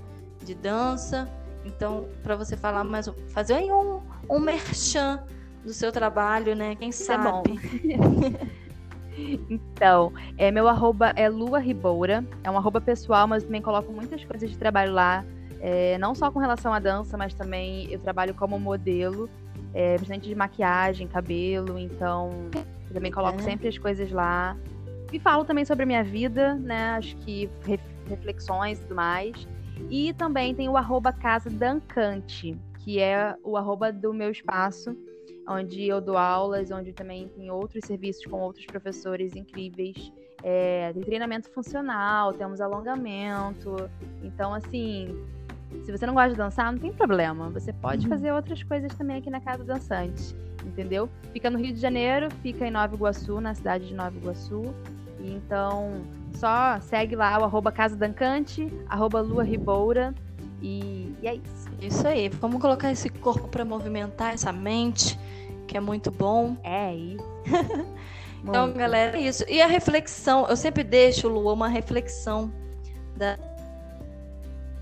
de 0.44 0.54
dança. 0.54 1.28
Então, 1.64 2.08
para 2.22 2.36
você 2.36 2.56
falar 2.56 2.84
mais, 2.84 3.10
fazer 3.28 3.54
aí 3.54 3.72
um, 3.72 4.00
um 4.30 4.38
merchan 4.38 5.24
do 5.64 5.72
seu 5.72 5.90
trabalho, 5.90 6.54
né? 6.54 6.76
Quem 6.76 6.92
sabe? 6.92 7.58
É 7.92 8.56
então, 9.48 10.12
é, 10.36 10.50
meu 10.50 10.68
arroba 10.68 11.12
é 11.16 11.28
Lua 11.28 11.58
Riboura. 11.58 12.24
É 12.44 12.50
um 12.50 12.56
arroba 12.56 12.80
pessoal, 12.80 13.26
mas 13.26 13.44
também 13.44 13.62
coloco 13.62 13.92
muitas 13.92 14.24
coisas 14.24 14.50
de 14.50 14.58
trabalho 14.58 14.92
lá. 14.92 15.24
É, 15.60 15.96
não 15.98 16.14
só 16.14 16.30
com 16.30 16.38
relação 16.38 16.72
à 16.72 16.78
dança, 16.78 17.16
mas 17.16 17.32
também 17.34 17.90
eu 17.90 17.98
trabalho 17.98 18.34
como 18.34 18.58
modelo 18.58 19.28
é, 19.72 19.98
bastante 19.98 20.28
de 20.28 20.34
maquiagem, 20.34 21.06
cabelo, 21.06 21.78
então 21.78 22.30
eu 22.88 22.94
também 22.94 23.10
coloco 23.10 23.38
é. 23.40 23.42
sempre 23.42 23.68
as 23.68 23.76
coisas 23.76 24.10
lá. 24.10 24.56
E 25.12 25.18
falo 25.18 25.44
também 25.44 25.64
sobre 25.64 25.84
a 25.84 25.86
minha 25.86 26.02
vida, 26.02 26.54
né? 26.54 26.90
Acho 26.90 27.16
que 27.18 27.48
reflexões 28.08 28.78
e 28.78 28.82
tudo 28.82 28.94
mais. 28.94 29.48
E 29.90 30.12
também 30.14 30.54
tem 30.54 30.68
o 30.68 30.76
arroba 30.76 31.12
Casa 31.12 31.50
Dancante, 31.50 32.58
que 32.78 32.98
é 32.98 33.34
o 33.44 33.56
arroba 33.56 33.92
do 33.92 34.14
meu 34.14 34.30
espaço, 34.30 34.96
onde 35.48 35.86
eu 35.86 36.00
dou 36.00 36.16
aulas, 36.16 36.70
onde 36.70 36.92
também 36.92 37.28
tem 37.28 37.50
outros 37.50 37.84
serviços 37.86 38.24
com 38.24 38.40
outros 38.40 38.66
professores 38.66 39.36
incríveis. 39.36 40.12
É, 40.42 40.92
tem 40.92 41.02
treinamento 41.02 41.50
funcional, 41.50 42.32
temos 42.32 42.60
alongamento. 42.60 43.76
Então, 44.22 44.52
assim, 44.52 45.16
se 45.84 45.90
você 45.90 46.06
não 46.06 46.14
gosta 46.14 46.30
de 46.30 46.36
dançar, 46.36 46.72
não 46.72 46.78
tem 46.78 46.92
problema. 46.92 47.48
Você 47.50 47.72
pode 47.72 48.04
uhum. 48.04 48.10
fazer 48.10 48.32
outras 48.32 48.62
coisas 48.62 48.92
também 48.94 49.18
aqui 49.18 49.30
na 49.30 49.40
Casa 49.40 49.64
Dançante, 49.64 50.34
entendeu? 50.64 51.08
Fica 51.32 51.50
no 51.50 51.58
Rio 51.58 51.72
de 51.72 51.80
Janeiro, 51.80 52.28
fica 52.42 52.66
em 52.66 52.70
Nova 52.70 52.94
Iguaçu, 52.94 53.40
na 53.40 53.54
cidade 53.54 53.88
de 53.88 53.94
Nova 53.94 54.16
Iguaçu. 54.16 54.62
E 55.20 55.32
então, 55.32 56.02
só 56.34 56.78
segue 56.80 57.16
lá 57.16 57.38
o 57.40 57.44
arroba 57.44 57.72
Casa 57.72 57.96
Dancante, 57.96 58.72
arroba 58.88 59.20
Lua 59.20 59.42
Riboura. 59.42 60.14
E, 60.62 61.14
e 61.22 61.28
é 61.28 61.34
isso. 61.34 61.66
Isso 61.80 62.06
aí. 62.06 62.28
Vamos 62.28 62.60
colocar 62.60 62.90
esse 62.90 63.08
corpo 63.08 63.48
para 63.48 63.64
movimentar 63.64 64.32
essa 64.32 64.52
mente, 64.52 65.18
que 65.76 65.78
é 65.78 65.80
muito 65.80 66.10
bom. 66.10 66.56
É 66.64 66.94
isso. 66.94 67.24
então, 68.42 68.72
galera, 68.72 69.18
é 69.18 69.20
isso. 69.20 69.44
E 69.46 69.60
a 69.60 69.66
reflexão, 69.66 70.46
eu 70.48 70.56
sempre 70.56 70.82
deixo, 70.82 71.28
Lua, 71.28 71.52
uma 71.52 71.68
reflexão 71.68 72.50
da 73.14 73.38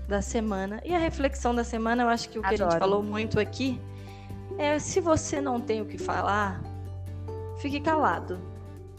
da 0.07 0.21
semana. 0.21 0.79
E 0.85 0.93
a 0.93 0.99
reflexão 0.99 1.53
da 1.53 1.63
semana, 1.63 2.03
eu 2.03 2.09
acho 2.09 2.29
que 2.29 2.37
o 2.37 2.41
que 2.43 2.53
Adoro. 2.53 2.67
a 2.67 2.69
gente 2.69 2.79
falou 2.79 3.01
muito 3.01 3.39
aqui 3.39 3.81
é 4.55 4.77
se 4.77 5.01
você 5.01 5.41
não 5.41 5.59
tem 5.59 5.81
o 5.81 5.85
que 5.85 5.97
falar, 5.97 6.61
fique 7.57 7.79
calado, 7.79 8.39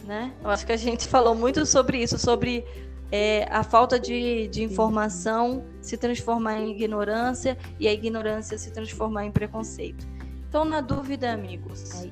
né? 0.05 0.33
Eu 0.43 0.51
acho 0.51 0.67
que 0.67 0.73
a 0.73 0.77
gente 0.77 1.07
falou 1.09 1.33
muito 1.33 1.65
sobre 1.65 2.03
isso, 2.03 2.19
sobre 2.19 2.65
é, 3.13 3.47
a 3.53 3.63
falta 3.63 4.01
de, 4.01 4.49
de 4.49 4.65
informação 4.65 5.65
se 5.81 5.97
transformar 5.97 6.59
em 6.59 6.73
ignorância 6.73 7.57
e 7.79 7.87
a 7.87 7.93
ignorância 7.93 8.59
se 8.59 8.73
transformar 8.73 9.27
em 9.27 9.31
preconceito. 9.31 10.05
Então, 10.49 10.65
na 10.65 10.81
dúvida, 10.81 11.33
amigos, 11.33 12.05
é 12.05 12.11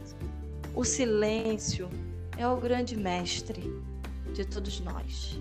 o 0.74 0.84
silêncio 0.84 1.88
é 2.36 2.46
o 2.48 2.56
grande 2.56 2.96
mestre 2.96 3.72
de 4.32 4.44
todos 4.44 4.80
nós. 4.80 5.38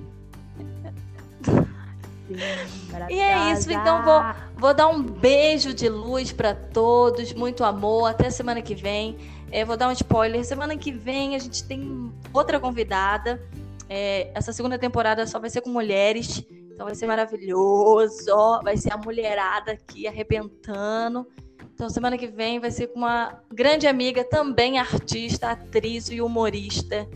e 3.10 3.20
é 3.20 3.52
isso, 3.52 3.72
então 3.72 4.04
vou, 4.04 4.22
vou 4.56 4.74
dar 4.74 4.88
um 4.88 5.02
beijo 5.02 5.74
de 5.74 5.89
luz 5.89 6.32
para 6.32 6.54
todos, 6.54 7.34
muito 7.34 7.64
amor, 7.64 8.08
até 8.08 8.30
semana 8.30 8.62
que 8.62 8.76
vem. 8.76 9.18
É, 9.52 9.66
vou 9.66 9.78
dar 9.78 9.88
um 9.88 9.91
spoiler, 9.91 10.44
semana 10.46 10.78
que 10.78 10.91
vem 10.91 11.36
a 11.36 11.39
gente 11.39 11.64
tem 11.64 12.12
outra 12.32 12.60
convidada. 12.60 13.41
É, 13.89 14.32
essa 14.34 14.54
segunda 14.54 14.78
temporada 14.78 15.26
só 15.28 15.39
vai 15.39 15.50
ser 15.50 15.62
com 15.62 15.70
mulheres, 15.70 16.44
então 16.72 16.86
vai 16.86 16.96
ser 16.96 17.06
maravilhoso. 17.06 18.62
Vai 18.64 18.78
ser 18.78 18.94
a 18.94 18.98
mulherada 18.98 19.74
aqui 19.74 20.08
arrebentando. 20.08 21.28
Então, 21.74 21.89
semana 21.89 22.17
que 22.17 22.28
vem 22.28 22.59
vai 22.59 22.71
ser 22.71 22.88
com 22.88 22.99
uma 22.99 23.41
grande 23.51 23.88
amiga, 23.88 24.24
também 24.24 24.78
artista, 24.78 25.51
atriz 25.51 26.09
e 26.09 26.21
humorista. 26.21 27.07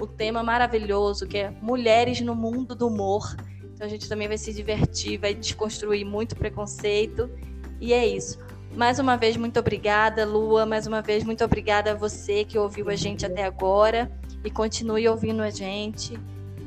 O 0.00 0.06
tema 0.06 0.42
maravilhoso 0.42 1.26
que 1.26 1.38
é 1.38 1.50
Mulheres 1.62 2.20
no 2.20 2.34
Mundo 2.34 2.74
do 2.74 2.88
Humor. 2.88 3.36
Então 3.76 3.86
a 3.86 3.90
gente 3.90 4.08
também 4.08 4.26
vai 4.26 4.38
se 4.38 4.54
divertir, 4.54 5.18
vai 5.18 5.34
desconstruir 5.34 6.04
muito 6.04 6.34
preconceito. 6.34 7.30
E 7.78 7.92
é 7.92 8.06
isso. 8.06 8.38
Mais 8.74 8.98
uma 8.98 9.16
vez, 9.16 9.36
muito 9.36 9.60
obrigada, 9.60 10.24
Lua. 10.24 10.64
Mais 10.64 10.86
uma 10.86 11.02
vez, 11.02 11.24
muito 11.24 11.44
obrigada 11.44 11.92
a 11.92 11.94
você 11.94 12.44
que 12.44 12.58
ouviu 12.58 12.88
a 12.88 12.96
gente 12.96 13.24
até 13.24 13.44
agora 13.44 14.10
e 14.42 14.50
continue 14.50 15.06
ouvindo 15.08 15.42
a 15.42 15.50
gente. 15.50 16.18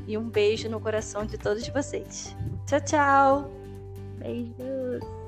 E 0.06 0.16
um 0.16 0.28
beijo 0.28 0.68
no 0.68 0.80
coração 0.80 1.26
de 1.26 1.36
todos 1.36 1.66
vocês. 1.68 2.34
Tchau, 2.66 2.80
tchau. 2.80 3.50
Beijos. 4.18 5.19